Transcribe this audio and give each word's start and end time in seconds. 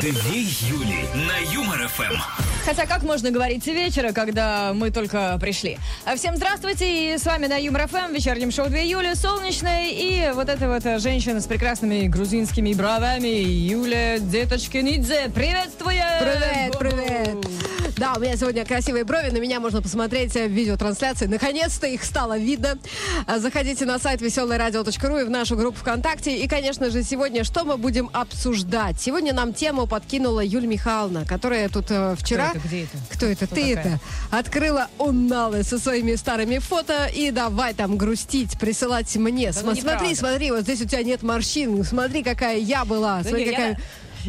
Две 0.00 0.10
Юли 0.10 1.08
на 1.14 1.54
Юмор 1.54 1.88
ФМ. 1.88 2.16
Хотя 2.66 2.84
как 2.84 3.02
можно 3.02 3.30
говорить 3.30 3.66
вечера, 3.66 4.12
когда 4.12 4.72
мы 4.74 4.90
только 4.90 5.38
пришли? 5.40 5.78
Всем 6.16 6.36
здравствуйте, 6.36 7.14
и 7.14 7.18
с 7.18 7.24
вами 7.24 7.46
на 7.46 7.56
Юмор 7.56 7.88
ФМ, 7.88 8.12
вечернем 8.12 8.50
шоу 8.50 8.68
2 8.68 8.78
июля, 8.80 9.14
солнечное, 9.14 9.88
и 9.88 10.32
вот 10.34 10.50
эта 10.50 10.68
вот 10.68 10.82
женщина 11.00 11.40
с 11.40 11.46
прекрасными 11.46 12.08
грузинскими 12.08 12.74
бровями, 12.74 13.42
Юля 13.42 14.18
Деточки 14.18 14.76
Нидзе, 14.78 15.30
приветствую! 15.34 16.02
Привет, 16.20 16.78
привет. 16.78 17.45
Да, 17.96 18.12
у 18.14 18.20
меня 18.20 18.36
сегодня 18.36 18.66
красивые 18.66 19.04
брови, 19.04 19.30
на 19.30 19.38
меня 19.38 19.58
можно 19.58 19.80
посмотреть 19.80 20.34
в 20.34 20.48
видеотрансляции. 20.48 21.24
Наконец-то 21.24 21.86
их 21.86 22.04
стало 22.04 22.36
видно. 22.36 22.78
А, 23.26 23.38
Заходите 23.38 23.86
на 23.86 23.98
сайт 23.98 24.20
веселорадио.ру 24.20 25.18
и 25.18 25.24
в 25.24 25.30
нашу 25.30 25.56
группу 25.56 25.78
ВКонтакте. 25.78 26.36
И, 26.36 26.46
конечно 26.46 26.90
же, 26.90 27.02
сегодня 27.02 27.42
что 27.42 27.64
мы 27.64 27.78
будем 27.78 28.10
обсуждать? 28.12 29.00
Сегодня 29.00 29.32
нам 29.32 29.54
тему 29.54 29.86
подкинула 29.86 30.44
Юль 30.44 30.66
Михайловна, 30.66 31.24
которая 31.24 31.70
тут 31.70 31.86
э, 31.88 32.16
вчера... 32.18 32.50
это? 32.50 32.58
Где 32.58 32.82
это? 32.82 32.98
Кто 33.10 33.26
это? 33.26 33.46
Кто 33.46 33.54
Ты 33.54 33.74
такая? 33.74 33.94
это. 33.94 34.00
Открыла 34.30 34.88
онналы 34.98 35.62
со 35.62 35.78
своими 35.78 36.16
старыми 36.16 36.58
фото 36.58 37.06
и 37.06 37.30
давай 37.30 37.72
там 37.72 37.96
грустить, 37.96 38.58
присылать 38.60 39.14
мне. 39.16 39.52
Да 39.52 39.60
Сма- 39.60 39.74
ну, 39.74 39.80
смотри, 39.80 40.14
смотри, 40.14 40.50
вот 40.50 40.60
здесь 40.62 40.82
у 40.82 40.84
тебя 40.84 41.02
нет 41.02 41.22
морщин. 41.22 41.82
Смотри, 41.82 42.22
какая 42.22 42.58
я 42.58 42.84
была. 42.84 43.22
Да 43.22 43.30
смотри, 43.30 43.46
не, 43.46 43.50
какая... 43.52 43.70
я 43.70 43.78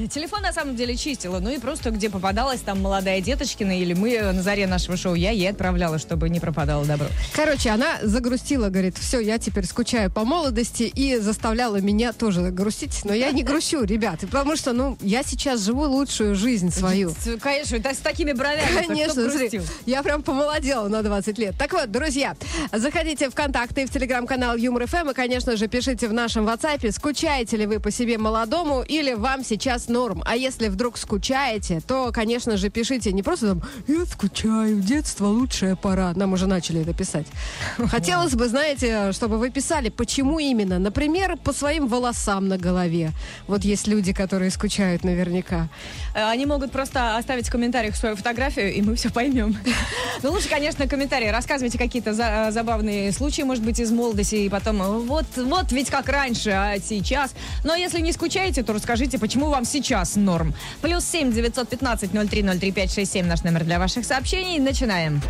Телефон 0.05 0.43
на 0.43 0.53
самом 0.53 0.75
деле 0.75 0.95
чистила, 0.95 1.39
ну 1.39 1.49
и 1.49 1.57
просто 1.57 1.89
где 1.89 2.11
попадалась 2.11 2.61
там 2.61 2.79
молодая 2.81 3.19
деточкина 3.19 3.79
или 3.79 3.95
мы 3.95 4.13
э, 4.13 4.31
на 4.31 4.43
заре 4.43 4.67
нашего 4.67 4.95
шоу, 4.95 5.15
я 5.15 5.31
ей 5.31 5.49
отправляла, 5.49 5.97
чтобы 5.97 6.29
не 6.29 6.39
пропадало 6.39 6.85
добро. 6.85 7.07
Короче, 7.33 7.71
она 7.71 7.97
загрустила, 8.03 8.69
говорит, 8.69 8.95
все, 8.99 9.19
я 9.19 9.39
теперь 9.39 9.65
скучаю 9.65 10.11
по 10.11 10.23
молодости 10.23 10.83
и 10.83 11.17
заставляла 11.17 11.81
меня 11.81 12.13
тоже 12.13 12.51
грустить. 12.51 13.01
Но 13.05 13.13
я 13.13 13.31
не 13.31 13.41
грущу, 13.41 13.83
ребят, 13.83 14.19
потому 14.19 14.55
что, 14.55 14.73
ну, 14.73 14.97
я 15.01 15.23
сейчас 15.23 15.61
живу 15.61 15.83
лучшую 15.83 16.35
жизнь 16.35 16.69
свою. 16.69 17.15
Конечно, 17.41 17.79
да, 17.79 17.95
с 17.95 17.97
такими 17.97 18.33
бровями. 18.33 18.85
Конечно, 18.87 19.31
смотри, 19.31 19.61
я 19.87 20.03
прям 20.03 20.21
помолодела 20.21 20.87
на 20.89 21.01
20 21.01 21.39
лет. 21.39 21.55
Так 21.57 21.73
вот, 21.73 21.91
друзья, 21.91 22.35
заходите 22.71 23.31
в 23.31 23.33
контакты 23.33 23.81
и 23.81 23.85
в 23.87 23.89
телеграм-канал 23.89 24.57
Юмор 24.57 24.85
ФМ 24.85 25.09
и, 25.09 25.13
конечно 25.15 25.57
же, 25.57 25.67
пишите 25.67 26.07
в 26.07 26.13
нашем 26.13 26.47
WhatsApp, 26.47 26.91
скучаете 26.91 27.57
ли 27.57 27.65
вы 27.65 27.79
по 27.79 27.89
себе 27.89 28.19
молодому 28.19 28.83
или 28.83 29.13
вам 29.13 29.43
сейчас 29.43 29.86
норм. 29.89 30.21
А 30.25 30.35
если 30.35 30.67
вдруг 30.67 30.97
скучаете, 30.97 31.81
то, 31.85 32.11
конечно 32.11 32.57
же, 32.57 32.69
пишите 32.69 33.11
не 33.13 33.23
просто 33.23 33.47
там 33.49 33.61
«Я 33.87 34.05
скучаю, 34.05 34.79
детство 34.81 35.27
лучшая 35.27 35.75
пора». 35.75 36.13
Нам 36.15 36.33
уже 36.33 36.47
начали 36.47 36.81
это 36.81 36.93
писать. 36.93 37.27
Хотелось 37.77 38.33
бы, 38.33 38.47
знаете, 38.49 39.11
чтобы 39.13 39.37
вы 39.37 39.49
писали, 39.49 39.89
почему 39.89 40.39
именно. 40.39 40.79
Например, 40.79 41.37
по 41.37 41.53
своим 41.53 41.87
волосам 41.87 42.47
на 42.47 42.57
голове. 42.57 43.11
Вот 43.47 43.63
есть 43.63 43.87
люди, 43.87 44.11
которые 44.13 44.51
скучают 44.51 45.03
наверняка. 45.03 45.69
Э, 46.13 46.29
Они 46.29 46.45
могут 46.45 46.71
просто 46.71 47.15
оставить 47.17 47.47
в 47.47 47.51
комментариях 47.51 47.95
свою 47.95 48.15
фотографию, 48.15 48.73
и 48.73 48.81
мы 48.81 48.95
все 48.95 49.09
поймем. 49.09 49.55
Но 50.23 50.31
лучше, 50.31 50.49
конечно, 50.49 50.87
комментарии. 50.87 51.27
Рассказывайте 51.27 51.77
какие-то 51.77 52.13
за- 52.13 52.49
забавные 52.51 53.11
случаи, 53.11 53.43
может 53.43 53.63
быть, 53.63 53.79
из 53.79 53.91
молодости, 53.91 54.35
и 54.35 54.49
потом, 54.49 54.81
э, 54.81 54.87
вот, 54.99 55.25
вот 55.37 55.71
ведь 55.71 55.89
как 55.89 56.09
раньше, 56.09 56.49
а 56.49 56.77
сейчас. 56.79 57.33
Но 57.63 57.73
если 57.75 58.01
не 58.01 58.11
скучаете, 58.11 58.63
то 58.63 58.73
расскажите, 58.73 59.17
почему 59.17 59.47
вам 59.49 59.63
сейчас 59.63 59.76
норм. 60.15 60.55
Плюс 60.81 61.05
семь 61.05 61.31
девятьсот 61.31 61.69
пятнадцать 61.69 62.13
ноль 62.13 62.27
три 62.27 62.43
ноль 62.43 62.59
три 62.59 62.71
пять 62.71 62.93
шесть 62.93 63.13
семь 63.13 63.27
наш 63.27 63.43
номер 63.43 63.63
для 63.63 63.79
ваших 63.79 64.05
сообщений. 64.05 64.59
Начинаем. 64.59 65.21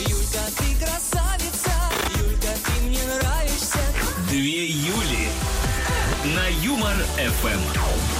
Юлька, 0.00 0.40
ты 0.58 0.84
красавица, 0.84 1.72
Юлька, 2.18 2.48
ты 2.64 2.86
мне 2.86 3.00
нравишься. 3.04 3.78
Две 4.28 4.66
Юли 4.66 5.28
на 6.24 6.46
Юмор 6.64 6.96
ФМ. 7.16 8.15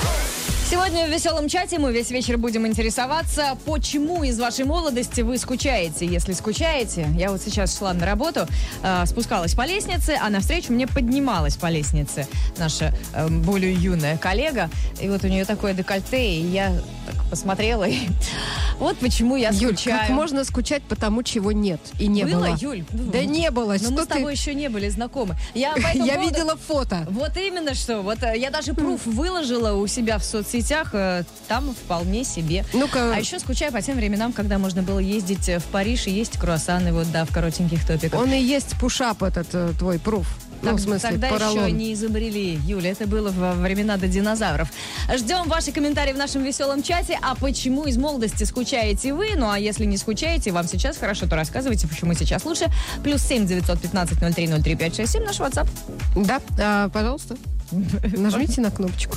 Сегодня 0.68 1.06
в 1.06 1.10
веселом 1.10 1.48
чате 1.48 1.78
мы 1.78 1.92
весь 1.92 2.10
вечер 2.10 2.38
будем 2.38 2.66
интересоваться, 2.66 3.56
почему 3.64 4.24
из 4.24 4.36
вашей 4.40 4.64
молодости 4.64 5.20
вы 5.20 5.38
скучаете. 5.38 6.06
Если 6.06 6.32
скучаете, 6.32 7.06
я 7.16 7.30
вот 7.30 7.40
сейчас 7.40 7.78
шла 7.78 7.92
на 7.94 8.04
работу, 8.04 8.46
э, 8.82 9.06
спускалась 9.06 9.54
по 9.54 9.64
лестнице, 9.64 10.18
а 10.20 10.28
навстречу 10.28 10.72
мне 10.72 10.88
поднималась 10.88 11.56
по 11.56 11.70
лестнице 11.70 12.26
наша 12.58 12.92
э, 13.14 13.28
более 13.28 13.72
юная 13.74 14.18
коллега. 14.18 14.68
И 15.00 15.08
вот 15.08 15.22
у 15.22 15.28
нее 15.28 15.44
такое 15.44 15.72
декольте, 15.72 16.34
и 16.34 16.40
я 16.48 16.72
так 17.06 17.30
посмотрела, 17.30 17.84
и 17.84 17.98
вот 18.80 18.98
почему 18.98 19.36
я 19.36 19.50
Юль, 19.50 19.76
скучаю. 19.76 20.00
как 20.00 20.08
можно 20.10 20.44
скучать 20.44 20.82
по 20.82 20.96
тому, 20.96 21.22
чего 21.22 21.52
нет 21.52 21.80
и 22.00 22.08
не 22.08 22.24
Было, 22.24 22.46
было? 22.48 22.56
Юль? 22.60 22.84
Да 22.90 23.24
не 23.24 23.52
было. 23.52 23.76
Но 23.80 23.90
мы 23.92 24.02
с 24.02 24.06
ты- 24.08 24.14
тобой 24.14 24.32
еще 24.32 24.52
не 24.52 24.68
были 24.68 24.88
знакомы. 24.88 25.36
Я, 25.54 25.76
Я 25.94 26.14
поводу- 26.16 26.20
видела 26.28 26.56
фото. 26.56 27.06
Вот 27.10 27.36
именно 27.36 27.74
что. 27.74 28.00
Вот 28.02 28.20
э, 28.24 28.36
я 28.36 28.50
даже 28.50 28.74
пруф 28.74 29.06
выложила 29.06 29.72
у 29.74 29.86
себя 29.86 30.18
в 30.18 30.24
соцсетях. 30.24 30.55
Э, 30.92 31.24
Там 31.48 31.74
вполне 31.74 32.24
себе. 32.24 32.64
Ну-ка. 32.72 33.14
А 33.14 33.18
еще 33.18 33.38
скучаю 33.38 33.72
по 33.72 33.82
тем 33.82 33.96
временам, 33.96 34.32
когда 34.32 34.58
можно 34.58 34.82
было 34.82 34.98
ездить 34.98 35.48
э, 35.48 35.58
в 35.58 35.64
Париж 35.64 36.06
и 36.06 36.10
есть 36.10 36.38
круассаны 36.38 36.92
вот, 36.92 37.10
да, 37.12 37.24
в 37.24 37.32
коротеньких 37.32 37.86
топиках. 37.86 38.20
Он 38.20 38.32
и 38.32 38.40
есть 38.40 38.78
пушап 38.78 39.22
этот 39.22 39.48
э, 39.52 39.72
твой 39.78 39.98
пруф. 39.98 40.26
Ну, 40.62 40.70
Так- 40.70 40.78
в 40.78 40.82
смысле, 40.82 41.10
Тогда 41.10 41.26
еще 41.28 41.38
поролон. 41.38 41.76
не 41.76 41.92
изобрели, 41.92 42.58
Юля, 42.66 42.92
это 42.92 43.06
было 43.06 43.30
во 43.30 43.52
времена 43.52 43.98
до 43.98 44.08
динозавров. 44.08 44.68
Ждем 45.14 45.48
ваши 45.48 45.70
комментарии 45.70 46.14
в 46.14 46.16
нашем 46.16 46.42
веселом 46.42 46.82
чате. 46.82 47.18
А 47.20 47.34
почему 47.34 47.84
из 47.84 47.98
молодости 47.98 48.44
скучаете 48.44 49.12
вы? 49.12 49.32
Ну, 49.36 49.50
а 49.50 49.58
если 49.58 49.84
не 49.84 49.98
скучаете, 49.98 50.52
вам 50.52 50.66
сейчас 50.66 50.96
хорошо, 50.96 51.26
то 51.26 51.36
рассказывайте, 51.36 51.86
почему 51.86 52.14
сейчас 52.14 52.46
лучше. 52.46 52.66
Плюс 53.04 53.20
семь 53.20 53.46
девятьсот 53.46 53.80
пятнадцать 53.82 54.22
ноль 54.22 54.32
три 54.32 54.48
ноль 54.48 54.62
три 54.62 54.76
пять 54.76 54.96
шесть 54.96 55.12
семь 55.12 55.24
наш 55.24 55.40
WhatsApp. 55.40 55.68
Да, 56.16 56.40
а, 56.58 56.88
пожалуйста. 56.88 57.36
Нажмите 57.72 58.60
на 58.60 58.70
кнопочку. 58.70 59.16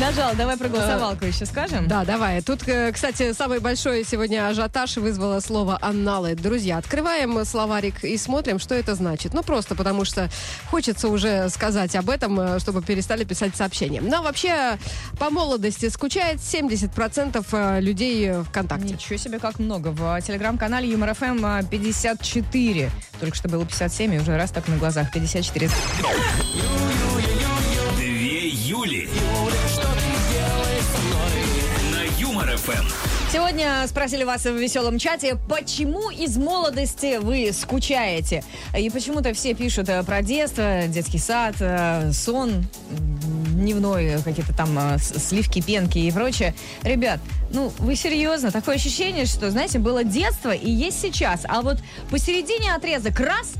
Нажал, 0.00 0.34
давай 0.34 0.56
про 0.56 0.68
голосовалку 0.68 1.26
еще 1.26 1.44
скажем. 1.44 1.86
Да, 1.86 2.06
давай. 2.06 2.40
Тут, 2.40 2.66
э, 2.66 2.90
кстати, 2.92 3.34
самый 3.34 3.60
большой 3.60 4.04
сегодня 4.04 4.48
ажиотаж 4.48 4.96
вызвало 4.96 5.38
слово 5.40 5.78
«анналы». 5.82 6.34
Друзья, 6.34 6.78
открываем 6.78 7.44
словарик 7.44 8.02
и 8.02 8.16
смотрим, 8.16 8.58
что 8.58 8.74
это 8.74 8.94
значит. 8.94 9.34
Ну, 9.34 9.42
просто 9.42 9.74
потому 9.74 10.06
что 10.06 10.30
хочется 10.70 11.08
уже 11.08 11.50
сказать 11.50 11.94
об 11.94 12.08
этом, 12.08 12.40
э, 12.40 12.58
чтобы 12.58 12.80
перестали 12.80 13.24
писать 13.24 13.54
сообщения. 13.54 14.00
Но 14.00 14.22
вообще, 14.22 14.78
по 15.18 15.28
молодости 15.28 15.90
скучает 15.90 16.38
70% 16.38 17.44
э, 17.52 17.80
людей 17.82 18.32
ВКонтакте. 18.44 18.94
Ничего 18.94 19.18
себе, 19.18 19.38
как 19.38 19.58
много. 19.58 19.88
В 19.88 20.18
телеграм-канале 20.22 20.88
Юмор 20.88 21.12
ФМ 21.12 21.44
э, 21.44 21.62
54. 21.70 22.90
Только 23.20 23.36
что 23.36 23.48
было 23.50 23.66
57, 23.66 24.14
и 24.14 24.18
уже 24.18 24.38
раз 24.38 24.52
так 24.52 24.68
на 24.68 24.78
глазах 24.78 25.12
54. 25.12 25.68
Две 27.98 28.48
Юли 28.48 29.10
ФМ. 32.62 32.84
Сегодня 33.32 33.84
спросили 33.88 34.24
вас 34.24 34.44
в 34.44 34.54
веселом 34.54 34.98
чате, 34.98 35.36
почему 35.48 36.10
из 36.10 36.36
молодости 36.36 37.18
вы 37.18 37.50
скучаете? 37.52 38.44
И 38.78 38.88
почему-то 38.88 39.32
все 39.32 39.54
пишут 39.54 39.88
э, 39.88 40.02
про 40.04 40.22
детство, 40.22 40.82
детский 40.86 41.18
сад, 41.18 41.56
э, 41.58 42.12
сон, 42.12 42.64
дневной, 43.54 44.04
э, 44.04 44.18
какие-то 44.22 44.54
там 44.54 44.78
сливки, 44.98 45.60
пенки 45.60 45.98
и 45.98 46.12
прочее. 46.12 46.54
Ребят, 46.82 47.18
ну 47.50 47.72
вы 47.78 47.96
серьезно? 47.96 48.52
Такое 48.52 48.76
ощущение, 48.76 49.26
что, 49.26 49.50
знаете, 49.50 49.78
было 49.78 50.04
детство 50.04 50.50
и 50.50 50.70
есть 50.70 51.00
сейчас. 51.00 51.40
А 51.48 51.62
вот 51.62 51.78
посередине 52.10 52.74
отрезок 52.74 53.18
раз 53.18 53.54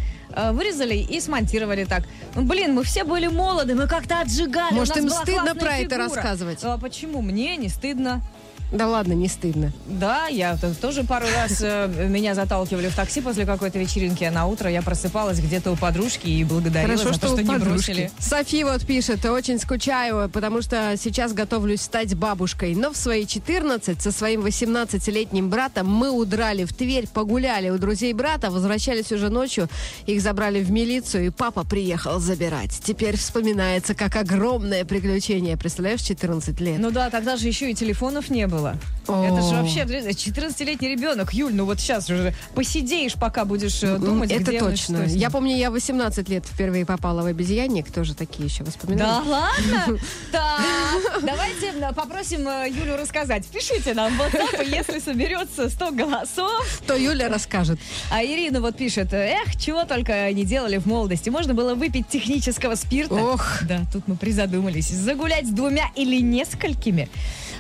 вырезали 0.53 0.97
и 0.97 1.21
смонтировали 1.21 1.85
так. 1.85 2.05
Ну, 2.35 2.43
блин, 2.43 2.75
мы 2.75 2.85
все 2.85 3.05
были 3.05 3.27
молоды, 3.27 3.75
мы 3.75 3.87
как-то 3.87 4.21
отжигали. 4.21 4.75
Может, 4.75 4.97
им 4.97 5.11
стыдно 5.11 5.55
про 5.55 5.77
это 5.77 5.97
фигура. 5.97 5.99
рассказывать? 5.99 6.61
А 6.63 6.79
почему? 6.79 7.21
Мне 7.21 7.57
не 7.57 7.69
стыдно. 7.69 8.23
Да 8.73 8.89
ладно, 8.89 9.13
не 9.13 9.29
стыдно. 9.29 9.73
Да, 9.87 10.29
я 10.29 10.57
тоже 10.81 11.05
пару 11.05 11.27
раз 11.37 11.59
э, 11.61 12.07
меня 12.09 12.35
заталкивали 12.35 12.89
в 12.89 12.97
такси 12.97 13.21
после 13.21 13.45
какой-то 13.45 13.79
вечеринки, 13.79 14.25
а 14.25 14.31
на 14.31 14.47
утро 14.47 14.71
я 14.71 14.81
просыпалась 14.81 15.41
где-то 15.41 15.73
у 15.73 15.77
подружки 15.77 16.27
и 16.27 16.43
благодарила 16.43 16.97
Хорошо, 16.97 17.13
за 17.15 17.21
то, 17.21 17.27
что, 17.27 17.37
что 17.37 17.43
не 17.43 17.49
подружки. 17.49 17.91
бросили. 17.91 18.11
Софи 18.19 18.65
вот 18.65 18.87
пишет, 18.87 19.25
очень 19.27 19.59
скучаю, 19.59 20.31
потому 20.31 20.63
что 20.63 20.95
сейчас 20.97 21.35
готовлюсь 21.35 21.83
стать 21.83 22.15
бабушкой. 22.15 22.75
Но 22.75 22.93
в 22.93 22.97
свои 22.97 23.27
14 23.27 24.01
со 24.01 24.11
своим 24.11 24.41
18-летним 24.41 25.51
братом 25.51 25.89
мы 25.89 26.11
удрали 26.11 26.65
в 26.65 26.73
Тверь, 26.73 27.07
погуляли 27.07 27.69
у 27.69 27.77
друзей 27.79 28.15
брата, 28.15 28.51
возвращались 28.51 29.13
уже 29.13 29.29
ночью, 29.29 29.69
их 30.07 30.23
забрали 30.23 30.63
в 30.63 30.71
милицию, 30.71 31.27
и 31.27 31.31
папа 31.31 31.65
приехал 31.65 32.19
забирать. 32.21 32.81
Теперь 32.83 33.17
вспоминается 33.19 33.95
как 33.95 34.17
огромное 34.17 34.85
приключение. 34.85 35.57
Представляешь, 35.59 36.01
14 36.01 36.59
лет. 36.61 36.79
Ну 36.79 36.91
да, 36.91 37.11
тогда 37.11 37.37
же 37.37 37.49
еще 37.49 37.71
и 37.71 37.75
телефонов 37.75 38.31
не 38.31 38.47
было. 38.47 38.62
Было. 38.63 38.77
О. 39.09 39.25
Это 39.25 39.43
же 39.43 39.57
вообще 39.57 39.81
14-летний 39.81 40.89
ребенок. 40.89 41.35
Юль, 41.35 41.53
ну 41.53 41.65
вот 41.65 41.81
сейчас 41.81 42.09
уже 42.09 42.35
посидеешь, 42.55 43.15
пока 43.15 43.45
будешь 43.45 43.83
э, 43.83 43.99
думать, 43.99 44.31
Это 44.31 44.51
где 44.51 44.61
точно. 44.61 45.09
что. 45.09 45.17
Я 45.17 45.29
помню, 45.29 45.57
я 45.57 45.73
18 45.73 46.29
лет 46.29 46.47
впервые 46.47 46.87
попала 46.87 47.23
в 47.23 47.27
обезьянник. 47.27 47.91
Тоже 47.91 48.15
такие 48.15 48.45
еще 48.45 48.63
воспоминания. 48.63 49.23
Да 49.25 49.31
ладно? 49.31 49.99
Так, 50.31 51.23
давайте 51.23 51.73
попросим 51.97 52.47
э, 52.49 52.69
Юлю 52.71 52.97
рассказать. 52.97 53.45
Пишите 53.47 53.95
нам 53.95 54.17
в 54.17 54.21
WhatsApp, 54.21 54.65
если 54.65 55.01
соберется 55.01 55.69
100 55.69 55.91
голосов. 55.93 56.81
То 56.87 56.95
Юля 56.97 57.29
расскажет. 57.29 57.81
А 58.11 58.23
Ирина 58.23 58.61
вот 58.61 58.77
пишет, 58.77 59.13
эх, 59.13 59.57
чего 59.57 59.85
только 59.85 60.33
не 60.33 60.45
делали 60.45 60.79
в 60.79 60.87
молодости. 60.87 61.29
Можно 61.29 61.55
было 61.55 61.75
выпить 61.75 62.09
технического 62.09 62.77
спирта. 62.77 63.15
Ох. 63.15 63.63
Да, 63.63 63.83
тут 63.93 64.07
мы 64.07 64.15
призадумались. 64.15 64.89
Загулять 64.91 65.47
с 65.47 65.51
двумя 65.51 65.91
или 65.97 66.21
несколькими. 66.21 67.09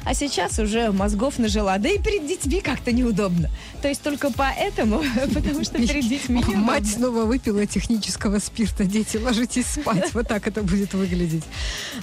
А 0.04 0.14
сейчас 0.14 0.58
уже 0.58 0.90
мозгов 0.93 1.38
нажила. 1.38 1.78
Да 1.78 1.88
и 1.88 1.99
перед 1.99 2.26
детьми 2.26 2.60
как-то 2.60 2.93
неудобно. 2.93 3.50
То 3.81 3.88
есть 3.88 4.02
только 4.02 4.31
поэтому, 4.32 5.02
потому 5.34 5.64
что 5.64 5.75
перед 5.75 6.08
детьми. 6.08 6.43
Мать 6.54 6.87
снова 6.87 7.25
выпила 7.25 7.66
технического 7.66 8.38
спирта. 8.38 8.84
Дети, 8.84 9.16
ложитесь 9.16 9.66
спать. 9.66 10.12
Вот 10.14 10.28
так 10.28 10.46
это 10.46 10.62
будет 10.62 10.94
выглядеть. 10.94 11.44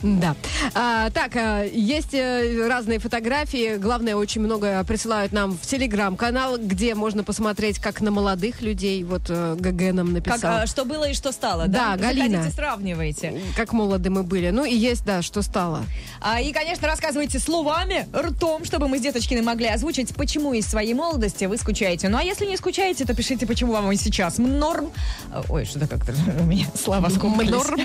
Да. 0.02 0.36
А, 0.74 1.10
так, 1.10 1.36
а, 1.36 1.64
есть 1.64 2.14
э, 2.14 2.68
разные 2.68 3.00
фотографии. 3.00 3.78
Главное, 3.78 4.16
очень 4.16 4.42
много 4.42 4.84
присылают 4.86 5.32
нам 5.32 5.58
в 5.58 5.62
телеграм-канал, 5.66 6.58
где 6.58 6.96
можно 6.96 7.24
посмотреть, 7.24 7.80
как 7.80 8.02
на 8.02 8.12
молодых 8.12 8.62
людей. 8.62 9.04
Вот 9.04 9.24
э, 9.30 9.56
ГГ 9.60 9.94
нам 9.94 10.08
Как, 10.08 10.26
написал. 10.28 10.58
а, 10.64 10.68
что 10.68 10.86
было 10.86 11.10
и 11.10 11.14
что 11.14 11.32
стало, 11.32 11.68
Да, 11.68 11.96
да? 11.96 12.08
Галина. 12.08 12.38
Заходите, 12.38 12.56
сравнивайте. 12.56 13.42
Как 13.56 13.74
молоды 13.74 14.10
мы 14.10 14.24
были. 14.24 14.50
Ну 14.50 14.64
и 14.66 14.74
есть, 14.76 15.06
да, 15.06 15.22
что 15.22 15.42
стало. 15.42 15.84
А, 16.22 16.40
и, 16.42 16.52
конечно, 16.52 16.88
рассказывайте 16.88 17.40
словами, 17.40 17.89
ртом, 18.14 18.66
чтобы 18.66 18.88
мы 18.88 18.98
с 19.00 19.02
Деточкиной 19.02 19.42
могли 19.42 19.68
озвучить, 19.68 20.14
почему 20.16 20.54
из 20.54 20.66
своей 20.66 20.94
молодости 20.94 21.46
вы 21.46 21.58
скучаете. 21.58 22.10
Ну, 22.10 22.18
а 22.18 22.24
если 22.24 22.46
не 22.46 22.58
скучаете, 22.58 23.06
то 23.06 23.14
пишите, 23.14 23.46
почему 23.46 23.74
вам 23.74 23.92
и 23.92 23.96
сейчас 23.96 24.38
норм. 24.38 24.92
А, 25.32 25.44
Ой, 25.50 25.66
что-то 25.66 25.88
как-то 25.88 26.14
у 26.40 26.44
меня 26.44 26.66
слова 26.76 27.10
скомкались. 27.10 27.52
Норм. 27.52 27.80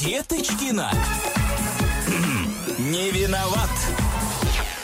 Деточкина. 0.00 0.92
Не 2.78 3.10
виноват. 3.10 3.70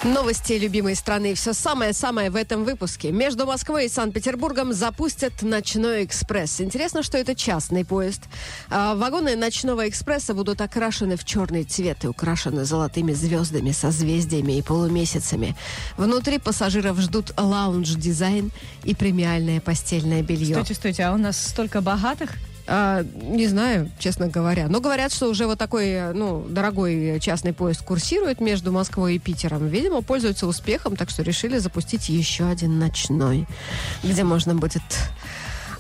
Новости 0.04 0.52
любимой 0.52 0.96
страны. 0.96 1.32
Все 1.32 1.54
самое-самое 1.54 2.28
в 2.28 2.36
этом 2.36 2.64
выпуске. 2.64 3.10
Между 3.10 3.46
Москвой 3.46 3.86
и 3.86 3.88
Санкт-Петербургом 3.88 4.74
запустят 4.74 5.40
ночной 5.40 6.04
экспресс. 6.04 6.60
Интересно, 6.60 7.02
что 7.02 7.16
это 7.16 7.34
частный 7.34 7.86
поезд. 7.86 8.20
А, 8.68 8.96
вагоны 8.96 9.34
ночного 9.34 9.88
экспресса 9.88 10.34
будут 10.34 10.60
окрашены 10.60 11.16
в 11.16 11.24
черный 11.24 11.64
цвет 11.64 12.04
и 12.04 12.08
украшены 12.08 12.66
золотыми 12.66 13.14
звездами, 13.14 13.70
созвездиями 13.70 14.58
и 14.58 14.62
полумесяцами. 14.62 15.56
Внутри 15.96 16.38
пассажиров 16.38 16.98
ждут 16.98 17.32
лаунж-дизайн 17.38 18.52
и 18.82 18.94
премиальное 18.94 19.62
постельное 19.62 20.22
белье. 20.22 20.56
Стойте, 20.56 20.74
стойте, 20.74 21.04
а 21.04 21.14
у 21.14 21.16
нас 21.16 21.40
столько 21.40 21.80
богатых? 21.80 22.32
А, 22.66 23.02
не 23.02 23.46
знаю, 23.46 23.90
честно 23.98 24.28
говоря. 24.28 24.68
Но 24.68 24.80
говорят, 24.80 25.12
что 25.12 25.28
уже 25.28 25.46
вот 25.46 25.58
такой, 25.58 25.88
э, 25.88 26.12
ну, 26.12 26.46
дорогой 26.48 27.20
частный 27.20 27.52
поезд 27.52 27.82
курсирует 27.82 28.40
между 28.40 28.72
Москвой 28.72 29.16
и 29.16 29.18
Питером. 29.18 29.68
Видимо, 29.68 30.00
пользуется 30.00 30.46
успехом, 30.46 30.96
так 30.96 31.10
что 31.10 31.22
решили 31.22 31.58
запустить 31.58 32.08
еще 32.08 32.46
один 32.46 32.78
ночной, 32.78 33.46
где 34.02 34.24
можно 34.24 34.54
будет 34.54 34.82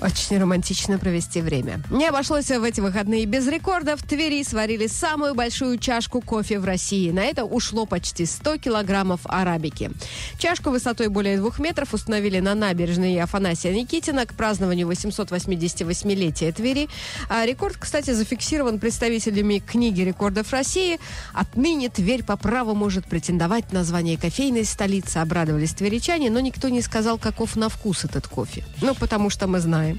очень 0.00 0.38
романтично 0.38 0.98
провести 0.98 1.40
время. 1.40 1.80
Не 1.90 2.06
обошлось 2.06 2.46
в 2.46 2.62
эти 2.62 2.80
выходные 2.80 3.24
без 3.26 3.46
рекордов. 3.46 4.00
В 4.00 4.06
Твери 4.06 4.42
сварили 4.42 4.86
самую 4.86 5.34
большую 5.34 5.78
чашку 5.78 6.20
кофе 6.20 6.58
в 6.58 6.64
России. 6.64 7.10
На 7.10 7.24
это 7.24 7.44
ушло 7.44 7.86
почти 7.86 8.26
100 8.26 8.58
килограммов 8.58 9.20
арабики. 9.24 9.90
Чашку 10.38 10.70
высотой 10.70 11.08
более 11.08 11.38
двух 11.38 11.58
метров 11.58 11.94
установили 11.94 12.40
на 12.40 12.54
набережной 12.54 13.18
Афанасия 13.20 13.72
Никитина 13.72 14.26
к 14.26 14.34
празднованию 14.34 14.88
888-летия 14.88 16.52
Твери. 16.52 16.88
А 17.28 17.44
рекорд, 17.46 17.76
кстати, 17.78 18.10
зафиксирован 18.12 18.78
представителями 18.78 19.58
книги 19.58 20.02
рекордов 20.02 20.52
России. 20.52 20.98
Отныне 21.32 21.88
Тверь 21.88 22.24
по 22.24 22.36
праву 22.36 22.74
может 22.74 23.06
претендовать 23.06 23.72
на 23.72 23.84
звание 23.84 24.18
кофейной 24.18 24.64
столицы. 24.64 25.18
Обрадовались 25.18 25.74
тверичане, 25.74 26.30
но 26.30 26.40
никто 26.40 26.68
не 26.68 26.82
сказал, 26.82 27.18
каков 27.18 27.56
на 27.56 27.68
вкус 27.68 28.04
этот 28.04 28.26
кофе. 28.28 28.64
Ну, 28.80 28.94
потому 28.94 29.30
что 29.30 29.46
мы 29.46 29.60
знаем. 29.60 29.93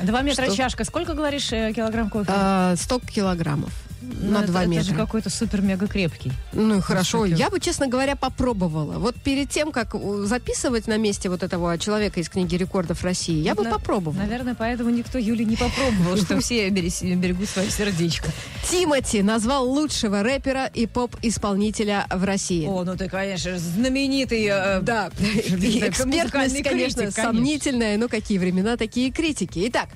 Два 0.00 0.22
метра 0.22 0.46
Что? 0.46 0.56
чашка. 0.56 0.84
Сколько, 0.84 1.14
говоришь, 1.14 1.52
э, 1.52 1.72
килограмм 1.72 2.10
кофе? 2.10 2.30
А, 2.34 2.74
100 2.76 3.00
килограммов 3.00 3.72
на 4.00 4.38
это- 4.38 4.48
2 4.48 4.60
Это 4.62 4.70
метра. 4.70 4.84
же 4.84 4.94
какой-то 4.94 5.30
супер-мега 5.30 5.86
крепкий. 5.86 6.32
Ну 6.52 6.78
и 6.78 6.80
хорошо. 6.80 7.24
Я 7.24 7.50
бы, 7.50 7.60
честно 7.60 7.86
говоря, 7.88 8.16
попробовала. 8.16 8.98
Вот 8.98 9.14
перед 9.16 9.50
тем, 9.50 9.72
как 9.72 9.94
записывать 10.24 10.86
на 10.86 10.96
месте 10.96 11.28
вот 11.28 11.42
этого 11.42 11.76
человека 11.78 12.20
из 12.20 12.28
книги 12.28 12.54
рекордов 12.56 13.02
России, 13.04 13.36
я 13.42 13.54
бы 13.54 13.64
На- 13.64 13.70
попробовала. 13.70 14.18
Наверное, 14.22 14.54
поэтому 14.54 14.90
никто 14.90 15.18
Юли 15.18 15.44
не 15.44 15.56
попробовал, 15.56 16.16
что 16.16 16.40
все 16.40 16.68
бере- 16.68 17.14
берегут 17.16 17.48
свое 17.48 17.70
сердечко. 17.70 18.28
Тимати 18.70 19.22
назвал 19.22 19.68
лучшего 19.68 20.22
рэпера 20.22 20.66
и 20.66 20.86
поп-исполнителя 20.86 22.06
в 22.10 22.24
России. 22.24 22.66
О, 22.66 22.84
ну 22.84 22.96
ты, 22.96 23.08
конечно, 23.08 23.58
знаменитый... 23.58 24.46
э, 24.50 24.80
Да, 24.82 25.10
экспертность, 25.20 26.62
конечно, 26.62 27.10
сомнительная, 27.10 27.96
но 27.96 28.08
какие 28.08 28.38
времена, 28.38 28.76
такие 28.76 29.10
критики. 29.10 29.62
Итак, 29.68 29.88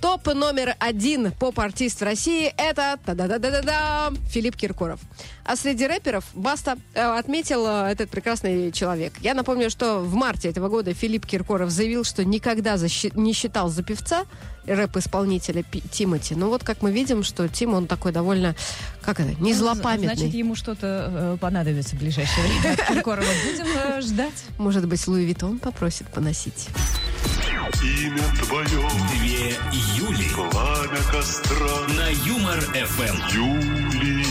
топ 0.00 0.26
номер 0.34 0.74
один 0.78 1.32
поп-артист 1.32 2.00
в 2.00 2.04
России 2.04 2.52
это 2.56 2.98
та-да-да-да-да-да, 3.52 4.12
Филипп 4.28 4.56
Киркоров. 4.56 5.00
А 5.44 5.56
среди 5.56 5.86
рэперов 5.86 6.24
Баста 6.34 6.78
э, 6.94 7.02
отметил 7.02 7.66
э, 7.66 7.90
этот 7.92 8.10
прекрасный 8.10 8.72
человек. 8.72 9.12
Я 9.20 9.34
напомню, 9.34 9.70
что 9.70 10.00
в 10.00 10.14
марте 10.14 10.48
этого 10.48 10.68
года 10.68 10.94
Филипп 10.94 11.26
Киркоров 11.26 11.70
заявил, 11.70 12.04
что 12.04 12.24
никогда 12.24 12.76
не 13.14 13.32
считал 13.32 13.68
за 13.68 13.82
певца 13.82 14.24
рэп-исполнителя 14.66 15.62
Пи- 15.62 15.82
Тимати. 15.90 16.34
Ну 16.34 16.48
вот 16.48 16.62
как 16.64 16.82
мы 16.82 16.92
видим, 16.92 17.22
что 17.22 17.48
Тим, 17.48 17.74
он 17.74 17.86
такой 17.86 18.12
довольно, 18.12 18.54
как 19.02 19.20
это, 19.20 19.34
не 19.40 19.54
злопамятный. 19.54 20.14
Значит, 20.16 20.34
ему 20.34 20.54
что-то 20.54 21.08
э, 21.10 21.36
понадобится 21.40 21.96
в 21.96 21.98
ближайшее 21.98 22.46
время. 22.46 22.76
Киркорова 22.76 23.26
будем 23.44 23.66
э, 23.76 24.00
ждать. 24.00 24.44
Может 24.58 24.86
быть, 24.86 25.06
Louis 25.06 25.24
Vuitton 25.24 25.58
попросит 25.58 26.06
поносить. 26.08 26.68
Имя 27.82 28.22
твое, 28.44 28.88
Две 29.18 29.56
Юли 29.96 30.28
пламя 30.34 30.98
костра, 31.10 31.86
на 31.96 32.08
Юмор 32.26 32.60
ФМ. 32.60 34.21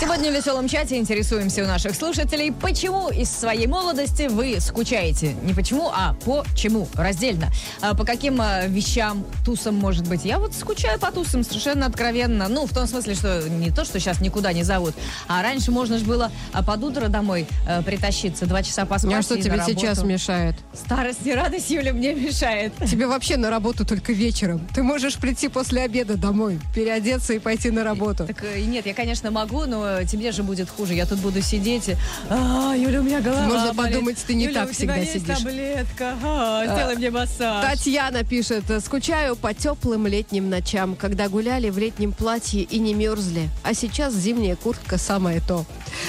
Сегодня 0.00 0.32
в 0.32 0.34
веселом 0.34 0.66
чате 0.66 0.96
интересуемся 0.96 1.62
у 1.62 1.66
наших 1.66 1.94
слушателей, 1.94 2.50
по 2.50 2.67
чему 2.67 3.08
из 3.08 3.30
своей 3.30 3.68
молодости 3.68 4.26
вы 4.28 4.58
скучаете. 4.58 5.34
Не 5.44 5.54
почему, 5.54 5.90
а 5.94 6.16
по 6.24 6.40
чему. 6.40 6.88
Раздельно. 6.94 7.50
А 7.82 7.94
по 7.94 8.04
каким 8.04 8.40
а, 8.40 8.66
вещам, 8.66 9.24
тусам, 9.44 9.76
может 9.76 10.08
быть. 10.08 10.24
Я 10.24 10.38
вот 10.40 10.54
скучаю 10.54 10.98
по 10.98 11.12
тусам 11.12 11.44
совершенно 11.44 11.86
откровенно. 11.86 12.48
Ну, 12.48 12.66
в 12.66 12.74
том 12.74 12.88
смысле, 12.88 13.14
что 13.14 13.48
не 13.48 13.70
то, 13.70 13.84
что 13.84 14.00
сейчас 14.00 14.20
никуда 14.20 14.52
не 14.52 14.64
зовут, 14.64 14.94
а 15.28 15.40
раньше 15.42 15.70
можно 15.70 15.98
же 15.98 16.04
было 16.04 16.32
а, 16.52 16.64
под 16.64 16.82
утро 16.82 17.06
домой 17.06 17.46
э, 17.68 17.82
притащиться, 17.82 18.46
два 18.46 18.64
часа 18.64 18.86
поспать 18.86 19.14
А 19.14 19.22
что 19.22 19.40
тебе 19.40 19.62
сейчас 19.64 20.02
мешает? 20.02 20.56
Старость 20.72 21.26
и 21.26 21.32
радость, 21.34 21.68
Юля, 21.70 21.92
мне 21.92 22.14
мешает. 22.14 22.72
Тебе 22.88 23.08
вообще 23.08 23.36
на 23.36 23.50
работу 23.50 23.84
только 23.84 24.12
вечером. 24.12 24.60
Ты 24.72 24.84
можешь 24.84 25.16
прийти 25.16 25.48
после 25.48 25.82
обеда 25.82 26.16
домой, 26.16 26.60
переодеться 26.74 27.32
и 27.32 27.40
пойти 27.40 27.70
на 27.70 27.82
работу. 27.82 28.24
Так 28.26 28.44
э, 28.44 28.60
нет, 28.60 28.86
я, 28.86 28.94
конечно, 28.94 29.32
могу, 29.32 29.64
но 29.66 30.04
тебе 30.04 30.30
же 30.30 30.44
будет 30.44 30.70
хуже. 30.70 30.94
Я 30.94 31.06
тут 31.06 31.18
буду 31.18 31.42
сидеть 31.42 31.88
и... 31.88 31.96
А, 32.28 32.72
Юля, 32.76 33.00
у 33.00 33.02
меня 33.02 33.20
голова 33.20 33.46
Можно 33.46 33.72
болит. 33.72 33.94
подумать, 33.94 34.18
ты 34.24 34.34
не 34.34 34.44
Юля, 34.44 34.60
так 34.60 34.70
у 34.70 34.72
тебя 34.72 34.94
всегда 34.94 34.96
есть 34.96 35.12
сидишь. 35.12 35.38
таблетка. 35.38 36.14
А, 36.22 36.64
сделай 36.66 36.96
мне 36.96 37.10
массаж. 37.10 37.64
Татьяна 37.64 38.22
пишет, 38.22 38.64
скучаю 38.84 39.34
по 39.34 39.52
теплым 39.52 40.06
летним 40.06 40.48
ночам, 40.48 40.94
когда 40.94 41.28
гуляли 41.28 41.70
в 41.70 41.78
летнем 41.78 42.12
платье 42.12 42.62
и 42.62 42.78
не 42.78 42.94
мерзли. 42.94 43.48
А 43.64 43.74
сейчас 43.74 44.14
зимняя 44.14 44.54
куртка 44.54 44.98
самое 44.98 45.40
то. 45.40 45.64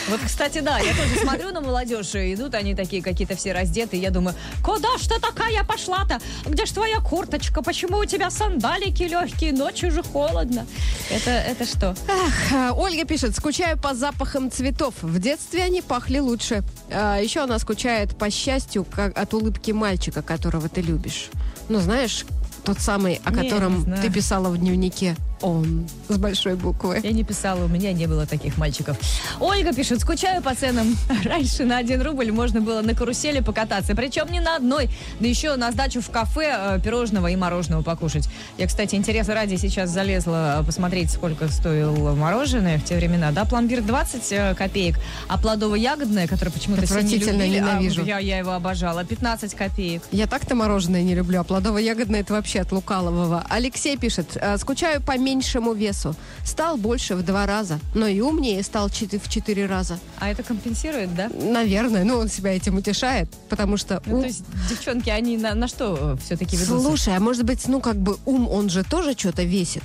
Вот, 0.07 0.19
кстати, 0.23 0.59
да, 0.59 0.77
я 0.77 0.93
тоже 0.93 1.15
смотрю 1.19 1.51
на 1.51 1.61
молодежь, 1.61 2.13
идут 2.13 2.53
они 2.53 2.75
такие 2.75 3.01
какие-то 3.01 3.35
все 3.35 3.53
раздетые. 3.53 4.01
Я 4.01 4.11
думаю, 4.11 4.35
куда 4.63 4.97
ж 4.97 5.07
ты 5.07 5.19
такая 5.19 5.63
пошла-то? 5.63 6.19
Где 6.45 6.65
ж 6.65 6.71
твоя 6.71 6.99
курточка? 6.99 7.61
Почему 7.61 7.97
у 7.97 8.05
тебя 8.05 8.29
сандалики 8.29 9.03
легкие? 9.03 9.53
Ночью 9.53 9.91
же 9.91 10.03
холодно. 10.03 10.65
Это, 11.09 11.31
это 11.31 11.65
что? 11.65 11.95
Ах, 12.07 12.53
а, 12.53 12.73
Ольга 12.73 13.05
пишет, 13.05 13.35
скучаю 13.35 13.77
по 13.77 13.93
запахам 13.93 14.51
цветов. 14.51 14.93
В 15.01 15.19
детстве 15.19 15.63
они 15.63 15.81
пахли 15.81 16.19
лучше. 16.19 16.63
А, 16.89 17.17
еще 17.19 17.41
она 17.41 17.59
скучает 17.59 18.15
по 18.17 18.29
счастью 18.29 18.85
как 18.85 19.17
от 19.17 19.33
улыбки 19.33 19.71
мальчика, 19.71 20.21
которого 20.21 20.69
ты 20.69 20.81
любишь. 20.81 21.29
Ну, 21.69 21.79
знаешь, 21.79 22.25
тот 22.63 22.79
самый, 22.79 23.21
о 23.23 23.31
Не, 23.31 23.43
котором 23.49 23.77
не 23.79 23.83
знаю. 23.85 24.01
ты 24.01 24.09
писала 24.11 24.49
в 24.49 24.57
дневнике. 24.57 25.15
Он 25.41 25.87
с 26.07 26.17
большой 26.17 26.55
буквы. 26.55 26.99
Я 27.03 27.11
не 27.11 27.23
писала, 27.23 27.65
у 27.65 27.67
меня 27.67 27.93
не 27.93 28.07
было 28.07 28.25
таких 28.25 28.57
мальчиков. 28.57 28.97
Ольга 29.39 29.73
пишет, 29.73 29.99
скучаю 29.99 30.41
по 30.41 30.53
ценам. 30.55 30.95
Раньше 31.23 31.65
на 31.65 31.77
один 31.77 32.01
рубль 32.01 32.31
можно 32.31 32.61
было 32.61 32.81
на 32.81 32.95
карусели 32.95 33.39
покататься, 33.39 33.95
причем 33.95 34.31
не 34.31 34.39
на 34.39 34.55
одной, 34.55 34.89
да 35.19 35.27
еще 35.27 35.55
на 35.55 35.71
сдачу 35.71 36.01
в 36.01 36.09
кафе 36.09 36.55
э, 36.57 36.79
пирожного 36.83 37.27
и 37.27 37.35
мороженого 37.35 37.81
покушать. 37.81 38.27
Я, 38.57 38.67
кстати, 38.67 38.95
интереса 38.95 39.33
ради 39.33 39.55
сейчас 39.55 39.89
залезла 39.89 40.61
э, 40.61 40.65
посмотреть, 40.65 41.11
сколько 41.11 41.47
стоил 41.49 42.15
мороженое 42.15 42.77
в 42.77 42.83
те 42.83 42.95
времена. 42.95 43.31
Да, 43.31 43.45
пломбир 43.45 43.81
20 43.81 44.31
э, 44.31 44.55
копеек, 44.55 44.97
а 45.27 45.37
плодово-ягодное, 45.37 46.27
которое 46.27 46.51
почему-то 46.51 46.85
все 46.85 47.01
не 47.01 47.15
любили, 47.17 47.41
а 47.41 47.47
ненавижу. 47.47 48.03
я, 48.03 48.19
я 48.19 48.37
его 48.37 48.51
обожала, 48.51 49.03
15 49.03 49.55
копеек. 49.55 50.03
Я 50.11 50.27
так-то 50.27 50.55
мороженое 50.55 51.03
не 51.03 51.15
люблю, 51.15 51.39
а 51.39 51.43
плодово-ягодное 51.43 52.21
это 52.21 52.33
вообще 52.33 52.61
от 52.61 52.71
лукалового. 52.71 53.45
Алексей 53.49 53.97
пишет, 53.97 54.35
«Э, 54.35 54.57
скучаю 54.57 55.01
по 55.01 55.17
меньшему 55.31 55.73
весу. 55.73 56.15
Стал 56.45 56.77
больше 56.77 57.15
в 57.15 57.23
два 57.23 57.45
раза, 57.45 57.79
но 57.95 58.07
и 58.07 58.19
умнее 58.21 58.63
стал 58.63 58.89
в 58.89 59.29
четыре 59.29 59.65
раза. 59.65 59.97
А 60.19 60.29
это 60.29 60.43
компенсирует, 60.43 61.15
да? 61.15 61.29
Наверное, 61.29 62.03
ну 62.03 62.17
он 62.17 62.27
себя 62.27 62.55
этим 62.55 62.77
утешает, 62.77 63.29
потому 63.49 63.77
что... 63.77 64.01
Ну, 64.05 64.17
у- 64.17 64.21
то 64.21 64.27
есть 64.27 64.43
девчонки, 64.69 65.09
они 65.09 65.37
на, 65.37 65.55
на 65.55 65.67
что 65.67 66.17
все-таки 66.23 66.55
ведутся? 66.57 66.81
Слушай, 66.81 67.15
а 67.15 67.19
может 67.19 67.43
быть, 67.43 67.67
ну 67.67 67.79
как 67.79 67.95
бы 67.95 68.17
ум, 68.25 68.47
он 68.49 68.69
же 68.69 68.83
тоже 68.83 69.13
что-то 69.17 69.43
весит. 69.43 69.83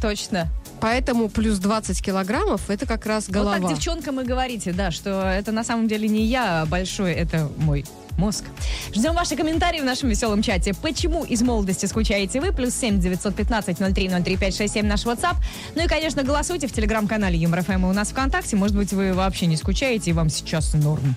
Точно. 0.00 0.48
Поэтому 0.80 1.28
плюс 1.28 1.58
20 1.58 2.02
килограммов 2.02 2.70
это 2.70 2.86
как 2.86 3.04
раз 3.04 3.28
голова. 3.28 3.58
Вот 3.58 3.68
так 3.68 3.76
девчонкам 3.76 4.20
и 4.20 4.24
говорите, 4.24 4.72
да, 4.72 4.90
что 4.90 5.10
это 5.22 5.52
на 5.52 5.64
самом 5.64 5.88
деле 5.88 6.08
не 6.08 6.24
я 6.24 6.66
большой, 6.66 7.12
это 7.12 7.50
мой 7.58 7.84
мозг. 8.18 8.44
Ждем 8.92 9.14
ваши 9.14 9.36
комментарии 9.36 9.80
в 9.80 9.84
нашем 9.84 10.08
веселом 10.10 10.42
чате. 10.42 10.74
Почему 10.74 11.24
из 11.24 11.40
молодости 11.42 11.86
скучаете 11.86 12.40
вы? 12.40 12.52
Плюс 12.52 12.74
семь 12.74 13.00
девятьсот 13.00 13.34
пятнадцать 13.34 13.80
ноль 13.80 13.94
три 13.94 14.08
ноль 14.08 14.22
три 14.22 14.36
пять 14.36 14.56
шесть 14.56 14.74
семь 14.74 14.86
наш 14.86 15.04
WhatsApp. 15.04 15.36
Ну 15.74 15.84
и, 15.84 15.86
конечно, 15.86 16.22
голосуйте 16.22 16.66
в 16.66 16.72
телеграм-канале 16.72 17.38
Юмор 17.38 17.62
ФМ 17.62 17.84
у 17.84 17.92
нас 17.92 18.10
ВКонтакте. 18.10 18.56
Может 18.56 18.76
быть, 18.76 18.92
вы 18.92 19.14
вообще 19.14 19.46
не 19.46 19.56
скучаете 19.56 20.10
и 20.10 20.12
вам 20.12 20.28
сейчас 20.28 20.74
норм. 20.74 21.16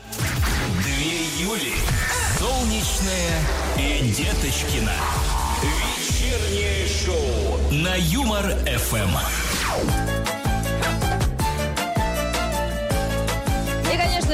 Две 0.83 1.43
Юли. 1.43 1.73
Солнечная 2.37 3.39
и 3.77 4.09
Деточкина. 4.11 4.93
Вечернее 5.63 6.87
шоу 6.87 7.71
на 7.71 7.95
Юмор 7.95 8.55
ФМ. 8.65 10.10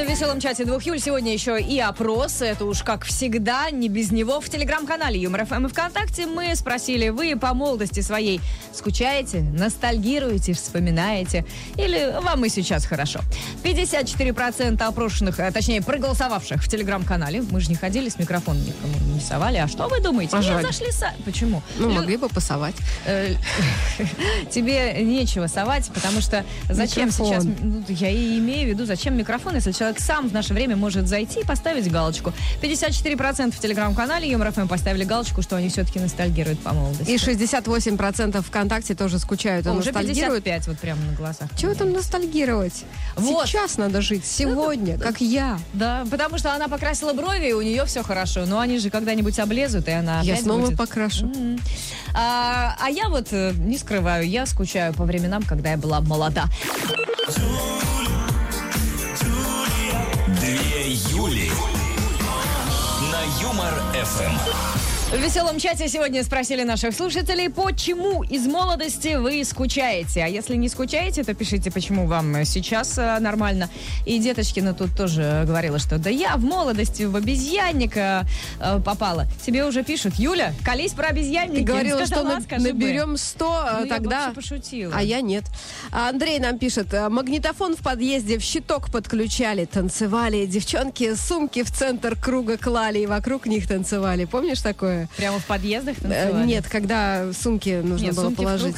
В 0.07 0.09
веселом 0.09 0.39
чате 0.39 0.63
двух 0.63 0.83
Юль 0.83 1.01
сегодня 1.01 1.33
еще 1.33 1.59
и 1.61 1.79
опрос. 1.81 2.41
Это 2.41 2.63
уж 2.63 2.81
как 2.81 3.03
всегда, 3.03 3.69
не 3.71 3.89
без 3.89 4.09
него. 4.09 4.39
В 4.39 4.49
телеграм-канале 4.49 5.19
Юмор 5.19 5.45
ФМ 5.45 5.65
и 5.65 5.69
ВКонтакте 5.69 6.25
мы 6.25 6.55
спросили, 6.55 7.09
вы 7.09 7.35
по 7.35 7.53
молодости 7.53 7.99
своей 7.99 8.39
скучаете, 8.73 9.41
ностальгируете, 9.41 10.53
вспоминаете? 10.53 11.45
Или 11.75 12.17
вам 12.21 12.45
и 12.45 12.49
сейчас 12.49 12.85
хорошо? 12.85 13.19
54% 13.63 14.81
опрошенных, 14.81 15.41
а, 15.41 15.51
точнее, 15.51 15.81
проголосовавших 15.81 16.63
в 16.63 16.69
телеграм-канале. 16.69 17.43
Мы 17.51 17.59
же 17.59 17.67
не 17.67 17.75
ходили 17.75 18.07
с 18.07 18.17
микрофоном, 18.17 18.63
никому 18.63 18.93
не 19.13 19.19
совали. 19.19 19.57
А 19.57 19.67
что 19.67 19.89
вы 19.89 19.99
думаете? 19.99 20.37
А 20.37 20.41
зашли 20.41 20.87
са- 20.87 21.11
Почему? 21.25 21.61
Ну, 21.77 21.89
Лю- 21.89 21.95
могли 21.95 22.15
бы 22.15 22.29
пасовать. 22.29 22.75
Э, 23.05 23.33
Тебе 24.51 25.03
нечего 25.03 25.47
совать, 25.47 25.89
потому 25.93 26.21
что 26.21 26.45
зачем 26.69 27.07
Микрофон. 27.07 27.41
сейчас... 27.41 27.45
ну, 27.61 27.83
я 27.89 28.09
и 28.09 28.39
имею 28.39 28.67
в 28.67 28.69
виду, 28.69 28.85
зачем 28.85 29.17
микрофон, 29.17 29.55
если 29.55 29.73
человек 29.73 29.96
сам 29.99 30.29
в 30.29 30.33
наше 30.33 30.53
время 30.53 30.75
может 30.75 31.07
зайти 31.07 31.41
и 31.41 31.43
поставить 31.43 31.91
галочку. 31.91 32.33
54% 32.61 33.51
в 33.51 33.59
телеграм-канале 33.59 34.29
Юмор 34.29 34.51
ФМ 34.51 34.67
поставили 34.67 35.03
галочку, 35.03 35.41
что 35.41 35.55
они 35.55 35.69
все-таки 35.69 35.99
ностальгируют 35.99 36.59
по 36.59 36.73
молодости. 36.73 37.09
И 37.11 37.15
68% 37.17 38.41
ВКонтакте 38.41 38.95
тоже 38.95 39.19
скучают 39.19 39.67
О, 39.67 39.71
уже 39.73 39.91
ностальгируют. 39.91 40.43
55 40.43 40.67
вот 40.67 40.79
прямо 40.79 41.01
на 41.01 41.13
глазах. 41.13 41.49
Чего 41.57 41.73
там 41.73 41.91
ностальгировать? 41.91 42.83
Вот. 43.15 43.47
Сейчас 43.47 43.77
надо 43.77 44.01
жить, 44.01 44.25
сегодня, 44.25 44.97
как 44.97 45.21
я. 45.21 45.59
Да, 45.73 46.05
потому 46.09 46.37
что 46.37 46.53
она 46.53 46.67
покрасила 46.67 47.13
брови, 47.13 47.49
и 47.49 47.53
у 47.53 47.61
нее 47.61 47.85
все 47.85 48.03
хорошо. 48.03 48.45
Но 48.45 48.59
они 48.59 48.79
же 48.79 48.89
когда-нибудь 48.89 49.37
облезут, 49.39 49.87
и 49.87 49.91
она 49.91 50.21
Я 50.21 50.37
снова 50.37 50.65
будет. 50.67 50.77
покрашу. 50.77 51.25
М. 51.25 51.59
А, 52.13 52.75
а 52.79 52.89
я 52.89 53.09
вот 53.09 53.27
э, 53.31 53.53
не 53.57 53.77
скрываю, 53.77 54.27
я 54.27 54.45
скучаю 54.45 54.93
по 54.93 55.03
временам, 55.03 55.43
когда 55.43 55.71
я 55.71 55.77
была 55.77 56.01
молода. 56.01 56.45
Юли. 60.87 61.51
На 63.11 63.21
Юмор 63.41 63.73
ФМ. 63.93 64.86
В 65.09 65.15
веселом 65.21 65.57
чате 65.57 65.87
сегодня 65.87 66.21
спросили 66.21 66.63
наших 66.63 66.93
слушателей, 66.93 67.49
почему 67.49 68.23
из 68.23 68.45
молодости 68.45 69.15
вы 69.15 69.41
скучаете. 69.45 70.21
А 70.25 70.27
если 70.27 70.55
не 70.57 70.67
скучаете, 70.67 71.23
то 71.23 71.33
пишите, 71.33 71.71
почему 71.71 72.07
вам 72.07 72.43
сейчас 72.43 72.97
э, 72.97 73.17
нормально. 73.19 73.69
И 74.05 74.19
Деточкина 74.19 74.73
тут 74.73 74.97
тоже 74.97 75.45
говорила, 75.47 75.79
что 75.79 75.97
да 75.97 76.09
я 76.09 76.35
в 76.35 76.43
молодости 76.43 77.03
в 77.03 77.15
обезьянника 77.15 78.27
э, 78.59 78.81
попала. 78.81 79.27
Тебе 79.45 79.63
уже 79.63 79.81
пишут, 79.85 80.15
Юля, 80.15 80.53
колись 80.65 80.91
про 80.91 81.07
обезьянника. 81.07 81.55
Ты 81.55 81.63
говорила, 81.63 82.05
что 82.05 82.23
на- 82.23 82.39
наберем 82.59 83.15
100, 83.15 83.45
Ну, 83.79 83.85
я 83.85 83.89
тогда... 83.89 84.19
вообще 84.25 84.35
пошутила. 84.35 84.93
А 84.93 85.01
я 85.01 85.21
нет. 85.21 85.45
А 85.89 86.09
Андрей 86.09 86.37
нам 86.39 86.59
пишет, 86.59 86.93
«А, 86.93 87.09
магнитофон 87.09 87.77
в 87.77 87.79
подъезде 87.79 88.37
в 88.37 88.41
щиток 88.43 88.91
подключали, 88.91 89.63
танцевали, 89.63 90.45
девчонки 90.47 91.15
сумки 91.15 91.63
в 91.63 91.71
центр 91.71 92.17
круга 92.19 92.57
клали 92.57 92.99
и 92.99 93.05
вокруг 93.05 93.45
них 93.45 93.69
танцевали. 93.69 94.25
Помнишь 94.25 94.61
такое? 94.61 94.96
Прямо 95.17 95.39
в 95.39 95.45
подъездах 95.45 95.97
Э, 95.99 96.01
танцевали? 96.01 96.45
Нет, 96.47 96.67
когда 96.67 97.31
сумки 97.33 97.81
нужно 97.83 98.05
Нет, 98.05 98.15
было 98.15 98.25
сумки 98.25 98.37
положить. 98.37 98.75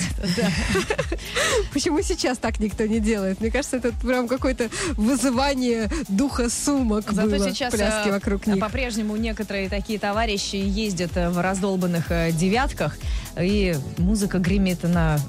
Почему 1.74 2.02
сейчас 2.02 2.38
так 2.38 2.60
никто 2.60 2.86
не 2.86 3.00
делает? 3.00 3.40
Мне 3.42 3.52
кажется, 3.52 3.78
это 3.78 3.92
прям 4.02 4.28
какое-то 4.28 4.70
вызывание 4.94 5.90
духа 6.08 6.50
сумок 6.50 7.06
Зато 7.12 7.30
было, 7.30 7.50
сейчас 7.50 7.74
пляски 7.74 8.10
э, 8.10 8.12
вокруг 8.12 8.48
них. 8.48 8.60
по-прежнему 8.60 9.16
некоторые 9.16 9.70
такие 9.70 10.00
товарищи 10.00 10.56
ездят 10.56 11.12
э, 11.16 11.30
в 11.30 11.40
раздолбанных 11.42 12.08
девятках, 12.34 12.98
и 13.40 13.76
музыка 13.98 14.40
гремит 14.40 14.84
на 14.84 15.20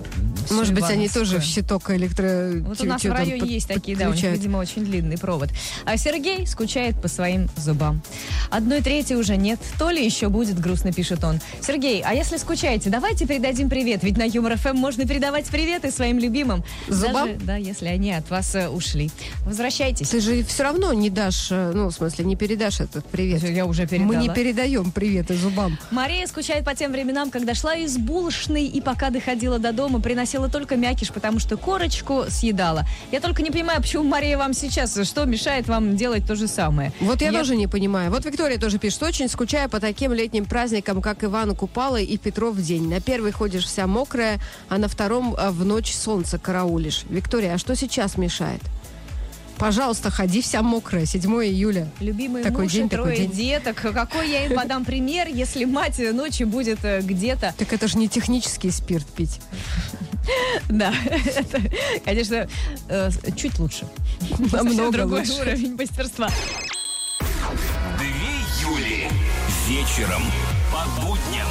Может 0.50 0.74
быть, 0.74 0.84
они 0.84 1.08
тоже 1.08 1.38
в 1.38 1.42
щиток 1.42 1.90
электро... 1.90 2.52
Вот 2.60 2.80
у 2.80 2.84
нас 2.84 3.02
в 3.02 3.12
районе 3.12 3.54
есть 3.54 3.68
такие, 3.68 3.96
да, 3.96 4.08
у 4.08 4.12
них, 4.12 4.24
видимо, 4.24 4.58
очень 4.58 4.84
длинный 4.84 5.18
провод. 5.18 5.50
А 5.84 5.96
Сергей 5.96 6.46
скучает 6.46 7.00
по 7.00 7.08
своим 7.08 7.48
зубам. 7.56 8.02
Одной 8.50 8.80
трети 8.80 9.14
уже 9.14 9.36
нет, 9.36 9.60
то 9.78 9.90
ли 9.90 10.04
еще 10.04 10.28
будет, 10.28 10.58
грустно 10.58 10.92
пишет 10.92 11.24
он. 11.24 11.40
Сергей, 11.60 12.02
а 12.04 12.14
если 12.14 12.36
скучаете, 12.36 12.90
давайте 12.90 13.26
передадим 13.26 13.68
привет, 13.68 14.02
ведь 14.02 14.16
на 14.16 14.24
Юмор 14.24 14.56
ФМ 14.56 14.76
можно 14.76 15.06
передавать 15.06 15.46
приветы 15.46 15.90
своим 15.90 16.18
любимым. 16.18 16.64
Зубам? 16.88 17.28
Даже, 17.28 17.40
да, 17.44 17.56
если 17.56 17.86
они 17.86 18.12
от 18.12 18.28
вас 18.30 18.54
э, 18.54 18.68
ушли. 18.68 19.10
Возвращайтесь. 19.44 20.08
Ты 20.08 20.20
же 20.20 20.42
все 20.42 20.62
равно 20.62 20.92
не 20.92 21.10
дашь, 21.10 21.48
э, 21.50 21.72
ну, 21.74 21.88
в 21.88 21.92
смысле, 21.92 22.24
не 22.24 22.36
передашь 22.36 22.80
этот 22.80 23.04
привет. 23.06 23.42
Я 23.42 23.66
уже 23.66 23.86
передала. 23.86 24.08
Мы 24.08 24.16
не 24.16 24.28
передаем 24.28 24.90
приветы 24.90 25.36
зубам. 25.36 25.78
Мария 25.90 26.26
скучает 26.26 26.64
по 26.64 26.74
тем 26.74 26.92
временам, 26.92 27.30
когда 27.30 27.54
шла 27.54 27.76
из 27.76 27.89
булочной 27.98 28.64
и 28.64 28.80
пока 28.80 29.10
доходила 29.10 29.58
до 29.58 29.72
дома, 29.72 30.00
приносила 30.00 30.48
только 30.48 30.76
мякиш, 30.76 31.12
потому 31.12 31.38
что 31.38 31.56
корочку 31.56 32.24
съедала. 32.28 32.84
Я 33.12 33.20
только 33.20 33.42
не 33.42 33.50
понимаю, 33.50 33.80
почему, 33.80 34.04
Мария, 34.04 34.36
вам 34.38 34.54
сейчас, 34.54 34.98
что 35.06 35.24
мешает 35.24 35.68
вам 35.68 35.96
делать 35.96 36.26
то 36.26 36.34
же 36.34 36.48
самое? 36.48 36.92
Вот 37.00 37.20
я, 37.20 37.32
тоже 37.32 37.56
не 37.56 37.66
понимаю. 37.66 38.10
Вот 38.10 38.24
Виктория 38.24 38.58
тоже 38.58 38.78
пишет, 38.78 39.02
очень 39.02 39.28
скучаю 39.28 39.68
по 39.68 39.80
таким 39.80 40.12
летним 40.12 40.44
праздникам, 40.44 41.02
как 41.02 41.24
Ивана 41.24 41.54
Купала 41.54 42.00
и 42.00 42.16
Петров 42.16 42.56
день. 42.56 42.88
На 42.88 43.00
первый 43.00 43.32
ходишь 43.32 43.64
вся 43.64 43.86
мокрая, 43.86 44.40
а 44.68 44.78
на 44.78 44.88
втором 44.88 45.34
а, 45.38 45.50
в 45.50 45.64
ночь 45.64 45.92
солнце 45.92 46.38
караулишь. 46.38 47.04
Виктория, 47.08 47.54
а 47.54 47.58
что 47.58 47.74
сейчас 47.74 48.16
мешает? 48.16 48.60
Пожалуйста, 49.60 50.10
ходи 50.10 50.40
вся 50.40 50.62
мокрая, 50.62 51.04
7 51.04 51.22
июля. 51.44 51.86
Любимый 52.00 52.42
Такой 52.42 52.64
муж 52.64 52.72
день, 52.72 52.86
и 52.86 52.88
такой 52.88 53.04
трое 53.12 53.18
день. 53.26 53.30
деток. 53.30 53.76
Какой 53.92 54.30
я 54.30 54.46
им 54.46 54.56
подам 54.56 54.86
пример, 54.86 55.28
если 55.28 55.66
мать 55.66 55.98
ночью 55.98 56.46
будет 56.46 56.82
э, 56.82 57.02
где-то? 57.02 57.54
Так 57.58 57.70
это 57.74 57.86
же 57.86 57.98
не 57.98 58.08
технический 58.08 58.70
спирт 58.70 59.06
пить. 59.06 59.38
Да, 60.70 60.94
это, 61.36 61.60
конечно, 62.06 62.48
э, 62.88 63.10
чуть 63.36 63.58
лучше. 63.58 63.86
Намного 64.52 64.92
другой 64.92 65.20
лучше. 65.20 65.32
уровень 65.42 65.76
мастерства. 65.76 66.30
Две 67.98 68.08
Юли. 68.62 69.08
Вечером 69.68 70.22
по 70.72 71.02
будням 71.02 71.46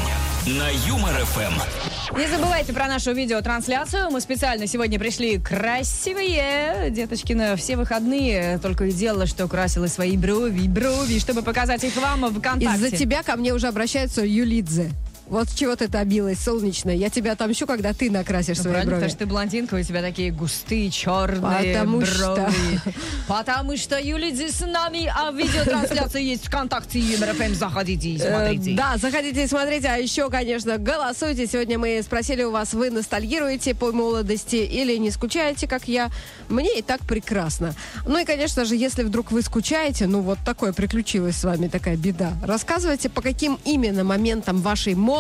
на 0.46 0.69
Юмор 0.88 1.13
ФМ. 1.25 2.17
Не 2.17 2.27
забывайте 2.27 2.74
про 2.74 2.88
нашу 2.88 3.13
видеотрансляцию. 3.13 4.10
Мы 4.10 4.22
специально 4.22 4.67
сегодня 4.67 4.98
пришли 4.98 5.38
красивые. 5.38 6.89
Деточкина 6.89 7.55
все 7.55 7.75
выходные 7.75 8.58
только 8.60 8.86
и 8.86 8.91
делала, 8.91 9.25
что 9.25 9.48
красила 9.48 9.88
свои 9.88 10.17
брови, 10.17 10.67
брови, 10.67 11.19
чтобы 11.19 11.41
показать 11.41 11.84
их 11.84 11.96
вам 11.98 12.25
в 12.25 12.39
ВКонтакте. 12.39 12.88
Из-за 12.88 12.91
тебя 12.96 13.22
ко 13.22 13.36
мне 13.36 13.53
уже 13.53 13.67
обращается 13.67 14.25
Юлидзе. 14.25 14.91
Вот 15.29 15.48
чего 15.55 15.75
ты 15.75 15.88
добилась, 15.88 16.39
солнечная. 16.39 16.95
Я 16.95 17.09
тебя 17.12 17.33
отомщу, 17.33 17.67
когда 17.67 17.93
ты 17.93 18.09
накрасишь 18.09 18.57
Ну, 18.57 18.63
свои 18.63 18.74
правильно, 18.74 18.89
брови. 18.95 19.01
потому 19.03 19.09
что 19.12 19.19
ты 19.19 19.25
блондинка, 19.27 19.75
у 19.75 19.83
тебя 19.83 20.01
такие 20.01 20.31
густые, 20.31 20.89
черные 20.89 21.74
Потому 21.75 22.03
что. 22.03 22.33
брови. 22.36 22.95
Потому 23.27 23.77
что 23.77 24.00
Юля 24.00 24.31
здесь 24.31 24.55
с 24.55 24.62
нами, 24.65 25.12
а 25.15 25.31
видеотрансляция 25.31 26.21
есть 26.24 26.48
ВКонтакте 26.48 26.98
Юмор 27.00 27.36
ФМ. 27.36 27.53
Заходите 27.53 28.09
и 28.09 28.17
Э, 28.19 28.27
смотрите. 28.31 28.75
Да, 28.75 28.98
заходите 28.98 29.43
и 29.43 29.48
смотрите. 29.48 29.88
А 29.88 29.98
еще, 29.98 30.29
конечно, 30.31 30.79
голосуйте. 30.79 31.45
Сегодня 31.45 31.77
мы 31.77 32.01
спросили 32.03 32.41
у 32.41 32.50
вас, 32.51 32.74
вы 32.74 32.89
ностальгируете 32.89 33.75
по 33.75 33.91
молодости 33.91 34.55
или 34.55 34.98
не 34.98 35.12
скучаете, 35.12 35.67
как 35.67 35.88
я. 35.88 36.09
Мне 36.50 36.79
и 36.79 36.81
так 36.81 37.01
прекрасно. 37.01 37.75
Ну 38.07 38.17
и, 38.17 38.25
конечно 38.25 38.65
же, 38.65 38.75
если 38.75 39.03
вдруг 39.03 39.31
вы 39.31 39.43
скучаете, 39.43 40.07
ну 40.07 40.21
вот 40.21 40.39
такое 40.43 40.74
приключилось 40.74 41.36
с 41.38 41.43
вами, 41.43 41.67
такая 41.67 41.98
беда. 41.98 42.33
Рассказывайте, 42.43 43.09
по 43.09 43.21
каким 43.21 43.59
именно 43.63 44.03
моментам 44.03 44.62
вашей 44.62 44.95
молодости, 44.95 45.19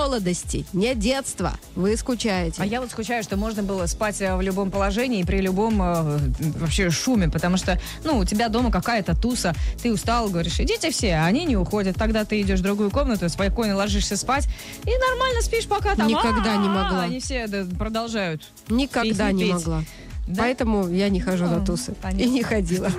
не 0.73 0.95
детства, 0.95 1.53
вы 1.75 1.95
скучаете. 1.97 2.61
А 2.61 2.65
я 2.65 2.81
вот 2.81 2.91
скучаю, 2.91 3.23
что 3.23 3.37
можно 3.37 3.63
было 3.63 3.85
спать 3.85 4.21
э, 4.21 4.35
в 4.35 4.41
любом 4.41 4.71
положении, 4.71 5.23
при 5.23 5.41
любом 5.41 5.81
э, 5.81 6.19
вообще 6.59 6.89
шуме, 6.89 7.29
потому 7.29 7.57
что, 7.57 7.79
ну, 8.03 8.17
у 8.17 8.25
тебя 8.25 8.49
дома 8.49 8.71
какая-то 8.71 9.15
туса, 9.15 9.53
ты 9.81 9.91
устал, 9.91 10.29
говоришь, 10.29 10.59
идите 10.59 10.91
все, 10.91 11.15
а 11.15 11.25
они 11.25 11.45
не 11.45 11.57
уходят. 11.57 11.95
Тогда 11.95 12.25
ты 12.25 12.41
идешь 12.41 12.59
в 12.59 12.63
другую 12.63 12.91
комнату, 12.91 13.27
спокойно 13.29 13.75
ложишься 13.75 14.17
спать 14.17 14.47
и 14.85 14.91
нормально 15.09 15.41
спишь, 15.41 15.67
пока 15.67 15.95
там... 15.95 16.07
Никогда 16.07 16.55
не 16.57 16.67
могла. 16.67 17.03
Они 17.03 17.19
все 17.19 17.47
да, 17.47 17.65
продолжают. 17.77 18.43
Никогда 18.69 19.31
не 19.31 19.43
петь. 19.45 19.53
могла. 19.53 19.83
Да? 20.27 20.43
Поэтому 20.43 20.87
я 20.89 21.09
не 21.09 21.19
хожу 21.19 21.45
Ну, 21.45 21.59
на 21.59 21.65
тусы. 21.65 21.93
понятно. 21.93 22.21
И 22.21 22.29
не 22.29 22.43
ходила. 22.43 22.91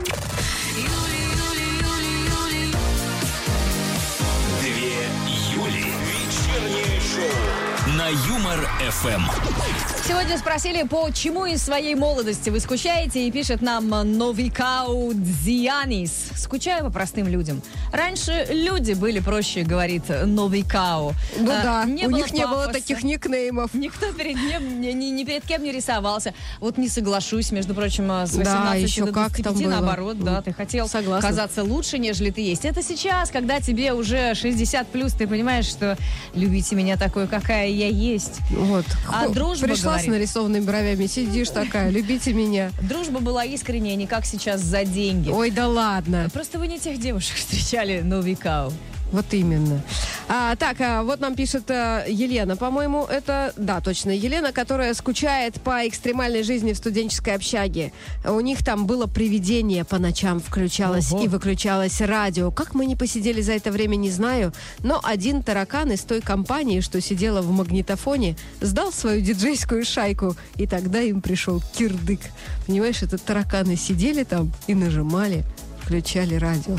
Юмор 8.12 8.68
ФМ. 8.90 9.89
Сегодня 10.10 10.38
спросили, 10.38 10.82
по 10.82 11.08
чему 11.12 11.46
из 11.46 11.62
своей 11.62 11.94
молодости 11.94 12.50
вы 12.50 12.58
скучаете, 12.58 13.28
и 13.28 13.30
пишет 13.30 13.62
нам 13.62 13.88
Новикау 13.88 15.12
Дзианис. 15.14 16.30
Скучаю 16.36 16.84
по 16.84 16.90
простым 16.90 17.28
людям. 17.28 17.62
Раньше 17.92 18.44
люди 18.50 18.94
были 18.94 19.20
проще, 19.20 19.62
говорит 19.62 20.02
Новикау. 20.08 21.14
Ну 21.38 21.52
А, 21.52 21.62
да, 21.62 21.84
не 21.84 22.08
у 22.08 22.10
них 22.10 22.32
не 22.32 22.44
было 22.44 22.66
пафоса. 22.66 22.72
таких 22.72 23.04
никнеймов. 23.04 23.72
Никто 23.72 24.12
перед 24.12 24.34
ним, 24.34 24.80
ни, 24.80 24.88
ни- 24.88 25.10
ни 25.12 25.22
перед 25.24 25.44
кем 25.46 25.62
не 25.62 25.70
рисовался. 25.70 26.34
Вот 26.58 26.76
не 26.76 26.88
соглашусь, 26.88 27.52
между 27.52 27.72
прочим, 27.72 28.10
с 28.10 28.34
18 28.34 28.44
Да, 28.44 28.74
еще 28.74 29.04
до 29.04 29.12
как 29.12 29.30
25, 29.30 29.44
там 29.44 29.54
было. 29.62 29.70
наоборот, 29.70 30.18
да, 30.18 30.42
ты 30.42 30.52
хотел 30.52 30.88
Согласна. 30.88 31.28
казаться 31.28 31.62
лучше, 31.62 31.98
нежели 31.98 32.30
ты 32.30 32.40
есть. 32.40 32.64
Это 32.64 32.82
сейчас, 32.82 33.30
когда 33.30 33.60
тебе 33.60 33.92
уже 33.92 34.34
60 34.34 34.88
плюс, 34.88 35.12
ты 35.12 35.28
понимаешь, 35.28 35.66
что 35.66 35.96
любите 36.34 36.74
меня 36.74 36.96
такой, 36.96 37.28
какая 37.28 37.68
я 37.68 37.86
есть. 37.86 38.40
Вот. 38.50 38.84
А 39.08 39.28
дружба, 39.28 39.68
Пришла. 39.68 39.99
С 40.02 40.06
нарисованными 40.06 40.64
бровями, 40.64 41.06
сидишь 41.06 41.50
такая, 41.50 41.90
любите 41.90 42.32
меня. 42.32 42.70
Дружба 42.82 43.20
была 43.20 43.44
искренняя, 43.44 43.96
не 43.96 44.06
как 44.06 44.24
сейчас 44.24 44.60
за 44.60 44.84
деньги. 44.84 45.30
Ой, 45.30 45.50
да 45.50 45.68
ладно. 45.68 46.28
Просто 46.32 46.58
вы 46.58 46.68
не 46.68 46.78
тех 46.78 46.98
девушек 46.98 47.36
встречали 47.36 48.00
Новикау. 48.00 48.72
Вот 49.12 49.26
именно. 49.32 49.82
А, 50.28 50.54
так, 50.54 50.80
а, 50.80 51.02
вот 51.02 51.20
нам 51.20 51.34
пишет 51.34 51.70
а, 51.70 52.04
Елена, 52.06 52.56
по-моему, 52.56 53.04
это, 53.04 53.52
да, 53.56 53.80
точно, 53.80 54.10
Елена, 54.10 54.52
которая 54.52 54.94
скучает 54.94 55.60
по 55.60 55.88
экстремальной 55.88 56.44
жизни 56.44 56.72
в 56.72 56.76
студенческой 56.76 57.34
общаге. 57.34 57.92
У 58.24 58.38
них 58.38 58.64
там 58.64 58.86
было 58.86 59.06
привидение 59.06 59.84
по 59.84 59.98
ночам, 59.98 60.38
включалось 60.40 61.10
Ого. 61.12 61.24
и 61.24 61.28
выключалось 61.28 62.00
радио. 62.00 62.52
Как 62.52 62.74
мы 62.74 62.86
не 62.86 62.94
посидели 62.94 63.40
за 63.40 63.52
это 63.54 63.72
время, 63.72 63.96
не 63.96 64.10
знаю, 64.10 64.52
но 64.84 65.00
один 65.02 65.42
таракан 65.42 65.90
из 65.90 66.02
той 66.02 66.20
компании, 66.20 66.80
что 66.80 67.00
сидела 67.00 67.42
в 67.42 67.50
магнитофоне, 67.50 68.36
сдал 68.60 68.92
свою 68.92 69.20
диджейскую 69.20 69.84
шайку, 69.84 70.36
и 70.56 70.66
тогда 70.68 71.00
им 71.00 71.20
пришел 71.20 71.60
кирдык. 71.76 72.20
Понимаешь, 72.66 73.02
это 73.02 73.18
тараканы 73.18 73.74
сидели 73.74 74.22
там 74.22 74.52
и 74.68 74.74
нажимали, 74.74 75.44
включали 75.82 76.36
радио. 76.36 76.76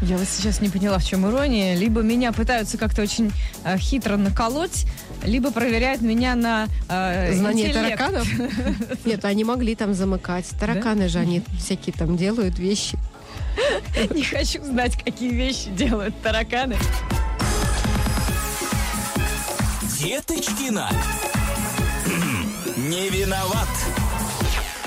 Я 0.00 0.16
вот 0.16 0.28
сейчас 0.28 0.60
не 0.60 0.68
поняла, 0.68 0.98
в 0.98 1.04
чем 1.04 1.26
ирония. 1.28 1.74
Либо 1.74 2.02
меня 2.02 2.32
пытаются 2.32 2.78
как-то 2.78 3.02
очень 3.02 3.32
э, 3.64 3.76
хитро 3.78 4.16
наколоть, 4.16 4.86
либо 5.24 5.50
проверяют 5.50 6.02
меня 6.02 6.36
на 6.36 6.68
э, 6.88 7.32
Знание 7.34 7.68
интеллект. 7.70 7.98
тараканов? 7.98 8.28
Нет, 9.04 9.24
они 9.24 9.42
могли 9.44 9.74
там 9.74 9.94
замыкать. 9.94 10.46
Тараканы 10.60 11.08
же, 11.08 11.18
они 11.18 11.42
всякие 11.58 11.92
там 11.94 12.16
делают 12.16 12.58
вещи. 12.58 12.96
Не 14.14 14.22
хочу 14.22 14.62
знать, 14.64 14.96
какие 15.02 15.30
вещи 15.32 15.70
делают 15.70 16.14
тараканы. 16.22 16.76
Деточкина. 19.98 20.90
М, 22.06 22.88
Не 22.88 23.08
виноват. 23.10 23.68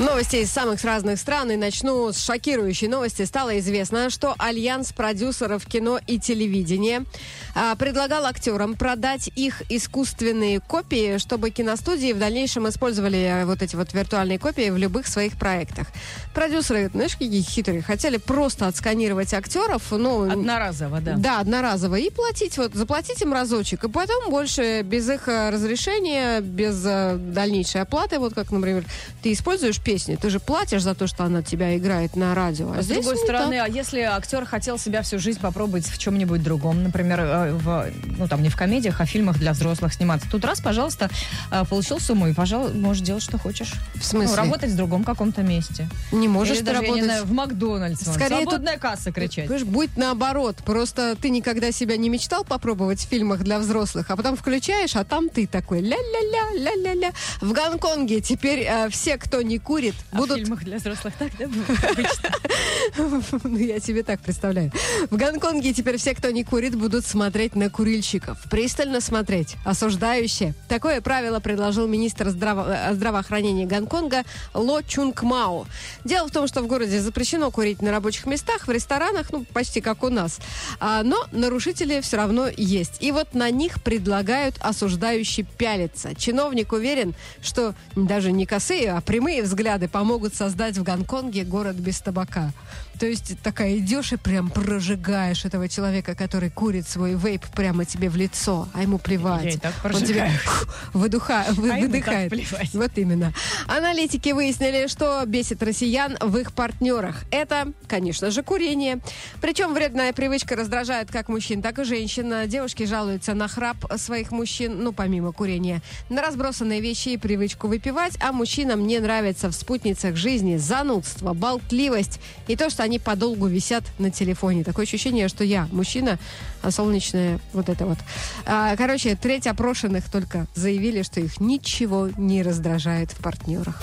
Новости 0.01 0.37
из 0.37 0.51
самых 0.51 0.83
разных 0.83 1.19
стран. 1.19 1.51
И 1.51 1.55
начну 1.55 2.11
с 2.11 2.25
шокирующей 2.25 2.87
новости. 2.87 3.23
Стало 3.23 3.59
известно, 3.59 4.09
что 4.09 4.33
Альянс 4.39 4.91
продюсеров 4.93 5.63
кино 5.67 5.99
и 6.07 6.17
телевидения 6.17 7.05
а, 7.53 7.75
предлагал 7.75 8.25
актерам 8.25 8.73
продать 8.73 9.29
их 9.35 9.61
искусственные 9.69 10.59
копии, 10.59 11.19
чтобы 11.19 11.51
киностудии 11.51 12.13
в 12.13 12.19
дальнейшем 12.19 12.67
использовали 12.67 13.17
а, 13.17 13.45
вот 13.45 13.61
эти 13.61 13.75
вот 13.75 13.93
виртуальные 13.93 14.39
копии 14.39 14.71
в 14.71 14.77
любых 14.77 15.05
своих 15.05 15.37
проектах. 15.37 15.85
Продюсеры, 16.33 16.89
знаешь, 16.91 17.13
какие 17.13 17.41
хитрые, 17.43 17.83
хотели 17.83 18.17
просто 18.17 18.65
отсканировать 18.65 19.35
актеров, 19.35 19.83
ну, 19.91 20.31
Одноразово, 20.31 20.99
да. 20.99 21.13
Да, 21.15 21.39
одноразово. 21.41 21.95
И 21.95 22.09
платить, 22.09 22.57
вот, 22.57 22.73
заплатить 22.73 23.21
им 23.21 23.33
разочек. 23.33 23.83
И 23.83 23.89
потом 23.89 24.31
больше 24.31 24.81
без 24.81 25.07
их 25.09 25.27
э, 25.27 25.51
разрешения, 25.51 26.41
без 26.41 26.81
э, 26.85 27.17
дальнейшей 27.17 27.81
оплаты, 27.81 28.17
вот 28.17 28.33
как, 28.33 28.49
например, 28.49 28.83
ты 29.21 29.31
используешь 29.31 29.79
песни, 29.91 30.15
ты 30.15 30.29
же 30.29 30.39
платишь 30.39 30.83
за 30.83 30.95
то, 30.95 31.05
что 31.05 31.25
она 31.25 31.41
тебя 31.41 31.77
играет 31.77 32.15
на 32.15 32.33
радио. 32.33 32.71
А, 32.71 32.79
А 32.79 32.81
с 32.81 32.87
другой 32.87 33.17
стороны, 33.17 33.57
так. 33.57 33.67
а 33.67 33.69
если 33.69 33.99
актер 33.99 34.45
хотел 34.45 34.77
себя 34.79 35.01
всю 35.01 35.19
жизнь 35.19 35.39
попробовать 35.41 35.85
в 35.85 35.97
чем-нибудь 35.97 36.41
другом, 36.41 36.83
например, 36.83 37.19
э, 37.19 37.51
в, 37.53 37.91
ну 38.17 38.27
там 38.29 38.41
не 38.41 38.47
в 38.47 38.55
комедиях, 38.55 39.01
а 39.01 39.05
в 39.05 39.09
фильмах 39.09 39.37
для 39.37 39.51
взрослых 39.51 39.93
сниматься, 39.93 40.29
тут 40.31 40.45
раз, 40.45 40.61
пожалуйста, 40.61 41.09
э, 41.51 41.65
получил 41.69 41.99
сумму 41.99 42.27
и, 42.29 42.33
пожалуй, 42.33 42.73
можешь 42.73 43.03
делать, 43.03 43.21
что 43.21 43.37
хочешь. 43.37 43.73
В 43.95 44.05
смысле? 44.05 44.35
Ну, 44.37 44.43
работать 44.43 44.71
в 44.71 44.77
другом 44.77 45.03
каком-то 45.03 45.41
месте. 45.41 45.89
Не 46.13 46.29
можешь 46.29 46.57
Или 46.57 46.59
ты 46.59 46.65
даже, 46.67 46.81
работать. 46.83 47.03
знаю, 47.03 47.25
в 47.25 47.31
Макдональдсе. 47.33 48.05
Скорее 48.11 48.43
Свободная 48.43 48.77
касса 48.77 49.11
кричать. 49.11 49.47
Понимаешь, 49.47 49.65
будь 49.65 49.97
наоборот. 49.97 50.55
Просто 50.63 51.17
ты 51.21 51.29
никогда 51.29 51.73
себя 51.73 51.97
не 51.97 52.07
мечтал 52.07 52.45
попробовать 52.45 53.01
в 53.01 53.09
фильмах 53.09 53.39
для 53.43 53.59
взрослых, 53.59 54.09
а 54.09 54.15
потом 54.15 54.37
включаешь, 54.37 54.95
а 54.95 55.03
там 55.03 55.27
ты 55.27 55.47
такой 55.47 55.81
ля-ля-ля, 55.81 56.63
ля-ля-ля. 56.63 57.11
В 57.41 57.51
Гонконге 57.51 58.21
теперь 58.21 58.59
э, 58.61 58.89
все, 58.89 59.17
кто 59.17 59.41
не 59.41 59.59
курит, 59.59 59.70
А 60.11 60.17
будут 60.17 60.37
в 60.37 60.41
фильмах 60.41 60.63
для 60.63 60.77
взрослых 60.77 61.13
так, 61.17 61.31
да? 61.39 61.45
Ну, 63.43 63.57
я 63.57 63.79
себе 63.79 64.03
так 64.03 64.19
представляю. 64.21 64.71
В 65.09 65.15
Гонконге 65.15 65.73
теперь 65.73 65.97
все, 65.97 66.13
кто 66.13 66.29
не 66.31 66.43
курит, 66.43 66.75
будут 66.75 67.05
смотреть 67.05 67.55
на 67.55 67.69
курильщиков. 67.69 68.37
Пристально 68.49 69.01
смотреть. 69.01 69.55
Осуждающе. 69.65 70.53
Такое 70.67 70.99
правило 71.01 71.39
предложил 71.39 71.87
министр 71.87 72.27
здраво- 72.27 72.89
э, 72.89 72.93
здравоохранения 72.93 73.65
Гонконга 73.65 74.23
Ло 74.53 74.81
Чунг 74.83 75.23
Мао. 75.23 75.65
Дело 76.03 76.27
в 76.27 76.31
том, 76.31 76.47
что 76.47 76.61
в 76.61 76.67
городе 76.67 76.99
запрещено 76.99 77.49
курить 77.51 77.81
на 77.81 77.91
рабочих 77.91 78.25
местах, 78.25 78.67
в 78.67 78.71
ресторанах, 78.71 79.31
ну, 79.31 79.45
почти 79.53 79.79
как 79.81 80.03
у 80.03 80.09
нас. 80.09 80.39
А, 80.79 81.03
но 81.03 81.25
нарушители 81.31 82.01
все 82.01 82.17
равно 82.17 82.47
есть. 82.55 82.97
И 82.99 83.11
вот 83.11 83.33
на 83.33 83.49
них 83.49 83.81
предлагают 83.81 84.55
осуждающе 84.59 85.43
пялиться. 85.43 86.13
Чиновник 86.15 86.73
уверен, 86.73 87.13
что 87.41 87.73
даже 87.95 88.31
не 88.31 88.45
косые, 88.45 88.91
а 88.91 89.01
прямые 89.01 89.43
взгляды 89.43 89.60
помогут 89.65 90.33
создать 90.35 90.77
в 90.77 90.83
Гонконге 90.83 91.43
город 91.43 91.75
без 91.75 91.99
табака. 91.99 92.51
То 92.99 93.07
есть 93.07 93.39
такая 93.41 93.77
идешь 93.77 94.13
и 94.13 94.17
прям 94.17 94.49
прожигаешь 94.49 95.43
этого 95.45 95.67
человека, 95.67 96.13
который 96.13 96.49
курит 96.51 96.87
свой 96.87 97.15
вейп 97.15 97.45
прямо 97.55 97.83
тебе 97.83 98.09
в 98.09 98.15
лицо, 98.15 98.67
а 98.73 98.81
ему 98.83 98.99
плевать. 98.99 99.55
Я 99.55 99.59
так 99.59 99.73
Он 99.83 99.91
тебя 99.93 100.25
прожигаю. 100.25 100.31
выдуха, 100.93 101.45
вы- 101.51 101.71
А 101.73 101.79
выдыхает. 101.79 102.31
Вот 102.73 102.91
именно. 102.95 103.33
Аналитики 103.67 104.29
выяснили, 104.33 104.87
что 104.87 105.23
бесит 105.25 105.63
россиян 105.63 106.15
в 106.21 106.37
их 106.37 106.53
партнерах. 106.53 107.23
Это, 107.31 107.71
конечно 107.87 108.29
же, 108.29 108.43
курение. 108.43 108.99
Причем 109.41 109.73
вредная 109.73 110.13
привычка 110.13 110.55
раздражает 110.55 111.11
как 111.11 111.27
мужчин, 111.27 111.61
так 111.61 111.79
и 111.79 111.83
женщин. 111.83 112.31
Девушки 112.47 112.83
жалуются 112.83 113.33
на 113.33 113.47
храп 113.47 113.77
своих 113.97 114.31
мужчин, 114.31 114.83
ну, 114.83 114.91
помимо 114.93 115.31
курения, 115.31 115.81
на 116.09 116.21
разбросанные 116.21 116.81
вещи 116.81 117.09
и 117.09 117.17
привычку 117.17 117.67
выпивать, 117.67 118.15
а 118.21 118.31
мужчинам 118.31 118.85
не 118.85 118.99
нравится 118.99 119.49
в 119.51 119.55
спутницах 119.55 120.15
жизни 120.15 120.57
занудство, 120.57 121.33
болтливость 121.33 122.19
и 122.47 122.55
то, 122.55 122.69
что 122.69 122.83
они 122.83 122.99
подолгу 122.99 123.47
висят 123.47 123.83
на 123.99 124.11
телефоне. 124.11 124.63
Такое 124.63 124.85
ощущение, 124.85 125.27
что 125.27 125.43
я 125.43 125.67
мужчина, 125.71 126.17
а 126.61 126.71
солнечное 126.71 127.39
вот 127.53 127.69
это 127.69 127.85
вот. 127.85 127.97
А, 128.45 128.75
короче, 128.75 129.15
треть 129.15 129.47
опрошенных 129.47 130.09
только 130.09 130.47
заявили, 130.55 131.03
что 131.03 131.19
их 131.19 131.39
ничего 131.39 132.09
не 132.17 132.43
раздражает 132.43 133.11
в 133.11 133.17
партнерах. 133.17 133.81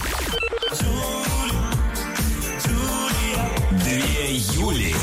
Две 3.84 4.36
Юли 4.36 4.94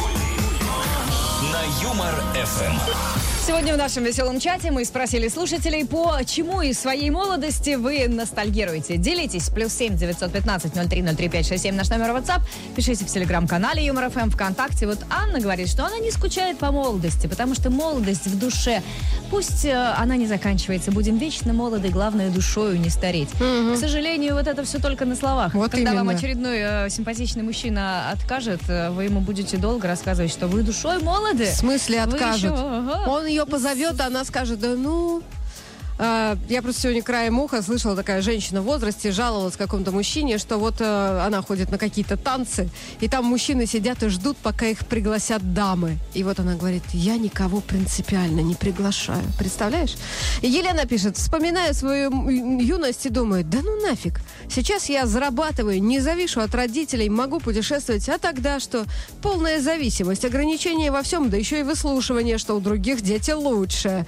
на 1.51 1.84
Юмор 1.84 2.13
ФМ. 2.34 3.34
Сегодня 3.45 3.75
в 3.75 3.77
нашем 3.77 4.03
веселом 4.03 4.39
чате 4.39 4.71
мы 4.71 4.84
спросили 4.86 5.27
слушателей, 5.27 5.86
по 5.86 6.19
чему 6.25 6.63
из 6.63 6.79
своей 6.79 7.12
молодости 7.12 7.75
вы 7.75 8.08
ностальгируете. 8.08 8.97
Делитесь. 8.97 9.49
Плюс 9.49 9.71
семь 9.71 9.95
девятьсот 9.95 10.31
пятнадцать 10.31 10.75
ноль 10.75 10.88
три 10.88 11.03
ноль 11.03 11.15
три 11.15 11.29
пять 11.29 11.47
шесть 11.47 11.62
семь 11.62 11.75
наш 11.75 11.89
номер 11.91 12.10
WhatsApp. 12.10 12.41
Пишите 12.75 13.05
в 13.05 13.08
телеграм-канале 13.08 13.86
Юмор 13.86 14.10
ФМ 14.10 14.31
ВКонтакте. 14.31 14.88
Вот 14.88 14.97
Анна 15.12 15.39
говорит, 15.39 15.69
что 15.69 15.86
она 15.86 15.99
не 15.99 16.10
скучает 16.10 16.58
по 16.58 16.71
молодости, 16.71 17.27
потому 17.27 17.53
что 17.53 17.69
молодость 17.69 18.25
в 18.25 18.39
душе. 18.39 18.81
Пусть 19.29 19.63
э, 19.63 19.93
она 19.95 20.15
не 20.15 20.25
заканчивается. 20.25 20.91
Будем 20.91 21.19
вечно 21.19 21.53
молоды, 21.53 21.89
главное 21.89 22.31
душою 22.31 22.79
не 22.79 22.89
стареть. 22.89 23.29
К 23.38 23.77
сожалению, 23.77 24.34
вот 24.34 24.47
это 24.47 24.63
все 24.63 24.79
только 24.79 25.05
на 25.05 25.15
словах. 25.15 25.53
Вот 25.53 25.69
Когда 25.69 25.93
вам 25.93 26.05
именно. 26.05 26.17
очередной 26.17 26.58
э, 26.62 26.89
симпатичный 26.89 27.43
мужчина 27.43 28.10
откажет, 28.10 28.62
э, 28.69 28.89
вы 28.89 29.03
ему 29.03 29.19
будете 29.19 29.58
долго 29.58 29.88
рассказывать, 29.88 30.31
что 30.31 30.47
вы 30.47 30.63
душой 30.63 30.97
молоды. 31.03 31.45
В 31.45 31.55
смысле 31.55 32.05
Вы 32.05 32.13
откажут? 32.15 32.51
еще, 32.51 32.55
ага. 32.55 33.03
Он 33.08 33.34
ее 33.35 33.45
позовет, 33.45 33.99
она 34.01 34.23
скажет, 34.23 34.59
да 34.59 34.75
ну... 34.75 35.21
А, 35.97 36.38
Я 36.49 36.62
просто 36.62 36.81
сегодня 36.81 37.01
краем 37.01 37.39
уха 37.39 37.62
слышала, 37.62 37.95
такая 37.95 38.21
женщина 38.21 38.62
в 38.62 38.65
возрасте 38.65 39.12
жаловалась 39.12 39.55
какому-то 39.55 39.91
мужчине, 39.91 40.38
что 40.38 40.58
вот 40.58 40.75
э, 40.79 41.21
она 41.25 41.41
ходит 41.41 41.71
на 41.71 41.77
какие-то 41.77 42.17
танцы, 42.17 42.69
и 42.99 43.08
там 43.08 43.25
мужчины 43.25 43.65
сидят 43.65 44.03
и 44.03 44.10
ждут, 44.10 44.36
пока 44.38 44.65
их 44.65 44.86
пригласят 44.86 45.53
дамы. 45.53 45.97
И 46.13 46.23
вот 46.23 46.39
она 46.39 46.55
говорит, 46.55 46.84
я 46.91 47.17
никого 47.17 47.62
принципиально 47.62 48.41
не 48.41 48.55
приглашаю. 48.55 49.23
Представляешь? 49.39 49.95
Елена 50.41 50.86
пишет, 50.86 51.15
вспоминая 51.15 51.71
свою 51.73 52.12
юность 52.60 53.05
и 53.05 53.10
думаю, 53.10 53.45
да 53.45 53.60
ну 53.63 53.88
нафиг. 53.88 54.19
Сейчас 54.49 54.89
я 54.89 55.05
зарабатываю, 55.05 55.81
не 55.81 55.99
завишу 56.01 56.41
от 56.41 56.53
родителей, 56.53 57.08
могу 57.10 57.39
путешествовать, 57.39 58.08
а 58.10 58.17
тогда 58.17 58.60
что? 58.60 58.84
Полная 59.21 59.62
зависимость, 59.62 60.25
ограничения 60.25 60.91
во 60.91 61.03
всем, 61.03 61.29
да 61.29 61.38
еще 61.38 61.62
и 61.62 61.63
выслушивание, 61.63 62.38
что 62.38 62.55
у 62.55 62.60
других 62.60 63.01
дети 63.01 63.31
лучше. 63.31 64.05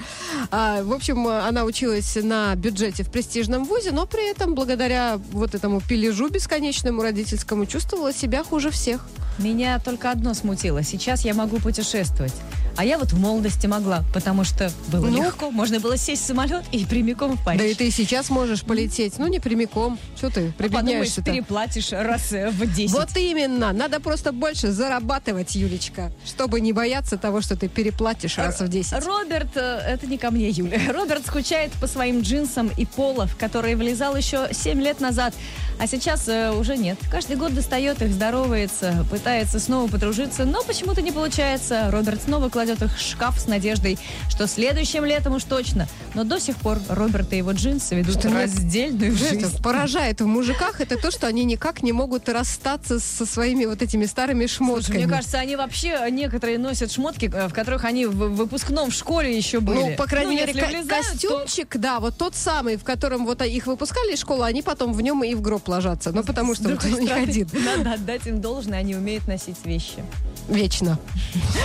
А, 0.51 0.83
в 0.83 0.91
общем, 0.91 1.27
она 1.27 1.63
училась 1.77 2.15
на 2.15 2.55
бюджете 2.55 3.03
в 3.03 3.11
престижном 3.11 3.63
вузе, 3.63 3.91
но 3.91 4.07
при 4.07 4.31
этом 4.31 4.55
благодаря 4.55 5.19
вот 5.31 5.53
этому 5.53 5.79
пилежу 5.79 6.27
бесконечному 6.27 7.03
родительскому 7.03 7.67
чувствовала 7.67 8.11
себя 8.11 8.43
хуже 8.43 8.71
всех. 8.71 9.07
Меня 9.37 9.79
только 9.79 10.09
одно 10.09 10.33
смутило. 10.33 10.81
Сейчас 10.81 11.23
я 11.23 11.35
могу 11.35 11.57
путешествовать. 11.57 12.33
А 12.77 12.85
я 12.85 12.97
вот 12.99 13.11
в 13.11 13.19
молодости 13.19 13.65
могла, 13.65 14.03
потому 14.13 14.43
что 14.43 14.71
было 14.89 15.07
Ну? 15.07 15.23
легко. 15.23 15.49
Можно 15.49 15.79
было 15.79 15.97
сесть 15.97 16.21
в 16.23 16.25
самолет 16.27 16.63
и 16.71 16.85
прямиком 16.85 17.35
в 17.35 17.43
Париж. 17.43 17.59
Да 17.59 17.67
и 17.67 17.73
ты 17.73 17.89
сейчас 17.89 18.29
можешь 18.29 18.61
полететь. 18.61 19.17
Ну, 19.17 19.25
не 19.27 19.39
прямиком. 19.39 19.97
Что 20.15 20.29
ты 20.29 20.51
Подумаешь, 20.51 20.57
прибедняешься-то? 20.57 21.31
переплатишь 21.31 21.91
раз 21.91 22.31
э, 22.33 22.49
в 22.51 22.71
10. 22.71 22.93
Вот 22.93 23.09
именно. 23.17 23.73
Надо 23.73 23.99
просто 23.99 24.31
больше 24.31 24.71
зарабатывать, 24.71 25.55
Юлечка, 25.55 26.11
чтобы 26.25 26.61
не 26.61 26.71
бояться 26.71 27.17
того, 27.17 27.41
что 27.41 27.55
ты 27.55 27.67
переплатишь 27.67 28.37
раз 28.37 28.59
в 28.61 28.67
10. 28.67 29.03
Роберт, 29.05 29.55
э, 29.57 29.79
это 29.87 30.05
не 30.05 30.19
ко 30.19 30.29
мне, 30.29 30.49
Юля. 30.49 30.79
Роберт 30.93 31.25
скучает 31.25 31.71
по 31.81 31.87
своим 31.87 32.21
джинсам 32.21 32.69
и 32.77 32.85
полов, 32.85 33.35
которые 33.37 33.75
влезал 33.75 34.15
еще 34.15 34.49
7 34.51 34.79
лет 34.81 34.99
назад, 34.99 35.33
а 35.79 35.87
сейчас 35.87 36.27
э, 36.27 36.51
уже 36.51 36.77
нет. 36.77 36.99
Каждый 37.09 37.37
год 37.37 37.55
достает 37.55 38.03
их, 38.03 38.11
здоровается, 38.11 39.03
пытается 39.09 39.59
снова 39.59 39.89
подружиться, 39.89 40.45
но 40.45 40.61
почему-то 40.63 41.01
не 41.01 41.11
получается. 41.11 41.89
Роберт 41.91 42.21
снова 42.23 42.49
кладет 42.49 42.66
их 42.69 42.95
в 42.97 43.01
шкаф 43.01 43.39
с 43.39 43.47
надеждой, 43.47 43.97
что 44.29 44.47
следующим 44.47 45.05
летом 45.05 45.35
уж 45.35 45.43
точно. 45.43 45.87
Но 46.13 46.23
до 46.23 46.39
сих 46.39 46.55
пор 46.57 46.79
Роберт 46.89 47.33
и 47.33 47.37
его 47.37 47.51
джинсы 47.51 47.95
ведут 47.95 48.19
Что 48.19 48.29
меня- 48.29 48.41
раздельную 48.43 49.13
Это 49.15 49.29
жизнь. 49.29 49.61
поражает 49.61 50.21
в 50.21 50.25
мужиках, 50.25 50.81
это 50.81 50.97
то, 50.97 51.11
что 51.11 51.27
они 51.27 51.43
никак 51.45 51.83
не 51.83 51.91
могут 51.91 52.27
расстаться 52.29 52.99
со 52.99 53.25
своими 53.25 53.65
вот 53.65 53.81
этими 53.81 54.05
старыми 54.05 54.45
Слушай, 54.45 54.55
шмотками. 54.83 54.97
мне 55.05 55.07
кажется, 55.13 55.39
они 55.39 55.55
вообще 55.55 55.99
некоторые 56.11 56.57
носят 56.57 56.91
шмотки, 56.91 57.31
э, 57.33 57.47
в 57.47 57.53
которых 57.53 57.85
они 57.85 58.05
в 58.05 58.15
выпускном 58.35 58.91
в 58.91 58.93
школе 58.93 59.35
еще 59.35 59.59
были. 59.59 59.77
Ну, 59.91 59.95
по 59.95 60.05
крайней 60.05 60.37
Ну, 60.39 60.45
мере, 60.47 60.53
ко- 60.53 60.67
влезают, 60.67 60.87
то- 60.87 61.11
костюмчик, 61.11 61.77
да, 61.77 61.99
вот 61.99 62.17
тот 62.17 62.35
самый, 62.35 62.77
в 62.77 62.83
котором 62.83 63.25
вот 63.25 63.41
их 63.41 63.67
выпускали 63.67 64.13
из 64.13 64.19
школы, 64.19 64.45
они 64.45 64.61
потом 64.61 64.93
в 64.93 65.01
нем 65.01 65.23
и 65.23 65.33
в 65.35 65.41
гроб 65.41 65.67
ложатся. 65.67 66.11
Ну, 66.11 66.23
потому 66.23 66.55
что 66.55 66.69
вот 66.69 66.83
них 66.83 66.93
стороны, 67.03 67.23
один. 67.23 67.49
Надо 67.77 67.93
отдать 67.93 68.25
им 68.27 68.41
должное, 68.41 68.79
они 68.79 68.95
умеют 68.95 69.27
носить 69.27 69.57
вещи. 69.65 70.03
Вечно. 70.49 70.97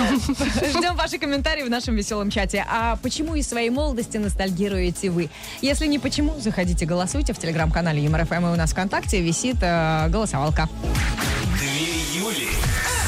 Ждем 0.76 0.91
ваши 0.94 1.18
комментарии 1.18 1.62
в 1.62 1.70
нашем 1.70 1.96
веселом 1.96 2.30
чате. 2.30 2.64
А 2.68 2.96
почему 3.02 3.34
из 3.34 3.48
своей 3.48 3.70
молодости 3.70 4.16
ностальгируете 4.18 5.10
вы? 5.10 5.30
Если 5.60 5.86
не 5.86 5.98
почему, 5.98 6.38
заходите, 6.38 6.86
голосуйте 6.86 7.32
в 7.32 7.38
телеграм-канале 7.38 8.02
Юмор 8.02 8.24
ФМ. 8.26 8.46
И 8.46 8.50
у 8.50 8.56
нас 8.56 8.72
ВКонтакте 8.72 9.20
висит 9.20 9.56
э, 9.62 10.08
голосовалка. 10.08 10.68
Две 11.58 12.20
Юли. 12.20 12.48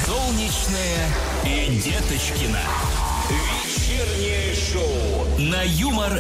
Солнечная 0.07 1.09
и 1.44 1.77
Деточкина. 1.77 2.61
Вечернее 3.31 4.55
шоу 4.55 5.38
на 5.38 5.62
Юмор 5.62 6.12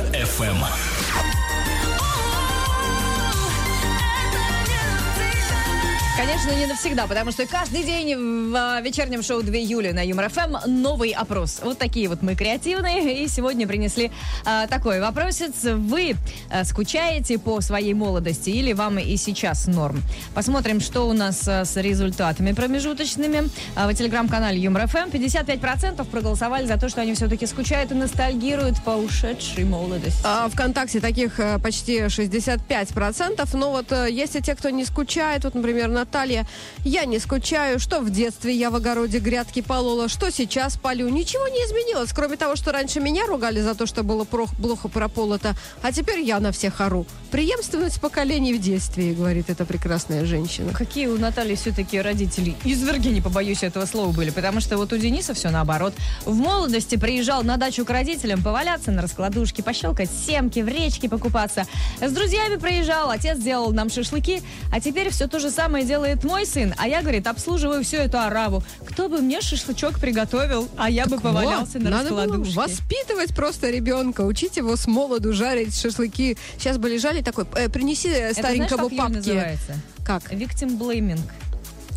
Конечно, 6.16 6.52
не 6.52 6.66
навсегда, 6.66 7.08
потому 7.08 7.32
что 7.32 7.44
каждый 7.44 7.82
день 7.82 8.14
в 8.14 8.54
э, 8.54 8.82
вечернем 8.82 9.20
шоу 9.20 9.42
2 9.42 9.52
июля 9.56 9.92
на 9.92 10.06
Юмор 10.06 10.28
ФМ 10.28 10.70
новый 10.70 11.10
опрос. 11.10 11.60
Вот 11.64 11.78
такие 11.78 12.08
вот 12.08 12.22
мы 12.22 12.36
креативные. 12.36 13.24
И 13.24 13.28
сегодня 13.28 13.66
принесли 13.66 14.12
э, 14.46 14.66
такой 14.68 15.00
вопросец. 15.00 15.52
Вы 15.64 16.14
э, 16.50 16.64
скучаете 16.64 17.38
по 17.38 17.60
своей 17.60 17.94
молодости 17.94 18.50
или 18.50 18.72
вам 18.72 19.00
и 19.00 19.16
сейчас 19.16 19.66
норм? 19.66 20.02
Посмотрим, 20.34 20.80
что 20.80 21.08
у 21.08 21.12
нас 21.12 21.48
э, 21.48 21.64
с 21.64 21.76
результатами 21.76 22.52
промежуточными. 22.52 23.50
А 23.74 23.88
в 23.88 23.94
телеграм-канале 23.94 24.60
Юмор 24.60 24.86
ФМ 24.86 25.08
55% 25.10 26.04
проголосовали 26.04 26.66
за 26.66 26.78
то, 26.78 26.88
что 26.88 27.00
они 27.00 27.14
все-таки 27.14 27.46
скучают 27.46 27.90
и 27.90 27.94
ностальгируют 27.94 28.80
по 28.84 28.90
ушедшей 28.90 29.64
молодости. 29.64 30.20
А 30.22 30.48
ВКонтакте 30.48 31.00
таких 31.00 31.40
э, 31.40 31.58
почти 31.58 32.02
65%. 32.02 33.48
Но 33.54 33.72
вот 33.72 33.90
э, 33.90 34.12
есть 34.12 34.36
и 34.36 34.40
те, 34.40 34.54
кто 34.54 34.70
не 34.70 34.84
скучает. 34.84 35.42
Вот, 35.42 35.56
например, 35.56 36.03
Наталья. 36.04 36.46
Я 36.84 37.06
не 37.06 37.18
скучаю. 37.18 37.80
Что 37.80 38.00
в 38.00 38.10
детстве 38.10 38.54
я 38.54 38.70
в 38.70 38.76
огороде 38.76 39.18
грядки 39.18 39.62
полола, 39.62 40.08
что 40.08 40.30
сейчас 40.30 40.76
полю. 40.76 41.08
Ничего 41.08 41.48
не 41.48 41.58
изменилось, 41.58 42.12
кроме 42.12 42.36
того, 42.36 42.56
что 42.56 42.72
раньше 42.72 43.00
меня 43.00 43.26
ругали 43.26 43.60
за 43.60 43.74
то, 43.74 43.86
что 43.86 44.02
было 44.02 44.24
про- 44.24 44.46
плохо 44.60 44.88
прополото, 44.88 45.54
а 45.82 45.92
теперь 45.92 46.20
я 46.20 46.40
на 46.40 46.52
всех 46.52 46.80
ору. 46.82 47.06
Преемственность 47.30 48.00
поколений 48.00 48.52
в 48.52 48.60
детстве, 48.60 49.14
говорит 49.14 49.48
эта 49.48 49.64
прекрасная 49.64 50.26
женщина. 50.26 50.72
Какие 50.72 51.06
у 51.06 51.18
Натальи 51.18 51.54
все-таки 51.54 51.98
родители 52.00 52.54
изверги, 52.64 53.08
не 53.08 53.22
побоюсь 53.22 53.62
этого 53.62 53.86
слова, 53.86 54.12
были. 54.12 54.30
Потому 54.30 54.60
что 54.60 54.76
вот 54.76 54.92
у 54.92 54.98
Дениса 54.98 55.32
все 55.32 55.50
наоборот. 55.50 55.94
В 56.26 56.36
молодости 56.36 56.96
приезжал 56.96 57.42
на 57.42 57.56
дачу 57.56 57.84
к 57.86 57.90
родителям 57.90 58.42
поваляться 58.42 58.90
на 58.92 59.00
раскладушке, 59.02 59.62
пощелкать 59.62 60.10
семки, 60.26 60.60
в 60.60 60.68
речке 60.68 61.08
покупаться. 61.08 61.66
С 62.00 62.12
друзьями 62.12 62.56
приезжал, 62.56 63.10
отец 63.10 63.38
делал 63.38 63.72
нам 63.72 63.88
шашлыки. 63.88 64.42
А 64.70 64.80
теперь 64.80 65.10
все 65.10 65.28
то 65.28 65.38
же 65.40 65.50
самое 65.50 65.84
делает 65.84 65.93
мой 66.24 66.46
сын. 66.46 66.74
А 66.76 66.88
я, 66.88 67.02
говорит, 67.02 67.26
обслуживаю 67.26 67.82
всю 67.84 67.96
эту 67.98 68.18
араву. 68.18 68.62
Кто 68.86 69.08
бы 69.08 69.20
мне 69.20 69.40
шашлычок 69.40 69.98
приготовил, 69.98 70.68
а 70.76 70.90
я 70.90 71.06
бы 71.06 71.18
повалялся 71.18 71.74
Вот, 71.74 71.82
на 71.82 71.90
надо 71.90 72.10
было 72.10 72.26
воспитывать 72.54 73.34
просто 73.34 73.70
ребенка, 73.70 74.22
учить 74.22 74.56
его 74.56 74.76
с 74.76 74.86
молоду 74.86 75.32
жарить 75.32 75.78
шашлыки. 75.78 76.36
Сейчас 76.58 76.78
бы 76.78 76.88
лежали 76.88 77.22
такой, 77.22 77.46
э, 77.56 77.68
принеси 77.68 78.08
э, 78.08 78.12
Это 78.12 78.40
знаешь, 78.40 78.56
старенькому 78.56 78.88
как 78.88 78.98
папке. 78.98 79.16
называется? 79.16 79.74
Как? 80.04 80.32
Victim 80.32 80.78
blaming. 80.78 81.20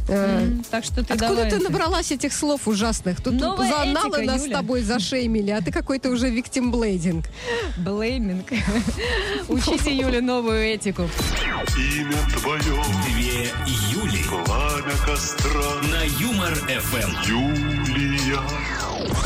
Э, 0.07 0.49
Так 0.71 0.83
что 0.83 0.95
ты 1.03 1.13
Откуда 1.13 1.17
давай 1.35 1.49
ты 1.49 1.55
это. 1.57 1.63
набралась 1.65 2.11
этих 2.11 2.33
слов 2.33 2.67
ужасных? 2.67 3.21
Тут 3.21 3.33
Новая 3.33 3.69
за 3.69 3.81
аналы 3.81 4.23
нас 4.23 4.41
Юля. 4.43 4.55
с 4.55 4.59
тобой 4.59 4.81
зашеймили, 4.81 5.51
а 5.51 5.61
ты 5.61 5.71
какой-то 5.71 6.09
уже 6.09 6.29
виктимблейдинг. 6.29 7.25
Blaming. 7.77 8.47
Учите 9.49 9.95
Юле 9.95 10.21
новую 10.21 10.59
этику. 10.63 11.03
Имя 11.77 12.17
твое, 12.39 12.83
Две 13.05 13.51
Юли 13.91 14.23
пламя 14.87 14.99
костра, 15.05 15.81
на 15.91 16.03
Юмор 16.19 16.53
ФМ. 16.55 17.29
Юлия. 17.29 18.39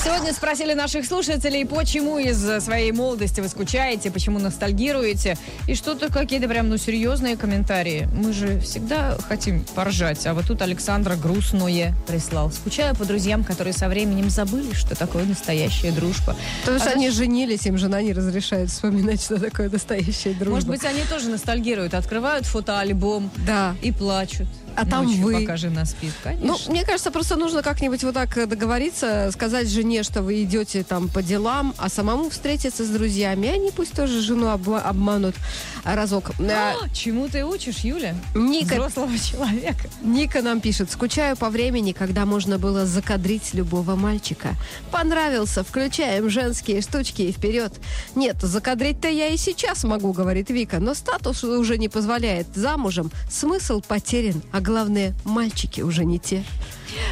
Сегодня 0.03 0.33
спросили 0.33 0.73
наших 0.73 1.05
слушателей, 1.05 1.65
по 1.65 1.80
чему 1.80 2.17
из 2.17 2.39
своей 2.63 2.91
молодости 2.91 3.39
вы 3.41 3.47
скучаете, 3.47 4.09
по 4.09 4.18
чему 4.18 4.39
ностальгируете. 4.39 5.37
И 5.67 5.75
что-то 5.75 6.11
какие-то 6.11 6.47
прям, 6.47 6.69
ну, 6.69 6.77
серьезные 6.77 7.37
комментарии. 7.37 8.07
Мы 8.15 8.33
же 8.33 8.59
всегда 8.61 9.15
хотим 9.27 9.63
поржать. 9.75 10.25
А 10.25 10.33
вот 10.33 10.47
тут 10.47 10.61
Александра 10.63 11.15
грустное 11.15 11.93
прислал. 12.07 12.51
Скучаю 12.51 12.95
по 12.95 13.05
друзьям, 13.05 13.43
которые 13.43 13.73
со 13.73 13.87
временем 13.89 14.29
забыли, 14.31 14.73
что 14.73 14.95
такое 14.95 15.25
настоящая 15.25 15.91
дружба. 15.91 16.35
Потому 16.61 16.79
что 16.79 16.89
А 16.89 16.93
они 16.93 17.09
женились, 17.11 17.65
им 17.67 17.77
жена 17.77 18.01
не 18.01 18.13
разрешает 18.13 18.71
вспоминать, 18.71 19.21
что 19.21 19.39
такое 19.39 19.69
настоящая 19.69 20.33
дружба. 20.33 20.55
Может 20.55 20.67
быть, 20.69 20.85
они 20.85 21.03
тоже 21.03 21.29
ностальгируют, 21.29 21.93
открывают 21.93 22.47
фотоальбом 22.47 23.29
Да. 23.45 23.75
и 23.83 23.91
плачут. 23.91 24.47
А 24.81 24.85
там 24.85 25.05
Ночью 25.05 25.23
вы. 25.23 25.41
пока 25.41 25.57
жена 25.57 25.85
спит, 25.85 26.13
конечно. 26.23 26.47
Ну, 26.47 26.57
мне 26.71 26.83
кажется, 26.85 27.11
просто 27.11 27.35
нужно 27.35 27.61
как-нибудь 27.61 28.03
вот 28.03 28.13
так 28.13 28.37
э, 28.37 28.45
договориться, 28.45 29.29
сказать 29.31 29.69
жене, 29.69 30.03
что 30.03 30.21
вы 30.23 30.43
идете 30.43 30.83
там 30.83 31.07
по 31.09 31.21
делам, 31.21 31.73
а 31.77 31.89
самому 31.89 32.29
встретиться 32.29 32.83
с 32.85 32.89
друзьями. 32.89 33.47
Они 33.49 33.71
пусть 33.71 33.93
тоже 33.93 34.21
жену 34.21 34.47
обма- 34.47 34.81
обманут 34.81 35.35
разок. 35.83 36.31
А, 36.39 36.73
А, 36.83 36.89
Чему 36.93 37.27
ты 37.27 37.45
учишь, 37.45 37.79
Юля? 37.79 38.15
Ника, 38.35 38.75
Взрослого 38.75 39.17
человека. 39.17 39.89
Ника 40.03 40.41
нам 40.41 40.61
пишет, 40.61 40.91
скучаю 40.91 41.35
по 41.37 41.49
времени, 41.49 41.91
когда 41.91 42.25
можно 42.25 42.57
было 42.57 42.85
закадрить 42.85 43.53
любого 43.53 43.95
мальчика. 43.95 44.55
Понравился, 44.91 45.63
включаем 45.63 46.29
женские 46.29 46.81
штучки 46.81 47.21
и 47.23 47.31
вперед. 47.31 47.73
Нет, 48.15 48.37
закадрить-то 48.41 49.07
я 49.07 49.27
и 49.27 49.37
сейчас 49.37 49.83
могу, 49.83 50.11
говорит 50.13 50.49
Вика, 50.49 50.79
но 50.79 50.93
статус 50.93 51.43
уже 51.43 51.77
не 51.77 51.89
позволяет. 51.89 52.47
Замужем 52.55 53.11
смысл 53.29 53.81
потерян, 53.81 54.41
а 54.51 54.59
главное, 54.71 55.13
мальчики 55.25 55.81
уже 55.81 56.05
не 56.05 56.17
те. 56.17 56.45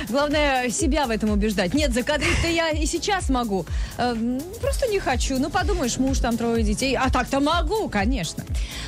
Главное, 0.09 0.69
себя 0.69 1.05
в 1.07 1.09
этом 1.09 1.29
убеждать. 1.31 1.73
Нет, 1.73 1.93
закадрить-то 1.93 2.47
я 2.47 2.69
и 2.69 2.85
сейчас 2.85 3.29
могу. 3.29 3.65
Э, 3.97 4.15
Просто 4.61 4.87
не 4.87 4.99
хочу. 4.99 5.37
Ну, 5.39 5.49
подумаешь, 5.49 5.97
муж 5.97 6.19
там 6.19 6.37
трое 6.37 6.63
детей. 6.63 6.95
А 6.95 7.09
так-то 7.09 7.39
могу, 7.39 7.89
конечно. 7.89 8.43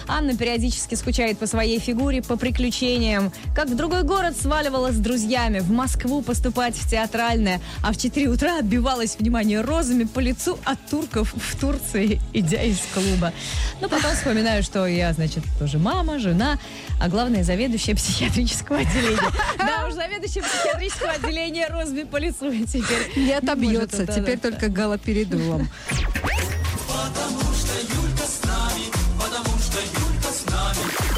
Анна 0.08 0.36
периодически 0.36 0.96
скучает 0.96 1.38
по 1.38 1.48
своей 1.48 1.80
фигуре, 1.80 2.22
по 2.22 2.36
приключениям. 2.38 3.32
Как 3.56 3.68
в 3.68 3.76
другой 3.76 4.04
город 4.04 4.36
сваливала 4.40 4.92
с 4.92 4.98
друзьями, 4.98 5.60
в 5.60 5.72
Москву 5.72 6.22
поступать 6.22 6.76
в 6.76 6.90
театральное, 6.90 7.62
а 7.84 7.94
в 7.94 7.98
4 7.98 8.28
утра 8.28 8.60
отбивалась, 8.60 9.16
внимание, 9.18 9.62
розами 9.62 10.04
по 10.04 10.20
лицу 10.20 10.60
от 10.66 10.80
турков 10.90 11.34
в 11.36 11.60
Турции, 11.60 12.20
идя 12.34 12.62
из 12.62 12.80
клуба. 12.94 13.34
Но 13.80 13.90
потом 13.90 14.12
вспоминаю, 14.14 14.64
что 14.64 14.86
я, 14.88 15.14
значит, 15.14 15.44
тоже 15.60 15.78
мама, 15.78 16.20
жена, 16.20 16.60
а 17.00 17.10
главное, 17.10 17.44
заведующая 17.44 17.96
психиатрического 17.96 18.80
отделения. 18.80 19.32
Да 19.58 19.88
уж, 19.88 19.94
заведующая 19.94 20.42
психиатрического 20.44 20.81
отделения 21.08 21.68
розами 21.68 22.04
по 22.04 22.18
лицу 22.18 22.52
теперь. 22.66 23.12
Не 23.16 23.34
отобьется, 23.34 24.08
теперь 24.08 24.40
только 24.40 24.70
галоперидолом. 24.70 25.70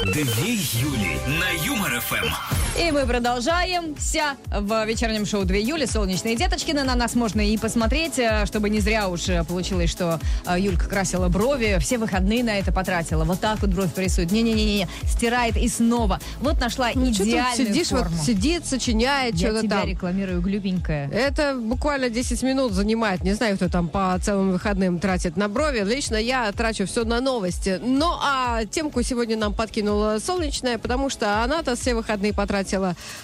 Две 0.05 0.53
Юли 0.53 1.17
на 1.27 1.49
Юмор 1.65 2.01
ФМ. 2.01 2.62
И 2.75 2.91
мы 2.91 3.05
продолжаем. 3.05 3.95
Вся 3.95 4.35
в 4.47 4.85
вечернем 4.85 5.27
шоу 5.27 5.45
2 5.45 5.55
Юли 5.57 5.85
«Солнечные 5.85 6.35
деточкины». 6.35 6.83
На 6.83 6.95
нас 6.95 7.13
можно 7.13 7.39
и 7.39 7.55
посмотреть, 7.55 8.17
э, 8.17 8.47
чтобы 8.47 8.71
не 8.71 8.79
зря 8.79 9.09
уж 9.09 9.29
э, 9.29 9.43
получилось, 9.43 9.91
что 9.91 10.19
э, 10.47 10.59
Юлька 10.59 10.87
красила 10.89 11.29
брови, 11.29 11.77
все 11.79 11.99
выходные 11.99 12.43
на 12.43 12.57
это 12.57 12.71
потратила. 12.71 13.25
Вот 13.25 13.39
так 13.39 13.61
вот 13.61 13.69
бровь 13.69 13.93
порисует. 13.93 14.31
Не-не-не, 14.31 14.87
стирает 15.03 15.55
и 15.55 15.67
снова. 15.67 16.19
Вот 16.41 16.59
нашла 16.59 16.89
Ну, 16.95 17.13
что 17.13 17.23
идеальную 17.25 17.55
тут 17.57 17.67
сидишь, 17.67 17.87
форму. 17.89 18.09
вот 18.09 18.25
сидит, 18.25 18.65
сочиняет 18.65 19.35
Я 19.35 19.49
что-то 19.49 19.61
тебя 19.67 19.79
там. 19.81 19.89
рекламирую, 19.89 20.41
глюбенькая. 20.41 21.09
Это 21.11 21.53
буквально 21.55 22.09
10 22.09 22.41
минут 22.41 22.73
занимает. 22.73 23.23
Не 23.23 23.33
знаю, 23.33 23.55
кто 23.57 23.69
там 23.69 23.87
по 23.87 24.17
целым 24.19 24.51
выходным 24.51 24.97
тратит 24.97 25.37
на 25.37 25.47
брови. 25.47 25.83
Лично 25.83 26.15
я 26.15 26.51
трачу 26.51 26.87
все 26.87 27.03
на 27.03 27.21
новости. 27.21 27.79
Ну, 27.83 28.07
а 28.19 28.65
темку 28.65 29.03
сегодня 29.03 29.37
нам 29.37 29.53
подкинула 29.53 30.17
Солнечная, 30.17 30.79
потому 30.79 31.11
что 31.11 31.43
она-то 31.43 31.75
все 31.75 31.93
выходные 31.93 32.33
потратила 32.33 32.62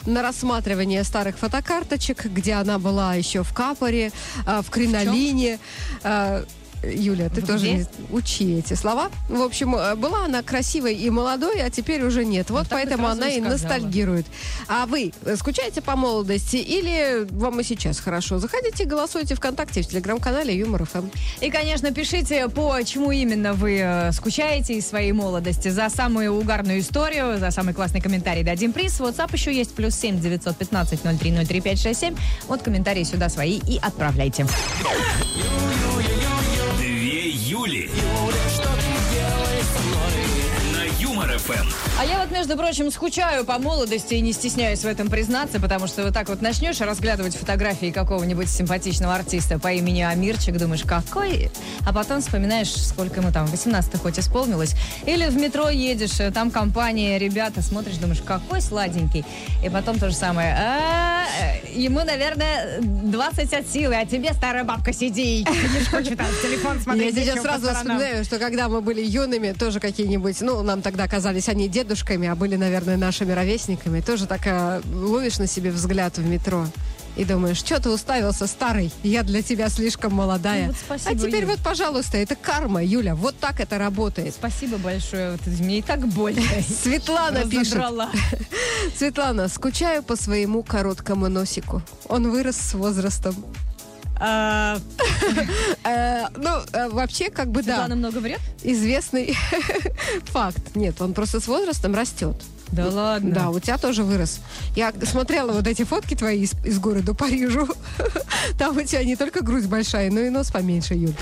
на 0.06 0.22
рассматривание 0.22 1.04
старых 1.04 1.38
фотокарточек, 1.38 2.26
где 2.26 2.54
она 2.54 2.80
была 2.80 3.16
еще 3.16 3.44
в 3.44 3.54
Капоре, 3.54 4.12
а, 4.46 4.62
в 4.62 4.70
кринолине. 4.70 5.60
А, 6.04 6.44
Юля, 6.84 7.30
ты 7.30 7.42
В 7.42 7.48
тоже 7.48 7.66
где? 7.66 7.74
не 7.76 7.86
учи 8.12 8.58
эти 8.60 8.74
слова. 8.74 9.10
В 9.28 9.42
общем, 9.42 9.76
э, 9.76 9.96
была 9.96 10.26
она 10.26 10.42
красивой 10.44 10.96
и 10.96 11.10
молодой, 11.10 11.62
а 11.62 11.70
теперь 11.70 12.04
уже 12.04 12.24
нет. 12.26 12.50
Вот 12.50 12.64
Ну, 12.64 12.68
поэтому 12.70 13.08
она 13.08 13.28
и 13.30 13.38
и 13.38 13.40
сказала. 13.42 13.54
ностальгирует. 13.54 14.26
А 14.68 14.86
вы 14.86 15.12
э, 15.26 15.36
скучаете 15.36 15.82
по 15.82 15.96
молодости 15.96 16.56
или 16.58 17.28
вам 17.32 17.60
и 17.60 17.64
сейчас 17.64 18.00
хорошо? 18.00 18.40
Заходите, 18.40 18.86
голосуйте 18.86 19.36
ВКонтакте, 19.36 19.82
в 19.82 19.88
телеграм-канале 19.88 20.58
Юмор 20.58 20.86
ФМ. 20.86 21.08
И, 21.42 21.50
конечно, 21.50 21.92
пишите, 21.92 22.48
по 22.50 22.82
чему 22.84 23.12
именно 23.12 23.54
вы 23.54 23.80
э, 23.82 24.12
скучаете 24.12 24.76
из 24.76 24.88
своей 24.88 25.12
молодости. 25.12 25.68
За 25.70 25.90
самую 25.90 26.34
угарную 26.34 26.80
историю, 26.80 27.40
за 27.40 27.52
самый 27.52 27.74
классный 27.74 28.02
комментарий 28.02 28.44
дадим 28.44 28.72
приз. 28.74 29.00
WhatsApp 29.00 29.30
еще 29.34 29.54
есть, 29.54 29.74
плюс 29.76 29.96
7 29.96 30.20
915 30.20 31.02
03 31.02 31.46
03 31.46 31.62
567. 31.62 32.16
Вот 32.48 32.62
комментарии 32.62 33.04
сюда 33.04 33.30
свои 33.30 33.60
и 33.68 33.78
отправляйте. 33.82 34.46
Две 37.60 37.82
Юли. 37.82 38.39
Юмор 41.00 41.30
ФМ. 41.38 41.66
А 41.98 42.06
я 42.06 42.20
вот, 42.20 42.30
между 42.30 42.58
прочим, 42.58 42.92
скучаю 42.92 43.46
по 43.46 43.58
молодости 43.58 44.16
и 44.16 44.22
не 44.22 44.34
стесняюсь 44.34 44.82
в 44.82 44.86
этом 44.86 45.10
признаться, 45.10 45.58
потому 45.62 45.88
что 45.88 46.04
вот 46.04 46.14
так 46.14 46.28
вот 46.28 46.42
начнешь 46.42 46.82
разглядывать 46.82 47.38
фотографии 47.38 47.92
какого-нибудь 47.92 48.50
симпатичного 48.50 49.16
артиста 49.16 49.60
по 49.60 49.72
имени 49.72 50.02
Амирчик, 50.02 50.58
думаешь, 50.58 50.84
какой? 50.84 51.52
А 51.86 51.94
потом 51.94 52.22
вспоминаешь, 52.22 52.70
сколько 52.76 53.22
ему 53.22 53.32
там, 53.32 53.46
18 53.46 53.98
хоть 54.02 54.20
исполнилось. 54.20 54.76
Или 55.06 55.28
в 55.28 55.38
метро 55.38 55.70
едешь, 55.70 56.20
э, 56.20 56.32
там 56.32 56.52
компания, 56.52 57.18
ребята, 57.18 57.62
смотришь, 57.62 57.96
думаешь, 57.96 58.22
какой 58.22 58.62
сладенький. 58.62 59.24
И 59.64 59.70
потом 59.70 60.00
то 60.00 60.10
же 60.10 60.16
самое. 60.16 60.54
«А, 60.60 61.24
э, 61.42 61.80
ему, 61.80 62.04
наверное, 62.04 62.82
20 62.82 63.54
от 63.54 63.68
силы, 63.70 63.96
а 63.96 64.06
тебе, 64.06 64.34
старая 64.34 64.66
бабка, 64.66 64.92
сиди 64.92 65.42
и 65.42 65.44
книжку 65.46 66.04
читать, 66.04 66.28
телефон 66.42 66.80
смотри. 66.82 67.06
Я 67.06 67.12
сейчас 67.14 67.42
сразу 67.42 67.68
сторонам?» 67.68 67.98
вспоминаю, 67.98 68.26
что 68.26 68.38
когда 68.38 68.68
мы 68.68 68.82
были 68.82 69.02
юными, 69.02 69.54
тоже 69.54 69.80
какие-нибудь, 69.80 70.42
ну, 70.42 70.62
нам 70.62 70.82
тогда 70.90 71.08
казались 71.08 71.48
они 71.50 71.70
дедушками, 71.70 72.28
а 72.28 72.34
были, 72.34 72.56
наверное, 72.56 72.98
нашими 72.98 73.32
ровесниками. 73.32 74.02
Тоже 74.02 74.26
так 74.26 74.42
э, 74.46 74.82
ловишь 74.92 75.38
на 75.38 75.46
себе 75.46 75.70
взгляд 75.70 76.18
в 76.18 76.26
метро. 76.26 76.66
И 77.16 77.26
думаешь, 77.26 77.58
что 77.58 77.80
ты 77.80 77.92
уставился, 77.92 78.48
старый? 78.48 78.92
Я 79.04 79.22
для 79.22 79.44
тебя 79.44 79.70
слишком 79.70 80.14
молодая. 80.14 80.62
Ну 80.62 80.68
вот 80.70 80.78
спасибо, 80.84 81.12
а 81.12 81.16
теперь 81.16 81.44
Юль. 81.44 81.52
вот, 81.52 81.60
пожалуйста, 81.60 82.18
это 82.18 82.36
карма, 82.36 82.84
Юля. 82.84 83.14
Вот 83.14 83.38
так 83.38 83.60
это 83.60 83.78
работает. 83.78 84.34
Спасибо 84.34 84.78
большое. 84.78 85.34
Вот 85.34 85.46
мне 85.60 85.78
и 85.78 85.82
так 85.84 86.08
больно. 86.08 86.42
Светлана 86.84 87.48
пишет. 87.48 87.84
Светлана, 88.98 89.48
скучаю 89.48 90.02
по 90.02 90.16
своему 90.16 90.64
короткому 90.64 91.30
носику. 91.30 91.84
Он 92.08 92.32
вырос 92.32 92.58
с 92.58 92.74
возрастом. 92.74 93.36
А, 94.20 94.80
Э, 95.84 96.28
ну, 96.36 96.50
э, 96.74 96.90
вообще, 96.90 97.30
как 97.30 97.50
бы 97.52 97.62
Светлана 97.64 97.90
да, 97.90 97.96
много 97.96 98.18
врет? 98.20 98.40
известный 98.64 99.38
факт. 100.26 100.76
Нет, 100.76 101.02
он 101.02 101.14
просто 101.14 101.40
с 101.40 101.48
возрастом 101.48 101.96
растет. 101.96 102.36
Да 102.72 102.88
ладно. 102.88 103.34
Да, 103.34 103.50
у 103.50 103.60
тебя 103.60 103.78
тоже 103.80 104.04
вырос. 104.04 104.42
Я 104.76 104.94
смотрела 105.04 105.52
вот 105.52 105.66
эти 105.68 105.84
фотки 105.84 106.16
твои 106.16 106.42
из, 106.44 106.54
из 106.64 106.78
города 106.80 107.14
Парижу. 107.16 107.68
Там 108.60 108.78
у 108.78 108.84
тебя 108.84 109.04
не 109.04 109.16
только 109.16 109.42
грудь 109.42 109.66
большая, 109.66 110.12
но 110.12 110.20
и 110.20 110.30
нос 110.30 110.52
поменьше, 110.52 110.94
Юль. 110.94 111.14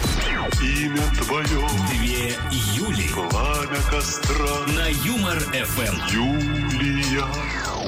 Имя 0.61 1.01
твое, 1.23 1.67
Две 1.89 2.35
Юли. 2.75 3.07
пламя 3.29 3.77
костра, 3.89 4.65
На 4.75 4.87
Юмор 5.05 5.39
ФМ. 5.39 6.13
Юлия. 6.13 7.25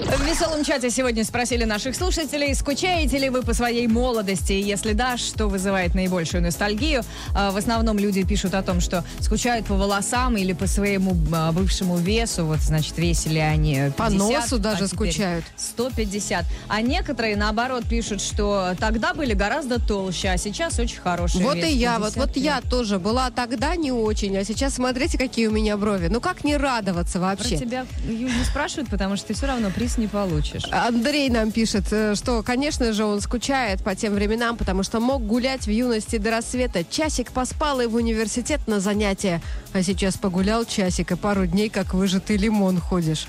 В 0.09 0.25
веселом 0.25 0.63
чате 0.63 0.89
сегодня 0.89 1.23
спросили 1.23 1.65
наших 1.65 1.95
слушателей, 1.95 2.55
скучаете 2.55 3.19
ли 3.19 3.29
вы 3.29 3.43
по 3.43 3.53
своей 3.53 3.85
молодости? 3.87 4.53
И 4.53 4.61
Если 4.61 4.93
да, 4.93 5.17
что 5.17 5.47
вызывает 5.47 5.93
наибольшую 5.93 6.41
ностальгию? 6.41 7.03
А, 7.35 7.51
В 7.51 7.57
основном 7.57 7.99
люди 7.99 8.23
пишут 8.23 8.55
о 8.55 8.63
том, 8.63 8.81
что 8.81 9.03
скучают 9.19 9.67
по 9.67 9.75
волосам 9.75 10.35
или 10.35 10.53
по 10.53 10.65
своему 10.65 11.15
а, 11.31 11.51
бывшему 11.51 11.97
весу. 11.97 12.43
Вот, 12.45 12.57
значит, 12.59 12.97
весили 12.97 13.37
они 13.37 13.75
50, 13.75 13.95
По 13.97 14.09
носу 14.09 14.57
даже 14.57 14.85
а 14.85 14.87
скучают. 14.87 15.45
150. 15.57 16.43
А 16.67 16.81
некоторые, 16.81 17.35
наоборот, 17.35 17.83
пишут, 17.87 18.19
что 18.21 18.73
тогда 18.79 19.13
были 19.13 19.35
гораздо 19.35 19.79
толще, 19.79 20.29
а 20.29 20.37
сейчас 20.37 20.79
очень 20.79 20.99
хорошие. 20.99 21.43
Вот 21.43 21.57
и 21.57 21.71
я, 21.71 21.99
вот, 21.99 22.15
вот 22.15 22.35
я 22.35 22.61
тоже 22.61 22.97
была 22.97 23.29
тогда 23.29 23.75
не 23.75 23.91
очень, 23.91 24.35
а 24.35 24.43
сейчас 24.43 24.73
смотрите, 24.73 25.19
какие 25.19 25.45
у 25.45 25.51
меня 25.51 25.77
брови. 25.77 26.07
Ну 26.07 26.19
как 26.19 26.43
не 26.43 26.57
радоваться 26.57 27.19
Про 27.19 27.27
вообще? 27.27 27.57
тебя, 27.57 27.85
Юль, 28.07 28.35
не 28.35 28.43
спрашивают, 28.43 28.89
потому 28.89 29.15
что 29.15 29.27
ты 29.27 29.33
все 29.35 29.45
равно 29.45 29.69
приз 29.69 29.98
не 29.99 30.07
получишь. 30.07 30.63
Андрей 30.71 31.29
нам 31.29 31.51
пишет, 31.51 31.85
э, 31.91 32.15
что, 32.15 32.41
конечно 32.41 32.93
же, 32.93 33.05
он 33.05 33.21
скучает 33.21 33.83
по 33.83 33.95
тем 33.95 34.13
временам, 34.13 34.57
потому 34.57 34.83
что 34.83 34.99
мог 34.99 35.25
гулять 35.25 35.65
в 35.65 35.69
юности 35.69 36.17
до 36.17 36.31
рассвета. 36.31 36.83
Часик 36.83 37.31
поспал 37.31 37.81
и 37.81 37.85
в 37.85 37.95
университет 37.95 38.61
на 38.67 38.79
занятия. 38.79 39.41
А 39.73 39.83
сейчас 39.83 40.17
погулял 40.17 40.65
часик 40.65 41.11
и 41.11 41.15
пару 41.15 41.45
дней, 41.45 41.69
как 41.69 41.93
выжатый 41.93 42.37
лимон 42.37 42.79
ходишь. 42.79 43.27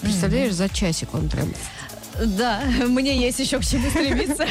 Представляешь, 0.00 0.54
за 0.54 0.68
часик 0.68 1.12
он 1.14 1.28
прям... 1.28 1.48
Да, 2.24 2.60
мне 2.86 3.16
есть 3.18 3.38
еще 3.38 3.58
к 3.58 3.64
чему 3.64 3.88
стремиться. 3.90 4.46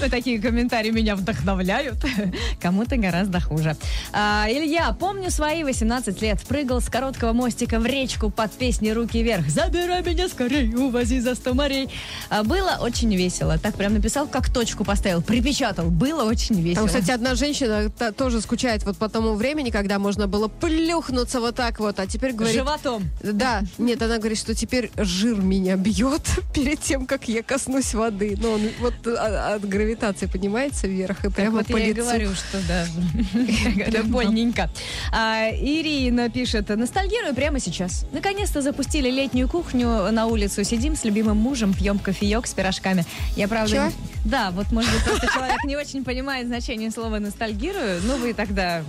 Такие 0.10 0.40
комментарии 0.40 0.90
меня 0.90 1.16
вдохновляют. 1.16 1.98
Кому-то 2.60 2.96
гораздо 2.96 3.40
хуже. 3.40 3.76
А, 4.12 4.46
Илья, 4.48 4.92
помню 4.98 5.30
свои 5.30 5.64
18 5.64 6.20
лет. 6.22 6.40
Прыгал 6.42 6.80
с 6.80 6.88
короткого 6.88 7.32
мостика 7.32 7.78
в 7.78 7.86
речку 7.86 8.30
под 8.30 8.52
песни 8.52 8.90
«Руки 8.90 9.22
вверх». 9.22 9.48
Забирай 9.48 10.02
меня 10.02 10.28
скорей, 10.28 10.74
увози 10.74 11.20
за 11.20 11.34
сто 11.34 11.54
морей. 11.54 11.88
А, 12.28 12.42
Было 12.42 12.78
очень 12.80 13.14
весело. 13.14 13.58
Так 13.58 13.74
прям 13.76 13.94
написал, 13.94 14.26
как 14.26 14.52
точку 14.52 14.84
поставил. 14.84 15.22
Припечатал. 15.22 15.90
Было 15.90 16.24
очень 16.24 16.60
весело. 16.60 16.86
Там, 16.86 16.86
кстати, 16.86 17.10
одна 17.10 17.34
женщина 17.34 17.90
та- 17.90 18.12
тоже 18.12 18.40
скучает 18.40 18.84
вот 18.84 18.98
по 18.98 19.08
тому 19.08 19.34
времени, 19.34 19.70
когда 19.70 19.98
можно 19.98 20.26
было 20.26 20.48
плюхнуться 20.48 21.40
вот 21.40 21.54
так 21.56 21.80
вот, 21.80 21.98
а 21.98 22.06
теперь 22.06 22.32
говорит... 22.32 22.56
Животом. 22.56 23.04
Да, 23.22 23.62
нет, 23.78 24.02
она 24.02 24.18
говорит, 24.18 24.38
что 24.38 24.54
теперь 24.54 24.90
жир 24.96 25.36
меня 25.40 25.76
бьет 25.76 26.22
перед 26.54 26.80
тем, 26.80 27.05
как 27.06 27.28
я 27.28 27.42
коснусь 27.42 27.94
воды. 27.94 28.36
Но 28.40 28.52
он 28.52 28.62
вот 28.80 28.94
а- 29.06 29.54
от 29.54 29.68
гравитации 29.68 30.26
поднимается 30.26 30.86
вверх 30.86 31.20
и 31.20 31.28
Так 31.28 31.34
прямо 31.34 31.58
вот 31.58 31.66
по 31.66 31.76
я 31.76 31.86
лицу. 31.86 32.02
говорю, 32.02 32.30
что 32.34 32.58
да, 32.68 32.86
это 33.82 34.02
больненько. 34.04 34.68
А, 35.12 35.48
Ирина 35.50 36.28
пишет, 36.28 36.68
ностальгирую 36.68 37.34
прямо 37.34 37.60
сейчас. 37.60 38.04
Наконец-то 38.12 38.62
запустили 38.62 39.10
летнюю 39.10 39.48
кухню 39.48 40.10
на 40.10 40.26
улицу. 40.26 40.64
Сидим 40.64 40.96
с 40.96 41.04
любимым 41.04 41.36
мужем, 41.36 41.74
пьем 41.74 41.98
кофеек 41.98 42.46
с 42.46 42.54
пирожками. 42.54 43.04
Я 43.36 43.48
правда... 43.48 43.70
Чё? 43.70 43.92
Да, 44.24 44.50
вот 44.50 44.72
может 44.72 44.92
быть 44.92 45.04
просто 45.04 45.28
человек 45.32 45.62
не 45.64 45.76
очень 45.76 46.04
понимает 46.04 46.48
значение 46.48 46.90
слова 46.90 47.18
ностальгирую. 47.20 48.00
Ну 48.02 48.16
вы 48.16 48.34
тогда 48.34 48.82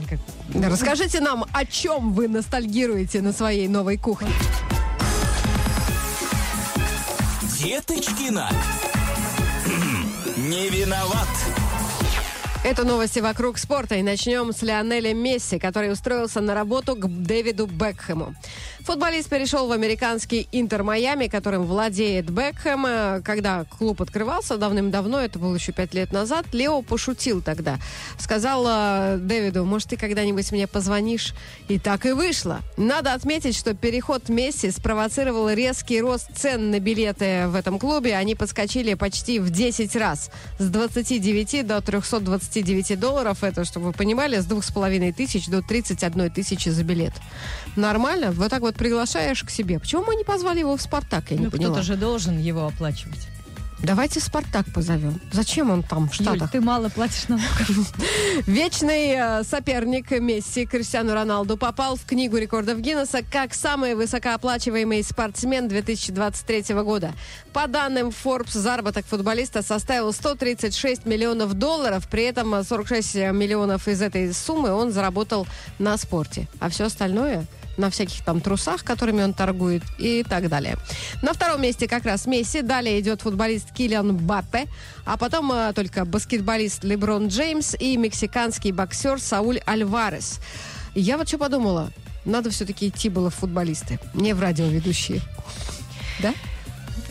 Расскажите 0.54 1.20
нам, 1.20 1.46
о 1.54 1.66
чем 1.66 2.14
вы 2.14 2.28
ностальгируете 2.28 3.22
на 3.22 3.34
своей 3.34 3.68
новой 3.68 3.98
кухне. 3.98 4.30
Деточкина. 7.60 8.52
Не 10.38 10.70
виноват. 10.70 11.28
Это 12.64 12.84
новости 12.84 13.18
вокруг 13.18 13.58
спорта. 13.58 13.96
И 13.96 14.04
начнем 14.04 14.54
с 14.54 14.62
Лионеля 14.62 15.14
Месси, 15.16 15.58
который 15.58 15.92
устроился 15.92 16.40
на 16.40 16.54
работу 16.54 16.96
к 16.96 17.08
Дэвиду 17.08 17.66
Бекхэму. 17.66 18.36
Футболист 18.88 19.28
перешел 19.28 19.68
в 19.68 19.74
американский 19.74 20.48
Интер 20.54 20.82
Майами, 20.82 21.28
которым 21.28 21.66
владеет 21.66 22.30
Бекхэм. 22.30 22.86
Э, 22.86 23.22
Когда 23.22 23.66
клуб 23.66 24.02
открывался 24.02 24.56
давным-давно, 24.56 25.20
это 25.20 25.40
было 25.40 25.54
еще 25.56 25.74
пять 25.74 25.94
лет 25.94 26.14
назад, 26.14 26.46
Лео 26.54 26.82
пошутил 26.84 27.42
тогда. 27.42 27.80
Сказал 28.18 28.66
э, 28.66 29.18
Дэвиду, 29.18 29.66
может, 29.66 29.90
ты 29.90 29.98
когда-нибудь 29.98 30.54
мне 30.54 30.68
позвонишь? 30.68 31.34
И 31.68 31.80
так 31.80 32.06
и 32.06 32.14
вышло. 32.14 32.62
Надо 32.78 33.12
отметить, 33.12 33.58
что 33.58 33.74
переход 33.74 34.30
Месси 34.30 34.72
спровоцировал 34.72 35.50
резкий 35.50 36.00
рост 36.00 36.30
цен 36.34 36.72
на 36.72 36.80
билеты 36.80 37.48
в 37.50 37.56
этом 37.56 37.80
клубе. 37.80 38.16
Они 38.16 38.36
подскочили 38.36 38.94
почти 38.94 39.40
в 39.40 39.50
10 39.50 39.98
раз. 39.98 40.32
С 40.60 40.70
29 40.70 41.68
до 41.68 41.82
329 41.82 42.98
долларов. 42.98 43.44
Это, 43.44 43.66
чтобы 43.66 43.88
вы 43.88 43.92
понимали, 43.92 44.40
с 44.40 44.48
2,5 44.48 45.12
тысяч 45.12 45.48
до 45.48 45.62
31 45.62 46.32
тысячи 46.32 46.70
за 46.70 46.86
билет. 46.86 47.14
Нормально? 47.76 48.32
Вот 48.32 48.50
так 48.50 48.62
вот 48.62 48.77
приглашаешь 48.78 49.44
к 49.44 49.50
себе. 49.50 49.80
Почему 49.80 50.04
мы 50.06 50.16
не 50.16 50.24
позвали 50.24 50.60
его 50.60 50.78
в 50.78 50.82
«Спартак»? 50.82 51.32
Я 51.32 51.38
не 51.38 51.46
ну 51.46 51.52
поняла. 51.52 51.74
кто-то 51.74 51.86
же 51.86 51.96
должен 51.96 52.38
его 52.38 52.66
оплачивать. 52.66 53.28
Давайте 53.80 54.20
«Спартак» 54.20 54.66
позовем. 54.74 55.22
Зачем 55.32 55.70
он 55.70 55.84
там, 55.84 56.10
в 56.10 56.14
Юль, 56.20 56.26
Штатах? 56.26 56.52
ты 56.52 56.62
мало 56.62 56.90
платишь 56.90 57.28
налогов. 57.28 57.94
Вечный 58.48 59.12
э, 59.16 59.44
соперник 59.44 60.10
Месси 60.20 60.66
Криштиану 60.66 61.14
Роналду 61.14 61.58
попал 61.58 61.96
в 61.96 62.04
книгу 62.04 62.38
рекордов 62.38 62.80
Гиннесса 62.80 63.20
как 63.22 63.54
самый 63.54 63.94
высокооплачиваемый 63.94 65.04
спортсмен 65.04 65.68
2023 65.68 66.74
года. 66.82 67.12
По 67.54 67.68
данным 67.68 68.08
Forbes, 68.08 68.58
заработок 68.58 69.06
футболиста 69.06 69.62
составил 69.62 70.12
136 70.12 71.06
миллионов 71.06 71.54
долларов, 71.54 72.08
при 72.10 72.24
этом 72.24 72.56
э, 72.56 72.64
46 72.64 73.16
миллионов 73.32 73.88
из 73.88 74.02
этой 74.02 74.34
суммы 74.34 74.72
он 74.72 74.92
заработал 74.92 75.46
на 75.78 75.98
спорте. 75.98 76.48
А 76.60 76.70
все 76.70 76.86
остальное 76.86 77.46
на 77.78 77.90
всяких 77.90 78.24
там 78.24 78.42
трусах, 78.42 78.84
которыми 78.84 79.24
он 79.24 79.34
торгует 79.34 79.84
и 79.98 80.24
так 80.28 80.50
далее. 80.50 80.78
На 81.22 81.34
втором 81.34 81.62
месте 81.62 81.88
как 81.88 82.06
раз 82.06 82.26
Месси. 82.26 82.62
Далее 82.62 83.00
идет 83.00 83.22
футболист 83.22 83.72
Килиан 83.74 84.16
Баппе, 84.16 84.68
а 85.06 85.18
потом 85.18 85.52
э, 85.52 85.74
только 85.74 86.06
баскетболист 86.06 86.84
Леброн 86.84 87.28
Джеймс 87.28 87.76
и 87.80 87.96
мексиканский 87.98 88.72
боксер 88.72 89.20
Сауль 89.20 89.60
Альварес. 89.66 90.40
Я 90.96 91.18
вот 91.18 91.28
что 91.28 91.38
подумала. 91.38 91.92
Надо 92.26 92.50
все-таки 92.50 92.90
идти 92.90 93.10
было 93.10 93.30
в 93.30 93.36
футболисты, 93.36 94.00
не 94.14 94.34
в 94.34 94.42
радиоведущие. 94.42 95.22
Да? 96.20 96.34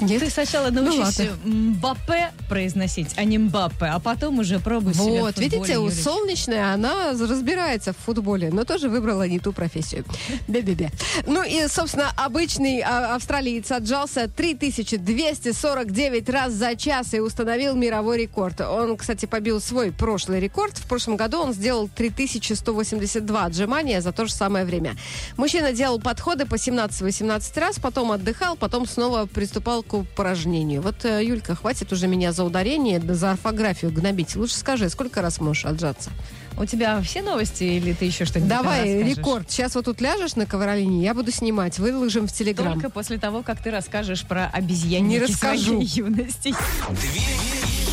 Нет? 0.01 0.23
Ты 0.23 0.31
сначала 0.31 0.71
Ну 0.71 0.83
научись 0.83 1.19
ладно. 1.19 1.37
Мбаппе 1.45 2.33
произносить, 2.49 3.13
а 3.17 3.25
не 3.25 3.39
Мбаппе, 3.39 3.87
а 3.87 3.99
потом 3.99 4.39
уже 4.39 4.59
пробуй 4.59 4.95
себя 4.95 5.05
в 5.05 5.21
Вот, 5.21 5.39
видите, 5.39 5.79
у 5.79 5.91
солнечная, 5.91 6.73
она 6.73 7.13
разбирается 7.13 7.93
в 7.93 7.97
футболе, 7.97 8.51
но 8.53 8.65
тоже 8.65 8.89
выбрала 8.89 9.27
не 9.27 9.39
ту 9.39 9.53
профессию. 9.53 10.05
Бе-бе-бе. 10.49 10.91
Ну 11.27 11.43
и, 11.43 11.67
собственно, 11.69 12.11
обычный 12.17 12.81
а, 12.81 13.17
австралиец 13.17 13.71
отжался 13.71 14.29
3249 14.29 16.29
раз 16.29 16.53
за 16.53 16.77
час 16.77 17.15
и 17.15 17.21
установил 17.21 17.75
мировой 17.75 18.23
рекорд. 18.23 18.61
Он, 18.61 18.97
кстати, 18.97 19.27
побил 19.27 19.61
свой 19.61 19.93
прошлый 19.93 20.41
рекорд. 20.41 20.77
В 20.77 20.87
прошлом 20.87 21.17
году 21.17 21.41
он 21.41 21.53
сделал 21.53 21.89
3182 21.89 23.45
отжимания 23.45 24.01
за 24.01 24.13
то 24.13 24.27
же 24.27 24.33
самое 24.33 24.65
время. 24.65 24.97
Мужчина 25.37 25.73
делал 25.73 26.01
подходы 26.01 26.47
по 26.47 26.55
17-18 26.55 27.61
раз, 27.61 27.79
потом 27.79 28.13
отдыхал, 28.13 28.57
потом 28.57 28.87
снова 28.87 29.27
приступал 29.27 29.83
к 29.87 29.95
упражнению. 29.95 30.83
Вот, 30.83 31.05
э, 31.05 31.25
Юлька, 31.25 31.55
хватит 31.55 31.93
уже 31.93 32.07
меня 32.07 32.33
за 32.33 32.45
ударение, 32.45 32.99
да 32.99 33.15
за 33.15 33.33
орфографию 33.33 33.93
гнобить. 33.93 34.37
Лучше 34.37 34.55
скажи, 34.57 34.89
сколько 34.91 35.23
раз 35.23 35.41
можешь 35.41 35.65
отжаться? 35.65 36.11
У 36.59 36.65
тебя 36.65 37.01
все 37.03 37.23
новости 37.23 37.65
или 37.65 37.93
ты 37.93 38.07
еще 38.07 38.25
что-нибудь 38.25 38.49
Давай, 38.49 39.03
рекорд. 39.03 39.51
Сейчас 39.51 39.75
вот 39.75 39.85
тут 39.85 40.01
ляжешь 40.01 40.37
на 40.37 40.47
ковролине, 40.47 41.03
я 41.03 41.13
буду 41.13 41.31
снимать, 41.31 41.79
выложим 41.79 42.27
в 42.27 42.33
Телеграм. 42.33 42.73
Только 42.75 42.91
после 42.91 43.19
того, 43.19 43.43
как 43.43 43.63
ты 43.63 43.71
расскажешь 43.71 44.23
про 44.25 44.47
обезьянники 44.47 45.13
Не 45.13 45.19
расскажу. 45.21 45.65
своей 45.77 45.85
юности. 45.87 46.55
Две 46.91 47.21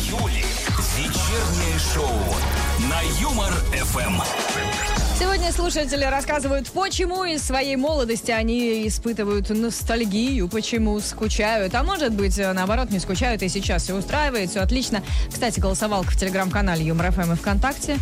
Юли. 0.08 0.44
Вечернее 0.96 1.78
шоу 1.94 2.10
на 2.88 3.00
Юмор 3.20 3.52
ФМ. 3.52 4.20
Сегодня 5.16 5.52
слушатели 5.52 6.02
рассказывают, 6.02 6.68
почему 6.72 7.24
из 7.24 7.40
своей 7.42 7.76
молодости 7.76 8.32
они 8.32 8.86
испытывают 8.88 9.48
ностальгию, 9.48 10.48
почему 10.48 10.98
скучают. 10.98 11.72
А 11.76 11.84
может 11.84 12.12
быть, 12.12 12.36
э, 12.36 12.52
наоборот, 12.52 12.90
не 12.90 12.98
скучают 12.98 13.40
и 13.42 13.48
сейчас 13.48 13.84
все 13.84 13.94
устраивает, 13.94 14.50
все 14.50 14.60
отлично. 14.60 15.04
Кстати, 15.30 15.60
голосовалка 15.60 16.10
в 16.10 16.16
телеграм-канале 16.16 16.84
Юмор 16.84 17.12
ФМ 17.12 17.32
и 17.32 17.36
ВКонтакте. 17.36 17.98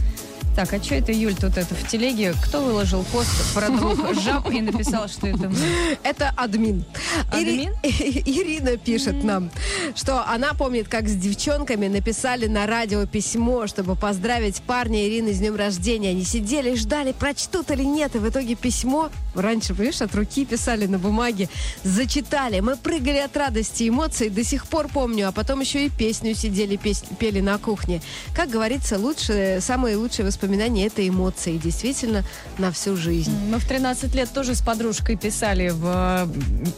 Так, 0.54 0.70
а 0.74 0.82
что 0.82 0.96
это, 0.96 1.12
Юль, 1.12 1.34
тут 1.34 1.56
это 1.56 1.74
в 1.74 1.88
телеге? 1.88 2.34
Кто 2.44 2.60
выложил 2.62 3.04
пост 3.04 3.54
про 3.54 3.68
двух 3.70 4.12
жаб 4.22 4.50
и 4.50 4.60
написал, 4.60 5.08
что 5.08 5.26
это 5.26 5.48
мы? 5.48 5.56
Это 6.02 6.30
админ. 6.36 6.84
Админ? 7.30 7.72
Ири- 7.82 8.22
Ирина 8.26 8.76
пишет 8.76 9.24
нам, 9.24 9.50
что 9.94 10.22
она 10.28 10.52
помнит, 10.52 10.88
как 10.88 11.08
с 11.08 11.14
девчонками 11.16 11.88
написали 11.88 12.48
на 12.48 12.66
радио 12.66 13.06
письмо, 13.06 13.66
чтобы 13.66 13.96
поздравить 13.96 14.60
парня 14.62 15.08
Ирины 15.08 15.32
с 15.32 15.38
днем 15.38 15.56
рождения. 15.56 16.10
Они 16.10 16.24
сидели 16.24 16.74
ждали, 16.74 17.12
прочтут 17.12 17.70
или 17.70 17.84
нет. 17.84 18.14
И 18.14 18.18
в 18.18 18.28
итоге 18.28 18.54
письмо, 18.54 19.08
раньше, 19.34 19.74
понимаешь, 19.74 20.00
от 20.02 20.14
руки 20.14 20.44
писали 20.44 20.86
на 20.86 20.98
бумаге, 20.98 21.48
зачитали. 21.84 22.60
Мы 22.60 22.76
прыгали 22.76 23.18
от 23.18 23.36
радости, 23.36 23.88
эмоций, 23.88 24.30
до 24.30 24.44
сих 24.44 24.66
пор 24.66 24.88
помню. 24.88 25.28
А 25.28 25.32
потом 25.32 25.60
еще 25.60 25.86
и 25.86 25.88
песню 25.90 26.34
сидели, 26.34 26.76
пес- 26.76 27.04
пели 27.18 27.40
на 27.40 27.58
кухне. 27.58 28.00
Как 28.34 28.50
говорится, 28.50 28.98
лучшие, 28.98 29.60
самые 29.60 29.96
лучшие 29.96 30.26
воспоминания 30.26 30.86
это 30.86 31.06
эмоции. 31.06 31.56
Действительно, 31.58 32.24
на 32.58 32.72
всю 32.72 32.96
жизнь. 32.96 33.32
Мы 33.50 33.58
в 33.58 33.66
13 33.66 34.14
лет 34.14 34.30
тоже 34.32 34.54
с 34.54 34.60
подружкой 34.60 35.16
писали 35.16 35.70
в 35.70 36.28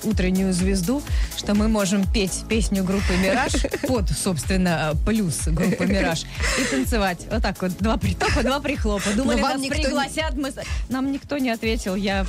«Утреннюю 0.05 0.53
звезду», 0.53 1.03
что 1.37 1.55
мы 1.55 1.69
можем 1.69 2.11
петь 2.13 2.45
песню 2.49 2.85
группы 2.85 3.15
«Мираж» 3.23 3.53
под, 3.89 4.11
собственно, 4.11 4.95
плюс 5.07 5.47
группы 5.47 5.87
«Мираж» 5.87 6.25
и 6.61 6.65
танцевать. 6.65 7.19
Вот 7.31 7.43
так 7.43 7.61
вот, 7.63 7.73
два 7.79 7.97
притопа, 7.97 8.43
два 8.43 8.61
прихлопа. 8.61 9.11
Думали, 9.17 9.41
нас 9.41 9.61
пригласят. 9.61 10.35
Мы... 10.35 10.53
Нам 10.89 11.13
никто 11.13 11.39
не 11.39 11.51
ответил. 11.51 11.95
Я 11.95 12.27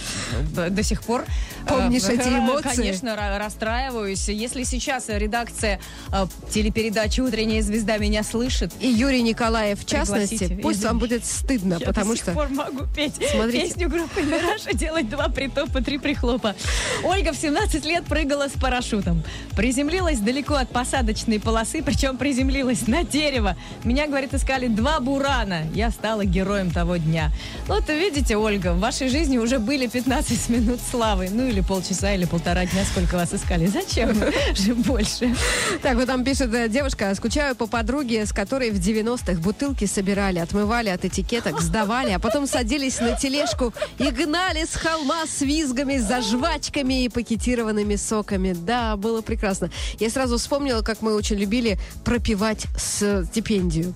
до 0.69 0.83
сих 0.83 1.01
пор... 1.03 1.21
э, 1.21 1.67
Помнишь 1.67 2.03
эти 2.03 2.27
эмоции? 2.29 2.69
Конечно, 2.75 3.09
ра- 3.09 3.37
расстраиваюсь. 3.37 4.27
Если 4.29 4.63
сейчас 4.63 5.05
редакция 5.07 5.79
э, 6.11 6.25
телепередачи 6.51 7.21
«Утренняя 7.21 7.61
звезда» 7.61 7.97
меня 7.97 8.23
слышит, 8.23 8.71
И 8.79 8.87
Юрий 8.87 9.21
Николаев, 9.21 9.79
в 9.79 9.85
частности, 9.85 10.37
Пригласите, 10.37 10.61
пусть 10.61 10.83
вам 10.83 10.99
будет 10.99 11.25
стыдно, 11.25 11.77
Я 11.79 11.85
потому 11.85 12.11
до 12.11 12.15
сих 12.17 12.23
что... 12.23 12.31
пор 12.33 12.49
могу 12.49 12.85
петь 12.95 13.15
Смотрите. 13.31 13.67
песню 13.67 13.89
группы 13.89 14.21
«Мираша», 14.21 14.73
делать 14.73 15.09
два 15.09 15.29
притопа, 15.29 15.81
три 15.81 15.97
прихлопа. 15.97 16.55
Ольга 17.03 17.31
в 17.33 17.35
17 17.37 17.85
лет 17.85 18.05
прыгала 18.05 18.47
с 18.47 18.59
парашютом. 18.59 19.23
Приземлилась 19.55 20.19
далеко 20.19 20.55
от 20.55 20.69
посадочной 20.69 21.39
полосы, 21.39 21.81
причем 21.83 22.17
приземлилась 22.17 22.87
на 22.87 23.03
дерево. 23.03 23.55
Меня, 23.83 24.07
говорит, 24.07 24.33
искали 24.33 24.67
два 24.67 24.99
бурана. 24.99 25.63
Я 25.73 25.91
стала 25.91 26.25
героем 26.25 26.71
того 26.71 26.97
дня. 26.97 27.31
Вот 27.67 27.87
видите, 27.89 28.37
Ольга, 28.37 28.73
в 28.73 28.79
вашей 28.79 29.09
жизни 29.09 29.37
уже 29.37 29.59
были 29.59 29.87
15 30.05 30.49
минут 30.49 30.79
славы. 30.91 31.29
Ну 31.31 31.47
или 31.47 31.61
полчаса, 31.61 32.13
или 32.13 32.25
полтора 32.25 32.65
дня, 32.67 32.85
сколько 32.85 33.15
вас 33.15 33.33
искали. 33.33 33.65
Зачем 33.65 34.13
же 34.55 34.75
больше? 34.75 35.35
Так, 35.81 35.95
вот 35.95 36.05
там 36.05 36.23
пишет 36.23 36.53
э, 36.53 36.69
девушка, 36.69 37.15
скучаю 37.15 37.55
по 37.55 37.65
подруге, 37.65 38.23
с 38.27 38.31
которой 38.31 38.69
в 38.69 38.75
90-х 38.75 39.41
бутылки 39.41 39.85
собирали, 39.85 40.37
отмывали 40.37 40.89
от 40.89 41.05
этикеток, 41.05 41.59
сдавали, 41.59 42.11
а 42.11 42.19
потом 42.19 42.45
садились 42.45 42.99
на 42.99 43.15
тележку 43.17 43.73
и 43.97 44.11
гнали 44.11 44.65
с 44.65 44.75
холма 44.75 45.25
с 45.25 45.41
визгами, 45.41 45.97
за 45.97 46.21
жвачками 46.21 47.05
и 47.05 47.09
пакетированными 47.09 47.95
соками. 47.95 48.53
Да, 48.53 48.97
было 48.97 49.23
прекрасно. 49.23 49.71
Я 49.99 50.11
сразу 50.11 50.37
вспомнила, 50.37 50.83
как 50.83 51.01
мы 51.01 51.15
очень 51.15 51.37
любили 51.37 51.79
пропивать 52.03 52.67
с 52.77 53.25
стипендию. 53.31 53.95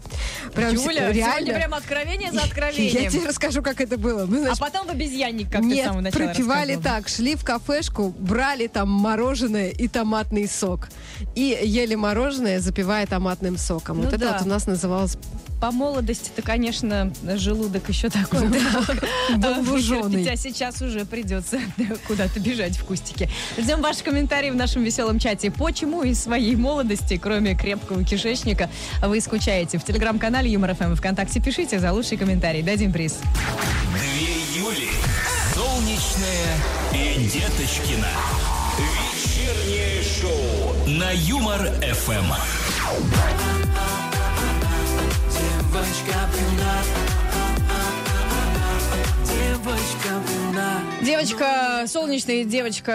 Прям 0.55 0.73
Юля, 0.73 1.11
реально. 1.11 1.35
сегодня 1.35 1.53
прям 1.53 1.73
откровение 1.75 2.31
за 2.31 2.37
Я 2.39 2.43
откровением. 2.45 3.11
тебе 3.11 3.27
расскажу, 3.27 3.61
как 3.61 3.79
это 3.79 3.95
было. 3.99 4.25
Мы, 4.25 4.39
А 4.39 4.41
значит, 4.55 4.59
потом 4.59 4.87
в 4.87 4.89
обезьянник, 4.89 5.51
как 5.51 5.61
нет, 5.61 5.98
самого 5.99 6.01
начала 6.01 6.27
пропивали 6.27 6.75
так. 6.75 7.07
Шли 7.07 7.35
в 7.35 7.43
кафешку, 7.43 8.13
брали 8.17 8.67
там 8.67 8.89
мороженое 8.89 9.69
и 9.69 9.88
томатный 9.88 10.47
сок. 10.47 10.89
И 11.35 11.57
ели 11.63 11.95
мороженое, 11.95 12.59
запивая 12.59 13.05
томатным 13.05 13.57
соком. 13.57 13.97
Ну 13.97 14.03
вот 14.03 14.13
это 14.13 14.25
да. 14.25 14.33
вот 14.33 14.45
у 14.45 14.49
нас 14.49 14.67
называлось 14.67 15.17
По 15.62 15.71
молодости-то, 15.71 16.41
конечно, 16.41 17.12
желудок 17.35 17.89
еще 17.89 18.09
такой 18.09 18.47
был. 18.47 18.59
был 19.38 19.63
А 20.29 20.35
сейчас 20.35 20.81
уже 20.81 21.05
придется 21.05 21.59
куда-то 22.07 22.39
бежать 22.39 22.77
в 22.77 22.85
кустике. 22.85 23.29
Ждем 23.57 23.81
ваши 23.81 24.03
комментарии 24.03 24.51
в 24.51 24.55
нашем 24.55 24.83
веселом 24.83 25.19
чате. 25.19 25.51
Почему 25.51 26.03
из 26.03 26.19
своей 26.19 26.55
молодости, 26.55 27.17
кроме 27.17 27.55
крепкого 27.55 28.03
кишечника, 28.03 28.69
вы 29.01 29.19
скучаете? 29.21 29.77
В 29.77 29.83
телеграм-канале 29.83 30.51
Юмор 30.51 30.75
ФМ 30.75 30.93
и 30.93 30.95
ВКонтакте 30.95 31.41
пишите 31.41 31.79
за 31.79 31.91
лучший 31.91 32.17
комментарий. 32.17 32.62
Дадим 32.62 32.93
приз. 32.93 33.19
Две 33.93 34.62
Юли. 34.62 34.89
Солнечная 36.19 36.58
и 36.93 37.27
Деточкина. 37.27 38.08
Вечернее 38.77 40.03
шоу 40.03 40.75
на 40.88 41.12
Юмор 41.12 41.60
ФМ. 41.82 42.34
Девочка 45.31 46.29
брюнет 46.31 47.29
Девочка, 51.02 51.85
солнечная 51.87 52.43
девочка, 52.43 52.91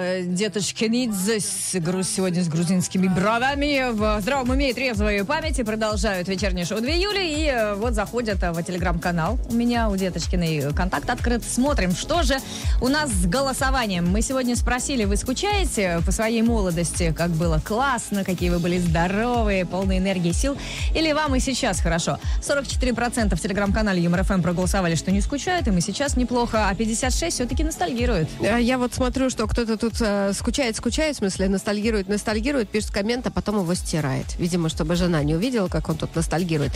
э, 0.00 0.22
деточкинидзе, 0.24 1.40
с 1.40 1.74
гру- 1.80 2.04
сегодня 2.04 2.44
с 2.44 2.48
грузинскими 2.48 3.08
бровями, 3.08 3.90
в 3.90 4.20
здравом 4.20 4.50
уме 4.50 4.70
и 4.70 4.72
трезвой 4.72 5.24
памяти 5.24 5.64
продолжают 5.64 6.28
вечернее 6.28 6.64
шоу 6.64 6.80
2 6.80 6.88
июля, 6.88 7.20
и 7.20 7.46
э, 7.46 7.74
вот 7.74 7.94
заходят 7.94 8.40
э, 8.44 8.52
в 8.52 8.62
телеграм-канал. 8.62 9.40
У 9.50 9.54
меня, 9.54 9.88
у 9.90 9.96
деточкиной 9.96 10.72
контакт 10.72 11.10
открыт. 11.10 11.42
Смотрим, 11.42 11.96
что 11.96 12.22
же 12.22 12.36
у 12.80 12.86
нас 12.86 13.10
с 13.10 13.26
голосованием. 13.26 14.08
Мы 14.08 14.22
сегодня 14.22 14.54
спросили, 14.54 15.04
вы 15.04 15.16
скучаете 15.16 16.00
по 16.06 16.12
своей 16.12 16.42
молодости, 16.42 17.12
как 17.16 17.30
было 17.30 17.58
классно, 17.58 18.22
какие 18.22 18.50
вы 18.50 18.60
были 18.60 18.78
здоровые, 18.78 19.66
полные 19.66 19.98
энергии 19.98 20.30
сил, 20.30 20.56
или 20.94 21.10
вам 21.10 21.34
и 21.34 21.40
сейчас 21.40 21.80
хорошо? 21.80 22.20
44% 22.40 23.34
в 23.34 23.40
телеграм-канале 23.40 24.00
Юмор 24.00 24.22
ФМ 24.22 24.42
проголосовали, 24.42 24.94
что 24.94 25.10
не 25.10 25.20
скучают, 25.20 25.66
им 25.66 25.76
и 25.76 25.80
сейчас 25.80 26.16
неплохо, 26.16 26.68
а 26.68 26.74
56 26.76 27.47
все-таки 27.48 27.64
ностальгируют. 27.64 28.28
А 28.40 28.58
Я 28.58 28.76
вот 28.76 28.92
смотрю, 28.92 29.30
что 29.30 29.46
кто-то 29.46 29.78
тут 29.78 29.94
э, 30.00 30.32
скучает, 30.34 30.76
скучает, 30.76 31.16
в 31.16 31.18
смысле 31.20 31.48
ностальгирует, 31.48 32.06
ностальгирует, 32.06 32.68
пишет 32.68 32.90
коммент, 32.90 33.26
а 33.26 33.30
потом 33.30 33.60
его 33.60 33.74
стирает. 33.74 34.26
Видимо, 34.38 34.68
чтобы 34.68 34.96
жена 34.96 35.22
не 35.22 35.34
увидела, 35.34 35.68
как 35.68 35.88
он 35.88 35.96
тут 35.96 36.14
ностальгирует. 36.14 36.72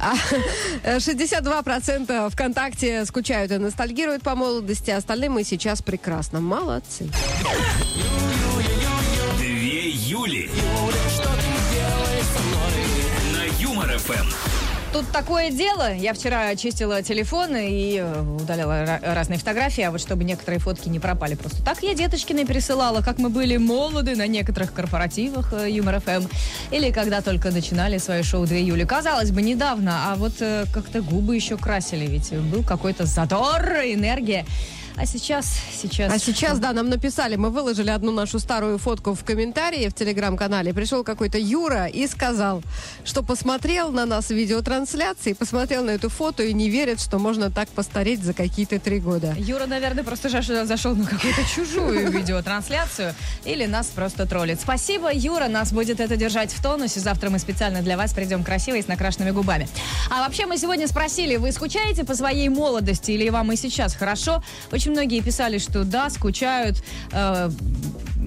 А, 0.00 0.14
э, 0.82 0.98
62% 0.98 2.30
ВКонтакте 2.30 3.04
скучают 3.04 3.52
и 3.52 3.58
ностальгируют 3.58 4.24
по 4.24 4.34
молодости, 4.34 4.90
а 4.90 4.96
остальные 4.96 5.30
мы 5.30 5.44
сейчас 5.44 5.80
прекрасно. 5.80 6.40
Молодцы. 6.40 7.08
Две 9.38 9.90
Юли. 9.90 10.50
На 13.32 13.62
Юмор 13.62 13.96
ФМ. 13.98 14.55
Тут 14.96 15.12
такое 15.12 15.50
дело. 15.50 15.92
Я 15.92 16.14
вчера 16.14 16.56
чистила 16.56 17.02
телефон 17.02 17.54
и 17.54 17.98
э, 17.98 18.22
удаляла 18.40 18.82
ра- 18.82 19.14
разные 19.14 19.38
фотографии, 19.38 19.82
а 19.82 19.90
вот 19.90 20.00
чтобы 20.00 20.24
некоторые 20.24 20.58
фотки 20.58 20.88
не 20.88 20.98
пропали 20.98 21.34
просто 21.34 21.62
так, 21.62 21.82
я 21.82 21.92
деточкиной 21.92 22.46
пересылала, 22.46 23.02
как 23.02 23.18
мы 23.18 23.28
были 23.28 23.58
молоды 23.58 24.16
на 24.16 24.26
некоторых 24.26 24.72
корпоративах 24.72 25.52
э, 25.52 25.70
Юмор 25.70 26.00
ФМ, 26.00 26.26
или 26.70 26.90
когда 26.92 27.20
только 27.20 27.50
начинали 27.50 27.98
свое 27.98 28.22
шоу 28.22 28.46
2 28.46 28.56
июля. 28.56 28.86
Казалось 28.86 29.32
бы, 29.32 29.42
недавно, 29.42 30.12
а 30.12 30.14
вот 30.14 30.40
э, 30.40 30.64
как-то 30.72 31.02
губы 31.02 31.36
еще 31.36 31.58
красили, 31.58 32.06
ведь 32.06 32.32
был 32.32 32.62
какой-то 32.62 33.04
задор, 33.04 33.60
энергия. 33.84 34.46
А 34.98 35.04
сейчас, 35.04 35.58
сейчас... 35.72 36.10
А 36.10 36.18
сейчас, 36.18 36.58
да, 36.58 36.72
нам 36.72 36.88
написали, 36.88 37.36
мы 37.36 37.50
выложили 37.50 37.90
одну 37.90 38.12
нашу 38.12 38.38
старую 38.38 38.78
фотку 38.78 39.14
в 39.14 39.24
комментарии 39.24 39.88
в 39.88 39.94
телеграм-канале. 39.94 40.72
Пришел 40.72 41.04
какой-то 41.04 41.36
Юра 41.36 41.86
и 41.86 42.06
сказал, 42.06 42.62
что 43.04 43.22
посмотрел 43.22 43.92
на 43.92 44.06
нас 44.06 44.28
в 44.28 44.30
видеотрансляции, 44.30 45.34
посмотрел 45.34 45.84
на 45.84 45.90
эту 45.90 46.08
фото 46.08 46.44
и 46.44 46.54
не 46.54 46.70
верит, 46.70 47.00
что 47.00 47.18
можно 47.18 47.50
так 47.50 47.68
постареть 47.68 48.22
за 48.22 48.32
какие-то 48.32 48.78
три 48.78 48.98
года. 48.98 49.34
Юра, 49.36 49.66
наверное, 49.66 50.02
просто 50.02 50.30
зашел 50.30 50.94
на 50.94 51.04
какую-то 51.04 51.42
чужую 51.54 52.10
видеотрансляцию 52.18 53.14
или 53.44 53.66
нас 53.66 53.88
просто 53.88 54.24
троллит. 54.24 54.62
Спасибо, 54.62 55.10
Юра, 55.12 55.48
нас 55.48 55.72
будет 55.72 56.00
это 56.00 56.16
держать 56.16 56.52
в 56.52 56.62
тонусе. 56.62 57.00
Завтра 57.00 57.28
мы 57.28 57.38
специально 57.38 57.82
для 57.82 57.98
вас 57.98 58.14
придем 58.14 58.42
красивой 58.42 58.82
с 58.82 58.88
накрашенными 58.88 59.32
губами. 59.32 59.68
А 60.10 60.22
вообще 60.22 60.46
мы 60.46 60.56
сегодня 60.56 60.88
спросили, 60.88 61.36
вы 61.36 61.52
скучаете 61.52 62.04
по 62.04 62.14
своей 62.14 62.48
молодости 62.48 63.10
или 63.10 63.28
вам 63.28 63.52
и 63.52 63.56
сейчас 63.56 63.94
хорошо? 63.94 64.42
Очень 64.72 64.85
многие 64.90 65.20
писали, 65.20 65.58
что 65.58 65.84
да, 65.84 66.10
скучают. 66.10 66.82
Э, 67.12 67.50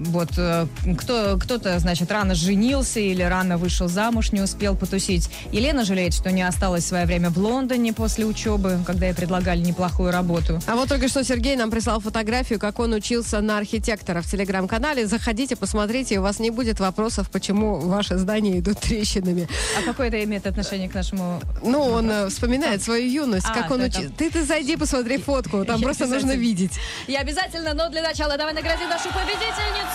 вот 0.00 0.30
э, 0.38 0.66
кто, 0.98 1.38
кто-то, 1.38 1.78
значит, 1.78 2.10
рано 2.10 2.34
женился 2.34 3.00
или 3.00 3.22
рано 3.22 3.58
вышел 3.58 3.88
замуж, 3.88 4.32
не 4.32 4.40
успел 4.40 4.74
потусить. 4.74 5.28
Елена 5.52 5.84
жалеет, 5.84 6.14
что 6.14 6.30
не 6.30 6.42
осталась 6.42 6.84
в 6.84 6.88
свое 6.88 7.04
время 7.06 7.30
в 7.30 7.38
Лондоне 7.38 7.92
после 7.92 8.24
учебы, 8.24 8.78
когда 8.86 9.06
ей 9.06 9.14
предлагали 9.14 9.60
неплохую 9.60 10.10
работу. 10.12 10.60
А 10.66 10.74
вот 10.74 10.88
только 10.88 11.08
что 11.08 11.22
Сергей 11.22 11.56
нам 11.56 11.70
прислал 11.70 12.00
фотографию, 12.00 12.58
как 12.58 12.78
он 12.78 12.92
учился 12.94 13.40
на 13.40 13.58
архитектора 13.58 14.22
в 14.22 14.26
телеграм-канале. 14.30 15.06
Заходите, 15.06 15.54
посмотрите, 15.56 16.18
у 16.18 16.22
вас 16.22 16.38
не 16.38 16.50
будет 16.50 16.80
вопросов, 16.80 17.30
почему 17.30 17.78
ваши 17.78 18.16
здания 18.16 18.58
идут 18.58 18.80
трещинами. 18.80 19.48
А 19.78 19.82
какое 19.82 20.08
это 20.08 20.22
имеет 20.24 20.46
отношение 20.46 20.88
к 20.88 20.94
нашему... 20.94 21.40
Ну, 21.62 21.82
он 21.82 22.10
э, 22.10 22.28
вспоминает 22.28 22.82
свою 22.82 23.06
юность, 23.06 23.46
А, 23.48 23.54
как 23.54 23.70
он 23.70 23.80
да, 23.80 23.84
учился. 23.86 24.08
там. 24.08 24.16
Ты, 24.16 24.30
ты 24.30 24.44
зайди, 24.44 24.76
посмотри 24.76 25.18
фотку, 25.18 25.64
там 25.64 25.78
Я 25.78 25.84
просто 25.84 26.06
нужно 26.06 26.32
видеть. 26.32 26.72
И 27.06 27.14
обязательно, 27.14 27.74
но 27.74 27.90
для 27.90 28.02
начала 28.02 28.36
давай 28.38 28.54
наградим 28.54 28.88
нашу 28.88 29.08
победительницу. 29.08 29.89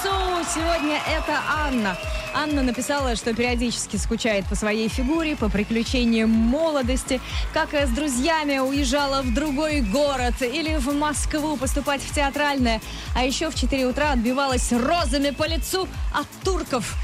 Сегодня 0.54 1.02
это 1.08 1.40
Анна. 1.50 1.98
Анна 2.34 2.62
написала, 2.62 3.16
что 3.16 3.34
периодически 3.34 3.96
скучает 3.98 4.46
по 4.46 4.56
своей 4.56 4.90
фигуре, 4.90 5.36
по 5.36 5.50
приключениям 5.50 6.30
молодости, 6.30 7.20
как 7.54 7.74
с 7.74 7.90
друзьями 7.90 8.60
уезжала 8.60 9.22
в 9.22 9.34
другой 9.34 9.82
город 9.82 10.36
или 10.42 10.76
в 10.78 10.94
Москву 10.94 11.58
поступать 11.58 12.02
в 12.02 12.14
театральное, 12.14 12.82
а 13.16 13.24
еще 13.24 13.50
в 13.50 13.56
4 13.56 13.86
утра 13.86 14.12
отбивалась 14.12 14.72
розами 14.72 15.32
по 15.32 15.48
лицу 15.48 15.88
от 16.14 16.28
турков 16.44 16.96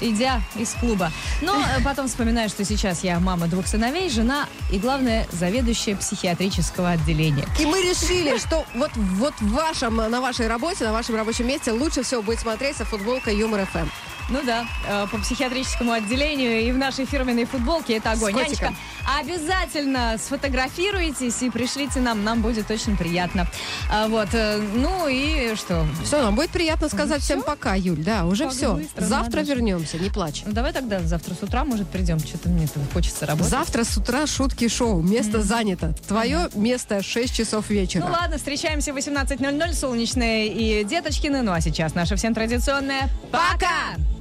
идя 0.00 0.40
из 0.56 0.72
клуба. 0.74 1.10
Но 1.42 1.58
э, 1.58 1.82
потом 1.84 2.08
вспоминаю, 2.08 2.48
что 2.48 2.64
сейчас 2.64 3.04
я 3.04 3.18
мама 3.20 3.46
двух 3.46 3.66
сыновей, 3.66 4.10
жена 4.10 4.46
и, 4.70 4.78
главное, 4.78 5.26
заведующая 5.32 5.96
психиатрического 5.96 6.90
отделения. 6.90 7.46
И 7.58 7.66
мы 7.66 7.80
решили, 7.82 8.38
что 8.38 8.64
вот, 8.74 8.90
вот 8.94 9.34
в 9.40 9.52
вашем, 9.52 9.96
на 9.96 10.20
вашей 10.20 10.48
работе, 10.48 10.84
на 10.84 10.92
вашем 10.92 11.16
рабочем 11.16 11.46
месте 11.46 11.72
лучше 11.72 12.02
всего 12.02 12.22
будет 12.22 12.40
смотреться 12.40 12.84
футболка 12.84 13.30
Юмор 13.30 13.60
Эм». 13.60 13.66
ФМ. 13.66 13.88
Ну 14.28 14.40
да, 14.44 14.66
э, 14.88 15.06
по 15.10 15.18
психиатрическому 15.18 15.92
отделению 15.92 16.60
и 16.60 16.72
в 16.72 16.78
нашей 16.78 17.04
фирменной 17.04 17.44
футболке 17.44 17.96
это 17.96 18.12
огонь. 18.12 18.34
С. 18.34 18.36
Нянечка, 18.36 18.74
обязательно 19.20 20.16
сфотографируйтесь 20.18 21.42
и 21.42 21.50
пришлите 21.50 22.00
нам, 22.00 22.24
нам 22.24 22.42
будет 22.42 22.70
очень 22.70 22.96
приятно. 22.96 23.46
А, 23.90 24.08
вот, 24.08 24.28
э, 24.32 24.58
ну 24.74 25.06
и 25.08 25.54
что? 25.54 25.86
Все, 26.04 26.22
нам 26.22 26.34
будет 26.34 26.50
приятно 26.50 26.88
сказать 26.88 27.22
всем 27.22 27.38
всё? 27.40 27.46
пока, 27.46 27.74
Юль. 27.74 28.02
Да, 28.02 28.26
уже 28.26 28.44
Как 28.44 28.52
все. 28.52 28.74
быстро, 28.74 29.04
Завтра 29.04 29.40
надо 29.40 29.52
вернемся, 29.54 29.98
не 29.98 30.10
плачь. 30.10 30.42
Ну 30.44 30.52
давай 30.52 30.72
тогда 30.72 31.00
завтра 31.00 31.34
с 31.34 31.42
утра, 31.42 31.64
может, 31.64 31.88
придем. 31.88 32.18
Что-то 32.18 32.48
мне 32.48 32.66
тут 32.66 32.82
хочется 32.92 33.26
работать. 33.26 33.50
Завтра 33.50 33.84
с 33.84 33.96
утра 33.96 34.26
шутки 34.26 34.68
шоу. 34.68 35.02
Место 35.02 35.42
занято. 35.42 35.94
Твое 36.08 36.48
место 36.54 37.02
6 37.02 37.34
часов 37.34 37.70
вечера. 37.70 38.04
Ну 38.04 38.12
ладно, 38.12 38.38
встречаемся 38.38 38.92
в 38.92 38.96
18.00, 38.96 39.72
солнечные 39.72 40.48
и 40.48 40.84
деточкины. 40.84 41.42
Ну 41.42 41.52
а 41.52 41.60
сейчас 41.60 41.94
наша 41.94 42.16
всем 42.16 42.34
традиционная 42.34 43.08
«Пока!» 43.30 44.15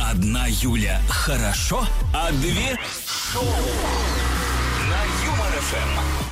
Одна 0.00 0.46
Юля 0.48 1.00
хорошо, 1.08 1.86
а 2.14 2.30
две 2.32 2.78
шоу 3.32 3.44
на 4.88 5.24
Юмор 5.24 5.52
ФМ. 5.60 6.22